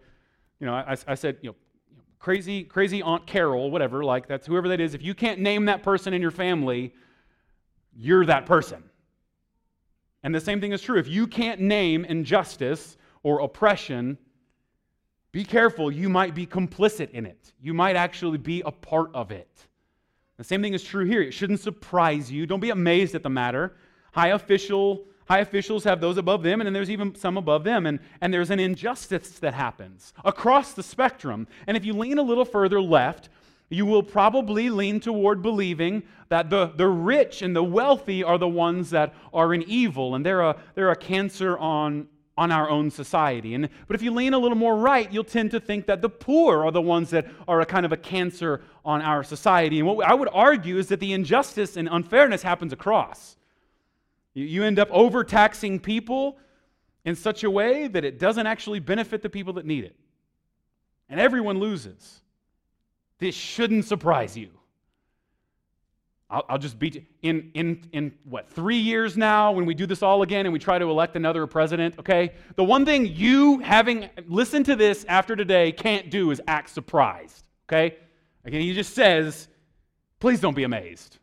You 0.59 0.67
know, 0.67 0.73
I, 0.73 0.95
I 1.07 1.15
said, 1.15 1.37
you 1.41 1.49
know, 1.49 1.55
crazy, 2.19 2.63
crazy 2.63 3.01
Aunt 3.01 3.25
Carol, 3.25 3.71
whatever, 3.71 4.03
like 4.03 4.27
that's 4.27 4.47
whoever 4.47 4.69
that 4.69 4.79
is, 4.79 4.93
if 4.93 5.01
you 5.01 5.13
can't 5.13 5.39
name 5.39 5.65
that 5.65 5.83
person 5.83 6.13
in 6.13 6.21
your 6.21 6.31
family, 6.31 6.93
you're 7.95 8.25
that 8.25 8.45
person. 8.45 8.83
And 10.23 10.33
the 10.33 10.39
same 10.39 10.61
thing 10.61 10.71
is 10.71 10.81
true. 10.81 10.97
If 10.97 11.07
you 11.07 11.27
can't 11.27 11.59
name 11.59 12.05
injustice 12.05 12.97
or 13.23 13.41
oppression, 13.41 14.17
be 15.33 15.43
careful. 15.43 15.91
You 15.91 16.07
might 16.07 16.33
be 16.33 16.47
complicit 16.47 17.09
in 17.09 17.25
it. 17.25 17.51
You 17.61 17.73
might 17.73 17.97
actually 17.97 18.37
be 18.37 18.61
a 18.61 18.71
part 18.71 19.09
of 19.13 19.31
it. 19.31 19.49
The 20.37 20.43
same 20.45 20.61
thing 20.61 20.73
is 20.73 20.83
true 20.83 21.05
here. 21.05 21.21
It 21.21 21.33
shouldn't 21.33 21.59
surprise 21.59 22.31
you. 22.31 22.45
Don't 22.45 22.61
be 22.61 22.69
amazed 22.69 23.15
at 23.15 23.23
the 23.23 23.29
matter. 23.29 23.75
High 24.13 24.29
official 24.29 25.05
high 25.25 25.39
officials 25.39 25.83
have 25.85 26.01
those 26.01 26.17
above 26.17 26.43
them, 26.43 26.59
and 26.59 26.65
then 26.67 26.73
there's 26.73 26.89
even 26.89 27.15
some 27.15 27.37
above 27.37 27.63
them. 27.63 27.85
And, 27.85 27.99
and 28.21 28.33
there's 28.33 28.51
an 28.51 28.59
injustice 28.59 29.39
that 29.39 29.53
happens 29.53 30.13
across 30.23 30.73
the 30.73 30.83
spectrum. 30.83 31.47
And 31.65 31.77
if 31.77 31.85
you 31.85 31.93
lean 31.93 32.17
a 32.17 32.23
little 32.23 32.45
further 32.45 32.81
left, 32.81 33.29
you 33.69 33.85
will 33.85 34.03
probably 34.03 34.69
lean 34.69 34.99
toward 34.99 35.41
believing 35.41 36.03
that 36.29 36.49
the, 36.49 36.73
the 36.75 36.87
rich 36.87 37.41
and 37.41 37.55
the 37.55 37.63
wealthy 37.63 38.23
are 38.23 38.37
the 38.37 38.47
ones 38.47 38.89
that 38.91 39.13
are 39.33 39.53
in 39.53 39.63
evil, 39.63 40.15
and 40.15 40.25
they're 40.25 40.41
a, 40.41 40.55
they're 40.75 40.91
a 40.91 40.95
cancer 40.95 41.57
on, 41.57 42.07
on 42.37 42.51
our 42.51 42.69
own 42.69 42.89
society. 42.89 43.53
And, 43.53 43.69
but 43.87 43.95
if 43.95 44.01
you 44.01 44.11
lean 44.11 44.33
a 44.33 44.39
little 44.39 44.57
more 44.57 44.75
right, 44.75 45.11
you'll 45.11 45.23
tend 45.23 45.51
to 45.51 45.59
think 45.59 45.85
that 45.85 46.01
the 46.01 46.09
poor 46.09 46.65
are 46.65 46.71
the 46.71 46.81
ones 46.81 47.11
that 47.11 47.27
are 47.47 47.61
a 47.61 47.65
kind 47.65 47.85
of 47.85 47.91
a 47.91 47.97
cancer 47.97 48.61
on 48.83 49.01
our 49.01 49.23
society. 49.23 49.79
And 49.79 49.87
what 49.87 50.07
I 50.07 50.13
would 50.13 50.29
argue 50.33 50.77
is 50.77 50.87
that 50.87 50.99
the 50.99 51.13
injustice 51.13 51.77
and 51.77 51.87
unfairness 51.91 52.41
happens 52.41 52.73
across. 52.73 53.37
You, 54.33 54.45
you 54.45 54.63
end 54.63 54.79
up 54.79 54.89
overtaxing 54.91 55.79
people 55.79 56.37
in 57.05 57.15
such 57.15 57.43
a 57.43 57.51
way 57.51 57.87
that 57.87 58.03
it 58.03 58.17
doesn't 58.17 58.47
actually 58.47 58.79
benefit 58.79 59.21
the 59.21 59.29
people 59.29 59.53
that 59.53 59.65
need 59.65 59.83
it. 59.83 59.95
And 61.09 61.19
everyone 61.19 61.59
loses. 61.59 62.21
This 63.19 63.35
shouldn't 63.35 63.85
surprise 63.85 64.35
you. 64.35 64.49
I'll, 66.33 66.45
I'll, 66.49 66.57
just 66.57 66.79
beat 66.79 66.95
you. 66.95 67.05
In, 67.21 67.51
in, 67.53 67.87
in 67.93 68.11
what, 68.23 68.49
three 68.49 68.77
years 68.77 69.15
now, 69.15 69.51
when 69.51 69.67
we 69.67 69.75
do 69.75 69.85
this 69.85 70.01
all 70.01 70.23
again 70.23 70.47
and 70.47 70.51
we 70.51 70.57
try 70.57 70.79
to 70.79 70.89
elect 70.89 71.15
another 71.15 71.45
president, 71.45 71.99
okay? 71.99 72.33
The 72.55 72.63
one 72.63 72.85
thing 72.85 73.05
you, 73.05 73.59
having 73.59 74.09
listened 74.27 74.65
to 74.65 74.75
this 74.75 75.05
after 75.07 75.35
today, 75.35 75.71
can't 75.71 76.09
do 76.09 76.31
is 76.31 76.41
act 76.47 76.71
surprised, 76.71 77.43
okay? 77.69 77.97
Again, 78.45 78.61
he 78.61 78.73
just 78.73 78.95
says, 78.95 79.47
please 80.19 80.39
don't 80.39 80.55
be 80.55 80.63
amazed, 80.63 81.19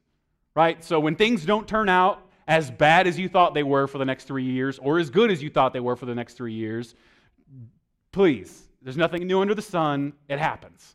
right? 0.55 0.83
So 0.85 1.01
when 1.01 1.17
things 1.17 1.45
don't 1.45 1.67
turn 1.67 1.89
out 1.89 2.25
as 2.47 2.71
bad 2.71 3.09
as 3.09 3.19
you 3.19 3.29
thought 3.29 3.53
they 3.53 3.65
were 3.65 3.89
for 3.89 3.99
the 3.99 4.05
next 4.05 4.25
three 4.25 4.45
years 4.45 4.79
or 4.79 5.01
as 5.01 5.11
good 5.11 5.33
as 5.33 5.43
you 5.43 5.51
thought 5.51 5.73
they 5.73 5.81
were 5.81 5.97
for 5.97 6.07
the 6.07 6.15
next 6.15 6.35
three 6.35 6.55
years, 6.55 6.95
please, 8.13 8.63
there's 8.81 8.97
nothing 8.97 9.27
new 9.27 9.41
under 9.41 9.57
the 9.57 9.63
sun. 9.63 10.13
It 10.29 10.39
happens. 10.39 10.95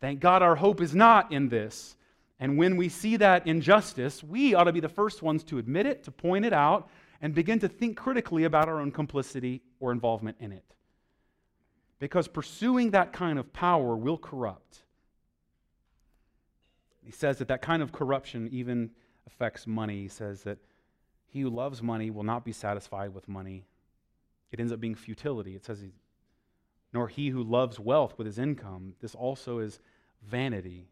Thank 0.00 0.20
God 0.20 0.40
our 0.40 0.54
hope 0.54 0.80
is 0.80 0.94
not 0.94 1.32
in 1.32 1.48
this. 1.48 1.96
And 2.40 2.56
when 2.56 2.76
we 2.76 2.88
see 2.88 3.16
that 3.16 3.46
injustice, 3.46 4.22
we 4.22 4.54
ought 4.54 4.64
to 4.64 4.72
be 4.72 4.80
the 4.80 4.88
first 4.88 5.22
ones 5.22 5.42
to 5.44 5.58
admit 5.58 5.86
it, 5.86 6.04
to 6.04 6.10
point 6.10 6.44
it 6.44 6.52
out, 6.52 6.88
and 7.20 7.34
begin 7.34 7.58
to 7.60 7.68
think 7.68 7.96
critically 7.96 8.44
about 8.44 8.68
our 8.68 8.80
own 8.80 8.92
complicity 8.92 9.62
or 9.80 9.90
involvement 9.90 10.36
in 10.38 10.52
it. 10.52 10.64
Because 11.98 12.28
pursuing 12.28 12.92
that 12.92 13.12
kind 13.12 13.38
of 13.38 13.52
power 13.52 13.96
will 13.96 14.18
corrupt. 14.18 14.84
He 17.04 17.10
says 17.10 17.38
that 17.38 17.48
that 17.48 17.62
kind 17.62 17.82
of 17.82 17.90
corruption 17.90 18.48
even 18.52 18.90
affects 19.26 19.66
money. 19.66 20.02
He 20.02 20.08
says 20.08 20.42
that 20.42 20.58
he 21.26 21.40
who 21.40 21.50
loves 21.50 21.82
money 21.82 22.10
will 22.10 22.22
not 22.22 22.44
be 22.44 22.52
satisfied 22.52 23.14
with 23.14 23.26
money. 23.28 23.64
It 24.52 24.60
ends 24.60 24.72
up 24.72 24.80
being 24.80 24.94
futility. 24.94 25.56
It 25.56 25.64
says, 25.64 25.82
nor 26.92 27.08
he 27.08 27.30
who 27.30 27.42
loves 27.42 27.80
wealth 27.80 28.16
with 28.16 28.26
his 28.26 28.38
income. 28.38 28.94
This 29.00 29.14
also 29.14 29.58
is 29.58 29.80
vanity. 30.22 30.88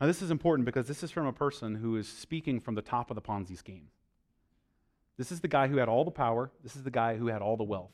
Now, 0.00 0.06
this 0.06 0.22
is 0.22 0.30
important 0.30 0.64
because 0.64 0.88
this 0.88 1.02
is 1.02 1.10
from 1.10 1.26
a 1.26 1.32
person 1.32 1.74
who 1.74 1.96
is 1.96 2.08
speaking 2.08 2.58
from 2.58 2.74
the 2.74 2.82
top 2.82 3.10
of 3.10 3.16
the 3.16 3.20
Ponzi 3.20 3.56
scheme. 3.56 3.88
This 5.18 5.30
is 5.30 5.40
the 5.40 5.48
guy 5.48 5.68
who 5.68 5.76
had 5.76 5.88
all 5.88 6.04
the 6.04 6.10
power, 6.10 6.50
this 6.62 6.74
is 6.74 6.82
the 6.82 6.90
guy 6.90 7.16
who 7.16 7.26
had 7.26 7.42
all 7.42 7.58
the 7.58 7.64
wealth. 7.64 7.92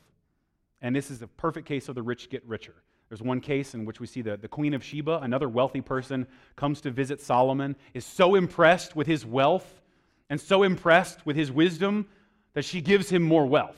And 0.81 0.95
this 0.95 1.11
is 1.11 1.19
the 1.19 1.27
perfect 1.27 1.67
case 1.67 1.89
of 1.89 1.95
the 1.95 2.01
rich 2.01 2.29
get 2.29 2.45
richer. 2.45 2.75
There's 3.09 3.21
one 3.21 3.41
case 3.41 3.73
in 3.73 3.83
which 3.83 3.99
we 3.99 4.07
see 4.07 4.21
the, 4.21 4.37
the 4.37 4.47
Queen 4.47 4.73
of 4.73 4.83
Sheba, 4.83 5.19
another 5.21 5.49
wealthy 5.49 5.81
person, 5.81 6.27
comes 6.55 6.81
to 6.81 6.91
visit 6.91 7.19
Solomon, 7.19 7.75
is 7.93 8.05
so 8.05 8.35
impressed 8.35 8.95
with 8.95 9.07
his 9.07 9.25
wealth 9.25 9.81
and 10.29 10.39
so 10.39 10.63
impressed 10.63 11.25
with 11.25 11.35
his 11.35 11.51
wisdom 11.51 12.07
that 12.53 12.63
she 12.63 12.81
gives 12.81 13.09
him 13.09 13.23
more 13.23 13.45
wealth. 13.45 13.77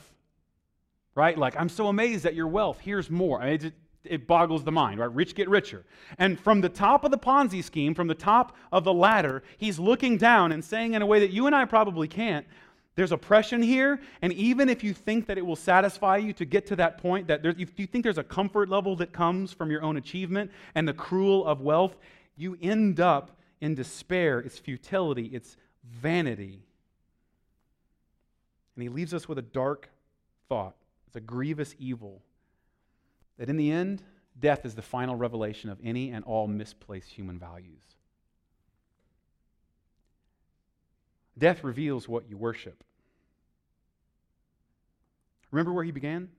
Right? 1.15 1.37
Like, 1.37 1.59
I'm 1.59 1.69
so 1.69 1.87
amazed 1.87 2.25
at 2.25 2.35
your 2.35 2.47
wealth. 2.47 2.79
Here's 2.79 3.09
more. 3.09 3.41
I 3.41 3.57
mean, 3.57 3.73
it, 4.03 4.27
boggles 4.27 4.63
the 4.63 4.71
mind, 4.71 4.99
right? 4.99 5.13
Rich 5.13 5.35
get 5.35 5.49
richer. 5.49 5.83
And 6.17 6.39
from 6.39 6.61
the 6.61 6.69
top 6.69 7.03
of 7.03 7.11
the 7.11 7.17
Ponzi 7.17 7.63
scheme, 7.63 7.93
from 7.93 8.07
the 8.07 8.15
top 8.15 8.55
of 8.71 8.83
the 8.83 8.93
ladder, 8.93 9.43
he's 9.57 9.79
looking 9.79 10.17
down 10.17 10.51
and 10.51 10.63
saying 10.63 10.93
in 10.93 11.01
a 11.01 11.05
way 11.05 11.19
that 11.19 11.31
you 11.31 11.47
and 11.47 11.55
I 11.55 11.65
probably 11.65 12.07
can't, 12.07 12.45
there's 12.95 13.11
oppression 13.13 13.61
here, 13.61 14.01
and 14.21 14.33
even 14.33 14.67
if 14.67 14.83
you 14.83 14.93
think 14.93 15.27
that 15.27 15.37
it 15.37 15.45
will 15.45 15.55
satisfy 15.55 16.17
you 16.17 16.33
to 16.33 16.43
get 16.43 16.67
to 16.67 16.75
that 16.77 16.97
point, 16.97 17.27
that 17.27 17.41
there, 17.41 17.55
if 17.57 17.79
you 17.79 17.87
think 17.87 18.03
there's 18.03 18.17
a 18.17 18.23
comfort 18.23 18.67
level 18.67 18.95
that 18.97 19.13
comes 19.13 19.53
from 19.53 19.71
your 19.71 19.81
own 19.81 19.95
achievement 19.95 20.51
and 20.75 20.85
the 20.85 20.93
cruel 20.93 21.45
of 21.45 21.61
wealth, 21.61 21.95
you 22.35 22.57
end 22.61 22.99
up 22.99 23.37
in 23.61 23.73
despair. 23.73 24.39
It's 24.39 24.59
futility, 24.59 25.27
it's 25.27 25.55
vanity. 25.83 26.61
And 28.75 28.83
he 28.83 28.89
leaves 28.89 29.13
us 29.13 29.29
with 29.29 29.37
a 29.37 29.43
dark 29.43 29.89
thought. 30.49 30.75
It's 31.07 31.15
a 31.15 31.21
grievous 31.21 31.75
evil. 31.79 32.21
That 33.39 33.49
in 33.49 33.57
the 33.57 33.71
end, 33.71 34.03
death 34.37 34.65
is 34.65 34.75
the 34.75 34.81
final 34.81 35.15
revelation 35.15 35.69
of 35.69 35.79
any 35.83 36.11
and 36.11 36.23
all 36.25 36.45
misplaced 36.45 37.09
human 37.09 37.39
values. 37.39 37.81
Death 41.37 41.63
reveals 41.63 42.07
what 42.07 42.29
you 42.29 42.37
worship. 42.37 42.83
Remember 45.51 45.71
where 45.71 45.85
he 45.85 45.91
began? 45.91 46.29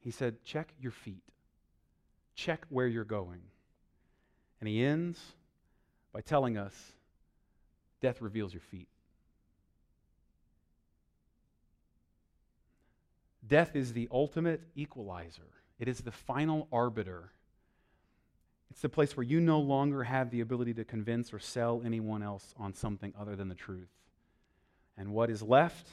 He 0.00 0.10
said, 0.10 0.44
Check 0.44 0.72
your 0.80 0.90
feet, 0.90 1.22
check 2.34 2.66
where 2.68 2.88
you're 2.88 3.04
going. 3.04 3.42
And 4.60 4.68
he 4.68 4.84
ends 4.84 5.20
by 6.12 6.20
telling 6.20 6.58
us, 6.58 6.74
Death 8.00 8.20
reveals 8.20 8.52
your 8.52 8.60
feet. 8.60 8.88
Death 13.46 13.76
is 13.76 13.92
the 13.92 14.08
ultimate 14.10 14.62
equalizer, 14.74 15.57
it 15.78 15.88
is 15.88 16.00
the 16.00 16.12
final 16.12 16.68
arbiter. 16.72 17.30
It's 18.70 18.80
the 18.80 18.88
place 18.88 19.16
where 19.16 19.24
you 19.24 19.40
no 19.40 19.60
longer 19.60 20.04
have 20.04 20.30
the 20.30 20.40
ability 20.40 20.74
to 20.74 20.84
convince 20.84 21.32
or 21.32 21.38
sell 21.38 21.82
anyone 21.84 22.22
else 22.22 22.54
on 22.58 22.74
something 22.74 23.12
other 23.18 23.36
than 23.36 23.48
the 23.48 23.54
truth. 23.54 23.88
And 24.96 25.12
what 25.12 25.30
is 25.30 25.42
left 25.42 25.88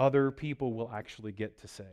other 0.00 0.30
people 0.30 0.72
will 0.72 0.90
actually 0.90 1.30
get 1.30 1.60
to 1.60 1.68
say. 1.68 1.84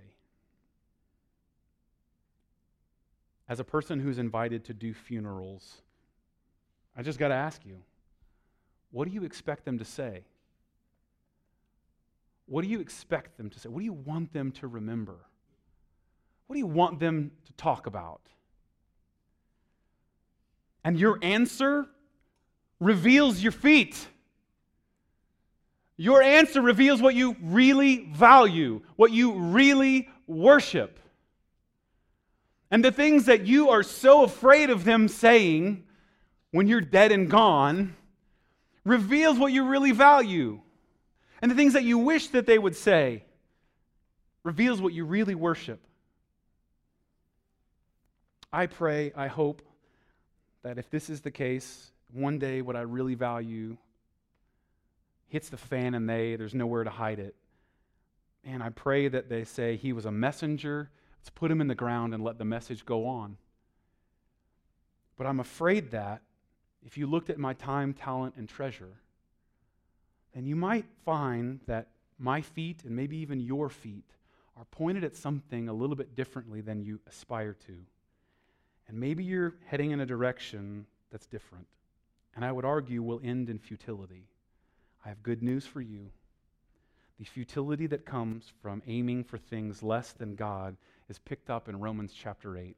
As 3.49 3.59
a 3.59 3.65
person 3.65 3.99
who's 3.99 4.17
invited 4.17 4.63
to 4.65 4.73
do 4.73 4.93
funerals, 4.93 5.81
I 6.95 7.01
just 7.01 7.19
got 7.19 7.27
to 7.27 7.35
ask 7.35 7.65
you 7.65 7.81
what 8.91 9.09
do 9.09 9.13
you 9.13 9.23
expect 9.23 9.65
them 9.65 9.77
to 9.79 9.85
say? 9.85 10.23
What 12.45 12.61
do 12.61 12.69
you 12.69 12.79
expect 12.79 13.35
them 13.35 13.49
to 13.49 13.59
say? 13.59 13.67
What 13.67 13.79
do 13.79 13.85
you 13.85 13.93
want 13.93 14.31
them 14.31 14.53
to 14.53 14.67
remember? 14.67 15.17
What 16.47 16.55
do 16.55 16.59
you 16.59 16.65
want 16.65 16.99
them 16.99 17.31
to 17.45 17.53
talk 17.53 17.87
about? 17.87 18.21
And 20.83 20.97
your 20.97 21.19
answer 21.21 21.85
reveals 22.79 23.41
your 23.43 23.51
feet. 23.51 24.07
Your 25.97 26.21
answer 26.21 26.61
reveals 26.61 27.01
what 27.01 27.15
you 27.15 27.35
really 27.41 28.05
value, 28.05 28.81
what 28.95 29.11
you 29.11 29.33
really 29.33 30.07
worship. 30.27 30.99
And 32.69 32.83
the 32.83 32.91
things 32.91 33.25
that 33.25 33.45
you 33.45 33.69
are 33.69 33.83
so 33.83 34.23
afraid 34.23 34.69
of 34.69 34.83
them 34.83 35.07
saying 35.07 35.83
when 36.51 36.67
you're 36.67 36.81
dead 36.81 37.11
and 37.11 37.29
gone 37.29 37.95
reveals 38.85 39.37
what 39.37 39.51
you 39.51 39.65
really 39.65 39.91
value. 39.91 40.61
And 41.41 41.51
the 41.51 41.55
things 41.55 41.73
that 41.73 41.83
you 41.83 41.97
wish 41.97 42.29
that 42.29 42.45
they 42.45 42.57
would 42.57 42.75
say 42.75 43.23
reveals 44.43 44.81
what 44.81 44.93
you 44.93 45.05
really 45.05 45.35
worship. 45.35 45.86
I 48.51 48.65
pray, 48.65 49.11
I 49.15 49.27
hope 49.27 49.61
that 50.63 50.77
if 50.77 50.89
this 50.89 51.09
is 51.09 51.21
the 51.21 51.31
case, 51.31 51.91
one 52.13 52.39
day 52.39 52.61
what 52.61 52.75
I 52.75 52.81
really 52.81 53.15
value 53.15 53.77
hits 55.27 55.49
the 55.49 55.57
fan 55.57 55.93
and 55.93 56.09
they, 56.09 56.35
there's 56.35 56.53
nowhere 56.53 56.83
to 56.83 56.89
hide 56.89 57.19
it. 57.19 57.35
And 58.43 58.63
I 58.63 58.69
pray 58.69 59.09
that 59.09 59.29
they 59.29 59.43
say 59.43 59.75
he 59.75 59.91
was 59.91 60.05
a 60.05 60.11
messenger. 60.11 60.89
Let's 61.19 61.29
put 61.29 61.51
him 61.51 61.59
in 61.59 61.67
the 61.67 61.75
ground 61.75 62.13
and 62.13 62.23
let 62.23 62.37
the 62.37 62.45
message 62.45 62.85
go 62.85 63.05
on. 63.05 63.37
But 65.17 65.27
I'm 65.27 65.39
afraid 65.39 65.91
that 65.91 66.21
if 66.85 66.97
you 66.97 67.07
looked 67.07 67.29
at 67.29 67.37
my 67.37 67.53
time, 67.53 67.93
talent, 67.93 68.35
and 68.37 68.47
treasure, 68.47 69.01
then 70.33 70.45
you 70.45 70.55
might 70.55 70.85
find 71.03 71.59
that 71.67 71.89
my 72.17 72.41
feet 72.41 72.83
and 72.85 72.95
maybe 72.95 73.17
even 73.17 73.39
your 73.39 73.67
feet 73.67 74.05
are 74.55 74.65
pointed 74.65 75.03
at 75.03 75.15
something 75.15 75.67
a 75.67 75.73
little 75.73 75.95
bit 75.95 76.15
differently 76.15 76.61
than 76.61 76.81
you 76.81 76.99
aspire 77.07 77.53
to. 77.65 77.75
And 78.87 78.99
maybe 78.99 79.23
you're 79.23 79.55
heading 79.65 79.91
in 79.91 79.99
a 79.99 80.05
direction 80.05 80.85
that's 81.11 81.27
different. 81.27 81.67
And 82.35 82.45
I 82.45 82.51
would 82.51 82.65
argue 82.65 83.01
will 83.01 83.21
end 83.23 83.49
in 83.49 83.59
futility. 83.59 84.27
I 85.03 85.09
have 85.09 85.23
good 85.23 85.41
news 85.41 85.65
for 85.65 85.81
you. 85.81 86.11
The 87.19 87.25
futility 87.25 87.87
that 87.87 88.05
comes 88.05 88.51
from 88.61 88.83
aiming 88.85 89.23
for 89.23 89.37
things 89.37 89.81
less 89.81 90.13
than 90.13 90.35
God 90.35 90.77
is 91.09 91.17
picked 91.17 91.49
up 91.49 91.67
in 91.67 91.79
Romans 91.79 92.13
chapter 92.13 92.57
8. 92.57 92.75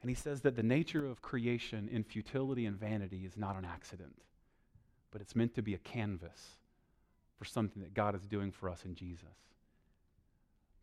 And 0.00 0.08
he 0.08 0.14
says 0.14 0.40
that 0.40 0.56
the 0.56 0.62
nature 0.62 1.06
of 1.06 1.22
creation 1.22 1.88
in 1.92 2.02
futility 2.02 2.66
and 2.66 2.76
vanity 2.76 3.24
is 3.24 3.36
not 3.36 3.56
an 3.56 3.64
accident, 3.64 4.16
but 5.10 5.20
it's 5.20 5.36
meant 5.36 5.54
to 5.54 5.62
be 5.62 5.74
a 5.74 5.78
canvas 5.78 6.56
for 7.36 7.44
something 7.44 7.82
that 7.82 7.94
God 7.94 8.14
is 8.14 8.26
doing 8.26 8.50
for 8.50 8.68
us 8.68 8.84
in 8.84 8.94
Jesus. 8.94 9.36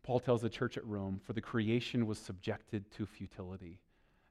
Paul 0.02 0.20
tells 0.20 0.40
the 0.40 0.48
church 0.48 0.78
at 0.78 0.86
Rome, 0.86 1.20
for 1.24 1.34
the 1.34 1.40
creation 1.40 2.06
was 2.06 2.18
subjected 2.18 2.90
to 2.92 3.04
futility. 3.04 3.80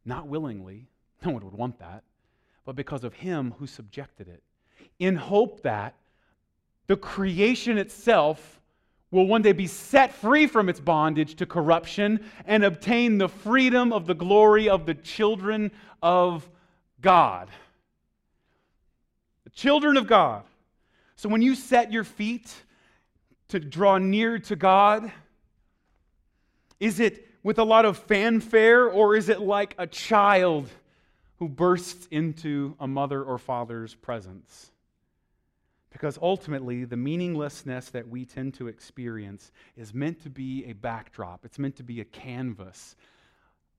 Not 0.05 0.27
willingly, 0.27 0.87
no 1.25 1.31
one 1.31 1.43
would 1.43 1.53
want 1.53 1.79
that, 1.79 2.03
but 2.65 2.75
because 2.75 3.03
of 3.03 3.13
him 3.13 3.55
who 3.59 3.67
subjected 3.67 4.27
it, 4.27 4.43
in 4.99 5.15
hope 5.15 5.63
that 5.63 5.95
the 6.87 6.97
creation 6.97 7.77
itself 7.77 8.59
will 9.11 9.25
one 9.25 9.41
day 9.41 9.51
be 9.51 9.67
set 9.67 10.13
free 10.13 10.45
from 10.45 10.69
its 10.69 10.79
bondage 10.79 11.35
to 11.35 11.45
corruption 11.45 12.19
and 12.45 12.63
obtain 12.63 13.17
the 13.17 13.29
freedom 13.29 13.91
of 13.91 14.05
the 14.05 14.13
glory 14.13 14.69
of 14.69 14.85
the 14.85 14.93
children 14.93 15.71
of 16.01 16.47
God. 17.01 17.49
The 19.45 19.49
children 19.51 19.97
of 19.97 20.05
God. 20.07 20.43
So 21.15 21.27
when 21.27 21.41
you 21.41 21.55
set 21.55 21.91
your 21.91 22.03
feet 22.03 22.53
to 23.49 23.59
draw 23.59 23.97
near 23.97 24.39
to 24.39 24.55
God, 24.55 25.11
is 26.79 26.99
it 26.99 27.28
with 27.43 27.57
a 27.57 27.63
lot 27.63 27.85
of 27.85 27.97
fanfare 27.97 28.85
or 28.87 29.15
is 29.15 29.29
it 29.29 29.39
like 29.39 29.75
a 29.77 29.87
child 29.87 30.69
who 31.37 31.47
bursts 31.47 32.07
into 32.11 32.75
a 32.79 32.87
mother 32.87 33.23
or 33.23 33.37
father's 33.37 33.95
presence? 33.95 34.71
Because 35.91 36.19
ultimately, 36.21 36.85
the 36.85 36.97
meaninglessness 36.97 37.89
that 37.89 38.07
we 38.07 38.25
tend 38.25 38.53
to 38.55 38.67
experience 38.67 39.51
is 39.75 39.93
meant 39.93 40.21
to 40.23 40.29
be 40.29 40.65
a 40.65 40.73
backdrop, 40.73 41.45
it's 41.45 41.57
meant 41.57 41.77
to 41.77 41.83
be 41.83 41.99
a 41.99 42.05
canvas, 42.05 42.95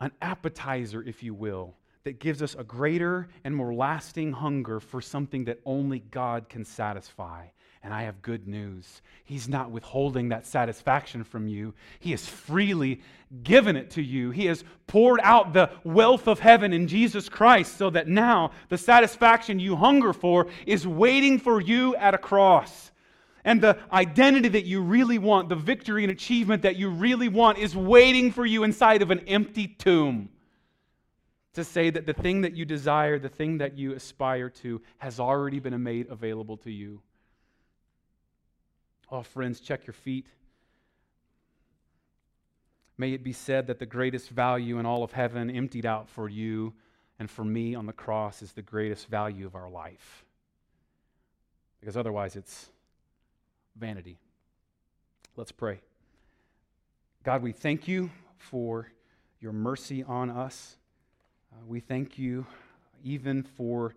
an 0.01 0.11
appetizer, 0.21 1.03
if 1.03 1.23
you 1.23 1.35
will, 1.35 1.75
that 2.05 2.19
gives 2.19 2.43
us 2.43 2.57
a 2.59 2.65
greater 2.65 3.29
and 3.45 3.55
more 3.55 3.75
lasting 3.75 4.33
hunger 4.33 4.81
for 4.81 5.01
something 5.01 5.45
that 5.45 5.61
only 5.67 6.01
God 6.01 6.49
can 6.49 6.65
satisfy. 6.65 7.47
And 7.83 7.95
I 7.95 8.03
have 8.03 8.21
good 8.21 8.47
news. 8.47 9.01
He's 9.25 9.49
not 9.49 9.71
withholding 9.71 10.29
that 10.29 10.47
satisfaction 10.47 11.25
from 11.25 11.49
you. 11.49 11.73
He 11.99 12.11
has 12.11 12.27
freely 12.27 13.01
given 13.43 13.75
it 13.75 13.91
to 13.93 14.03
you. 14.03 14.31
He 14.33 14.47
has 14.47 14.65
poured 14.87 15.21
out 15.23 15.55
the 15.55 15.71
wealth 15.83 16.29
of 16.29 16.41
heaven 16.41 16.75
in 16.75 16.89
Jesus 16.89 17.31
Christ 17.31 17.79
so 17.79 17.89
that 17.91 18.07
now 18.07 18.51
the 18.69 18.77
satisfaction 18.77 19.59
you 19.59 19.77
hunger 19.77 20.13
for 20.13 20.49
is 20.67 20.87
waiting 20.87 21.39
for 21.39 21.59
you 21.59 21.97
at 21.97 22.13
a 22.13 22.19
cross. 22.19 22.91
And 23.45 23.63
the 23.63 23.79
identity 23.91 24.51
that 24.51 24.67
you 24.67 24.83
really 24.83 25.17
want, 25.17 25.49
the 25.49 25.57
victory 25.57 26.05
and 26.05 26.13
achievement 26.13 26.63
that 26.63 26.77
you 26.77 26.91
really 26.91 27.29
want, 27.29 27.57
is 27.57 27.75
waiting 27.75 28.31
for 28.31 28.45
you 28.45 28.65
inside 28.65 29.01
of 29.01 29.11
an 29.11 29.21
empty 29.21 29.67
tomb 29.67 30.29
to 31.55 31.65
say 31.65 31.89
that 31.89 32.05
the 32.05 32.13
thing 32.13 32.43
that 32.43 32.55
you 32.55 32.67
desire, 32.67 33.19
the 33.19 33.31
thing 33.31 33.59
that 33.59 33.79
you 33.79 33.95
aspire 33.95 34.51
to, 34.51 34.83
has 34.99 35.19
already 35.19 35.59
been 35.59 35.83
made 35.83 36.09
available 36.11 36.59
to 36.59 36.71
you. 36.71 37.01
Oh, 39.11 39.23
friends, 39.23 39.61
check 39.61 39.87
your 39.87 39.95
feet. 39.95 40.27
May 42.97 43.13
it 43.13 43.25
be 43.25 43.33
said 43.33 43.67
that 43.67 43.79
the 43.79 43.87
greatest 43.87 44.29
value 44.29 44.79
in 44.79 44.87
all 44.87 45.03
of 45.03 45.13
heaven, 45.13 45.51
emptied 45.51 45.87
out 45.87 46.09
for 46.09 46.29
you 46.29 46.75
and 47.19 47.31
for 47.31 47.45
me 47.45 47.75
on 47.75 47.87
the 47.87 47.93
cross, 47.93 48.43
is 48.43 48.53
the 48.53 48.63
greatest 48.63 49.09
value 49.09 49.47
of 49.47 49.55
our 49.55 49.71
life. 49.71 50.25
Because 51.81 51.97
otherwise, 51.97 52.37
it's 52.37 52.69
vanity. 53.75 54.19
Let's 55.35 55.51
pray. 55.51 55.81
God, 57.25 57.43
we 57.43 57.53
thank 57.53 57.89
you 57.89 58.11
for 58.39 58.93
your 59.41 59.53
mercy 59.53 60.05
on 60.05 60.31
us. 60.31 60.77
Uh, 61.53 61.57
we 61.67 61.81
thank 61.81 62.19
you 62.19 62.47
even 63.03 63.43
for 63.43 63.95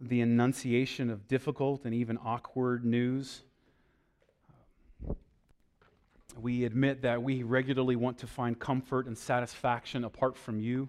the 0.00 0.20
enunciation 0.20 1.08
of 1.08 1.28
difficult 1.28 1.84
and 1.84 1.94
even 1.94 2.18
awkward 2.24 2.84
news. 2.84 3.42
We 6.38 6.64
admit 6.64 7.02
that 7.02 7.22
we 7.22 7.42
regularly 7.42 7.96
want 7.96 8.18
to 8.18 8.26
find 8.26 8.58
comfort 8.58 9.06
and 9.06 9.16
satisfaction 9.16 10.04
apart 10.04 10.36
from 10.36 10.60
you. 10.60 10.88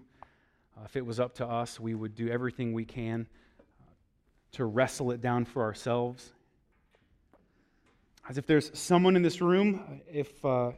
Uh, 0.76 0.82
if 0.84 0.96
it 0.96 1.04
was 1.04 1.20
up 1.20 1.34
to 1.36 1.46
us, 1.46 1.78
we 1.78 1.94
would 1.94 2.14
do 2.14 2.28
everything 2.28 2.72
we 2.72 2.84
can 2.84 3.26
uh, 3.80 3.84
to 4.52 4.64
wrestle 4.64 5.10
it 5.10 5.20
down 5.20 5.44
for 5.44 5.62
ourselves. 5.62 6.32
As 8.28 8.38
if 8.38 8.46
there's 8.46 8.70
someone 8.78 9.16
in 9.16 9.22
this 9.22 9.40
room, 9.40 10.00
if 10.10 10.44
uh, 10.44 10.72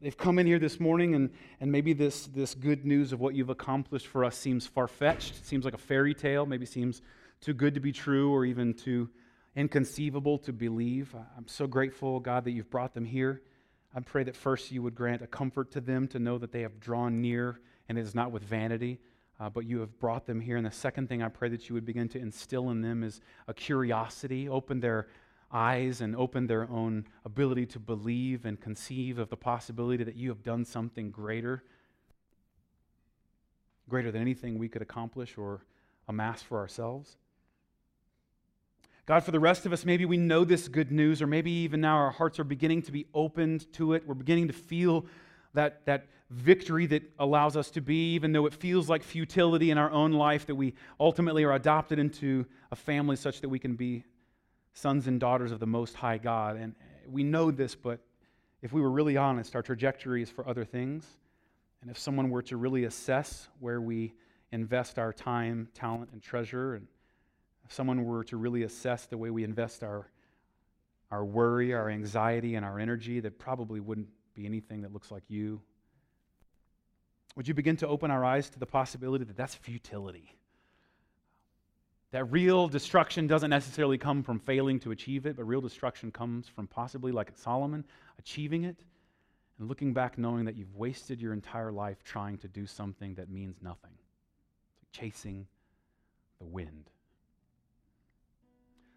they've 0.00 0.16
come 0.16 0.38
in 0.38 0.46
here 0.46 0.58
this 0.58 0.78
morning 0.78 1.14
and, 1.14 1.30
and 1.60 1.72
maybe 1.72 1.92
this, 1.92 2.26
this 2.26 2.54
good 2.54 2.84
news 2.84 3.12
of 3.12 3.20
what 3.20 3.34
you've 3.34 3.50
accomplished 3.50 4.06
for 4.06 4.24
us 4.24 4.36
seems 4.36 4.66
far 4.66 4.86
fetched, 4.86 5.46
seems 5.46 5.64
like 5.64 5.74
a 5.74 5.78
fairy 5.78 6.14
tale, 6.14 6.44
maybe 6.46 6.66
seems 6.66 7.02
too 7.40 7.54
good 7.54 7.74
to 7.74 7.80
be 7.80 7.92
true 7.92 8.32
or 8.32 8.44
even 8.44 8.74
too 8.74 9.08
inconceivable 9.56 10.38
to 10.38 10.52
believe. 10.52 11.14
I'm 11.36 11.48
so 11.48 11.66
grateful, 11.66 12.20
God, 12.20 12.44
that 12.44 12.50
you've 12.50 12.70
brought 12.70 12.94
them 12.94 13.04
here. 13.04 13.42
I 13.96 14.00
pray 14.00 14.24
that 14.24 14.36
first 14.36 14.70
you 14.70 14.82
would 14.82 14.94
grant 14.94 15.22
a 15.22 15.26
comfort 15.26 15.70
to 15.72 15.80
them 15.80 16.06
to 16.08 16.18
know 16.18 16.36
that 16.36 16.52
they 16.52 16.60
have 16.60 16.78
drawn 16.78 17.22
near 17.22 17.60
and 17.88 17.96
it 17.96 18.02
is 18.02 18.14
not 18.14 18.30
with 18.30 18.42
vanity, 18.42 18.98
uh, 19.40 19.48
but 19.48 19.64
you 19.64 19.80
have 19.80 19.98
brought 19.98 20.26
them 20.26 20.38
here. 20.38 20.58
And 20.58 20.66
the 20.66 20.70
second 20.70 21.08
thing 21.08 21.22
I 21.22 21.28
pray 21.28 21.48
that 21.48 21.70
you 21.70 21.74
would 21.74 21.86
begin 21.86 22.06
to 22.10 22.18
instill 22.18 22.68
in 22.68 22.82
them 22.82 23.02
is 23.02 23.22
a 23.48 23.54
curiosity, 23.54 24.50
open 24.50 24.80
their 24.80 25.08
eyes 25.50 26.02
and 26.02 26.14
open 26.14 26.46
their 26.46 26.68
own 26.70 27.06
ability 27.24 27.64
to 27.66 27.78
believe 27.78 28.44
and 28.44 28.60
conceive 28.60 29.18
of 29.18 29.30
the 29.30 29.36
possibility 29.36 30.04
that 30.04 30.16
you 30.16 30.28
have 30.28 30.42
done 30.42 30.66
something 30.66 31.10
greater, 31.10 31.64
greater 33.88 34.12
than 34.12 34.20
anything 34.20 34.58
we 34.58 34.68
could 34.68 34.82
accomplish 34.82 35.38
or 35.38 35.64
amass 36.06 36.42
for 36.42 36.58
ourselves. 36.58 37.16
God, 39.06 39.22
for 39.22 39.30
the 39.30 39.38
rest 39.38 39.66
of 39.66 39.72
us, 39.72 39.84
maybe 39.84 40.04
we 40.04 40.16
know 40.16 40.42
this 40.42 40.66
good 40.66 40.90
news, 40.90 41.22
or 41.22 41.28
maybe 41.28 41.50
even 41.50 41.80
now 41.80 41.94
our 41.96 42.10
hearts 42.10 42.40
are 42.40 42.44
beginning 42.44 42.82
to 42.82 42.92
be 42.92 43.06
opened 43.14 43.72
to 43.74 43.92
it. 43.92 44.02
We're 44.04 44.14
beginning 44.14 44.48
to 44.48 44.52
feel 44.52 45.06
that, 45.54 45.86
that 45.86 46.08
victory 46.28 46.86
that 46.86 47.04
allows 47.20 47.56
us 47.56 47.70
to 47.70 47.80
be, 47.80 48.14
even 48.14 48.32
though 48.32 48.46
it 48.46 48.52
feels 48.52 48.88
like 48.88 49.04
futility 49.04 49.70
in 49.70 49.78
our 49.78 49.92
own 49.92 50.10
life, 50.10 50.46
that 50.46 50.56
we 50.56 50.74
ultimately 50.98 51.44
are 51.44 51.52
adopted 51.52 52.00
into 52.00 52.46
a 52.72 52.76
family 52.76 53.14
such 53.14 53.40
that 53.42 53.48
we 53.48 53.60
can 53.60 53.76
be 53.76 54.04
sons 54.74 55.06
and 55.06 55.20
daughters 55.20 55.52
of 55.52 55.60
the 55.60 55.66
Most 55.66 55.94
High 55.94 56.18
God. 56.18 56.56
And 56.56 56.74
we 57.08 57.22
know 57.22 57.52
this, 57.52 57.76
but 57.76 58.00
if 58.60 58.72
we 58.72 58.80
were 58.80 58.90
really 58.90 59.16
honest, 59.16 59.54
our 59.54 59.62
trajectory 59.62 60.20
is 60.20 60.30
for 60.30 60.48
other 60.48 60.64
things. 60.64 61.06
And 61.80 61.92
if 61.92 61.98
someone 61.98 62.28
were 62.28 62.42
to 62.42 62.56
really 62.56 62.82
assess 62.84 63.48
where 63.60 63.80
we 63.80 64.14
invest 64.50 64.98
our 64.98 65.12
time, 65.12 65.68
talent, 65.74 66.10
and 66.12 66.20
treasure, 66.20 66.74
and 66.74 66.88
if 67.66 67.72
someone 67.72 68.04
were 68.04 68.22
to 68.24 68.36
really 68.36 68.62
assess 68.62 69.06
the 69.06 69.18
way 69.18 69.28
we 69.30 69.42
invest 69.42 69.82
our, 69.82 70.08
our 71.10 71.24
worry, 71.24 71.74
our 71.74 71.90
anxiety, 71.90 72.54
and 72.54 72.64
our 72.64 72.78
energy, 72.78 73.18
that 73.20 73.38
probably 73.38 73.80
wouldn't 73.80 74.08
be 74.34 74.46
anything 74.46 74.82
that 74.82 74.92
looks 74.92 75.10
like 75.10 75.24
you. 75.28 75.60
Would 77.34 77.48
you 77.48 77.54
begin 77.54 77.76
to 77.78 77.88
open 77.88 78.10
our 78.12 78.24
eyes 78.24 78.48
to 78.50 78.58
the 78.60 78.66
possibility 78.66 79.24
that 79.24 79.36
that's 79.36 79.56
futility? 79.56 80.32
That 82.12 82.26
real 82.26 82.68
destruction 82.68 83.26
doesn't 83.26 83.50
necessarily 83.50 83.98
come 83.98 84.22
from 84.22 84.38
failing 84.38 84.78
to 84.80 84.92
achieve 84.92 85.26
it, 85.26 85.36
but 85.36 85.44
real 85.44 85.60
destruction 85.60 86.12
comes 86.12 86.48
from 86.48 86.68
possibly, 86.68 87.10
like 87.10 87.32
Solomon, 87.34 87.84
achieving 88.20 88.62
it 88.62 88.76
and 89.58 89.68
looking 89.68 89.92
back 89.92 90.18
knowing 90.18 90.44
that 90.44 90.56
you've 90.56 90.74
wasted 90.76 91.20
your 91.20 91.32
entire 91.32 91.72
life 91.72 92.04
trying 92.04 92.38
to 92.38 92.48
do 92.48 92.64
something 92.64 93.16
that 93.16 93.28
means 93.28 93.56
nothing, 93.60 93.98
chasing 94.92 95.48
the 96.38 96.46
wind. 96.46 96.90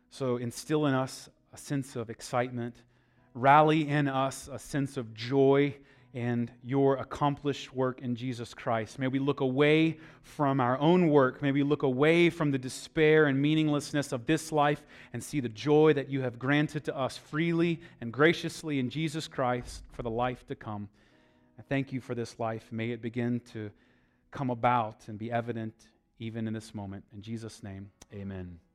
So 0.10 0.38
instill 0.38 0.86
in 0.86 0.94
us 0.94 1.30
a 1.54 1.58
sense 1.58 1.96
of 1.96 2.10
excitement, 2.10 2.76
rally 3.34 3.88
in 3.88 4.08
us 4.08 4.50
a 4.52 4.60
sense 4.60 4.98
of 4.98 5.14
joy 5.14 5.76
and 6.14 6.52
your 6.64 6.98
accomplished 6.98 7.74
work 7.76 8.02
in 8.02 8.16
Jesus 8.16 8.54
Christ. 8.54 8.98
May 8.98 9.08
we 9.08 9.20
look 9.20 9.42
away 9.42 10.00
from 10.24 10.60
our 10.60 10.78
own 10.80 11.10
work. 11.10 11.42
May 11.42 11.52
we 11.52 11.62
look 11.62 11.84
away 11.84 12.32
from 12.32 12.50
the 12.50 12.58
despair 12.58 13.28
and 13.28 13.40
meaninglessness 13.40 14.12
of 14.12 14.26
this 14.26 14.52
life 14.52 14.82
and 15.14 15.24
see 15.24 15.40
the 15.40 15.50
joy 15.50 15.94
that 15.94 16.10
you 16.10 16.22
have 16.22 16.40
granted 16.40 16.84
to 16.86 16.98
us 16.98 17.18
freely 17.18 17.80
and 18.02 18.12
graciously 18.12 18.80
in 18.80 18.90
Jesus 18.90 19.28
Christ 19.28 19.84
for 19.92 20.02
the 20.02 20.10
life 20.10 20.48
to 20.48 20.56
come. 20.56 20.90
I 21.60 21.62
thank 21.62 21.94
you 21.94 22.02
for 22.02 22.16
this 22.16 22.40
life. 22.40 22.68
May 22.72 22.90
it 22.90 23.02
begin 23.02 23.42
to 23.52 23.70
come 24.32 24.50
about 24.50 25.08
and 25.08 25.20
be 25.20 25.32
evident 25.32 25.74
even 26.18 26.48
in 26.48 26.54
this 26.54 26.74
moment. 26.74 27.04
In 27.14 27.22
Jesus' 27.22 27.62
name, 27.62 27.92
amen. 28.14 28.69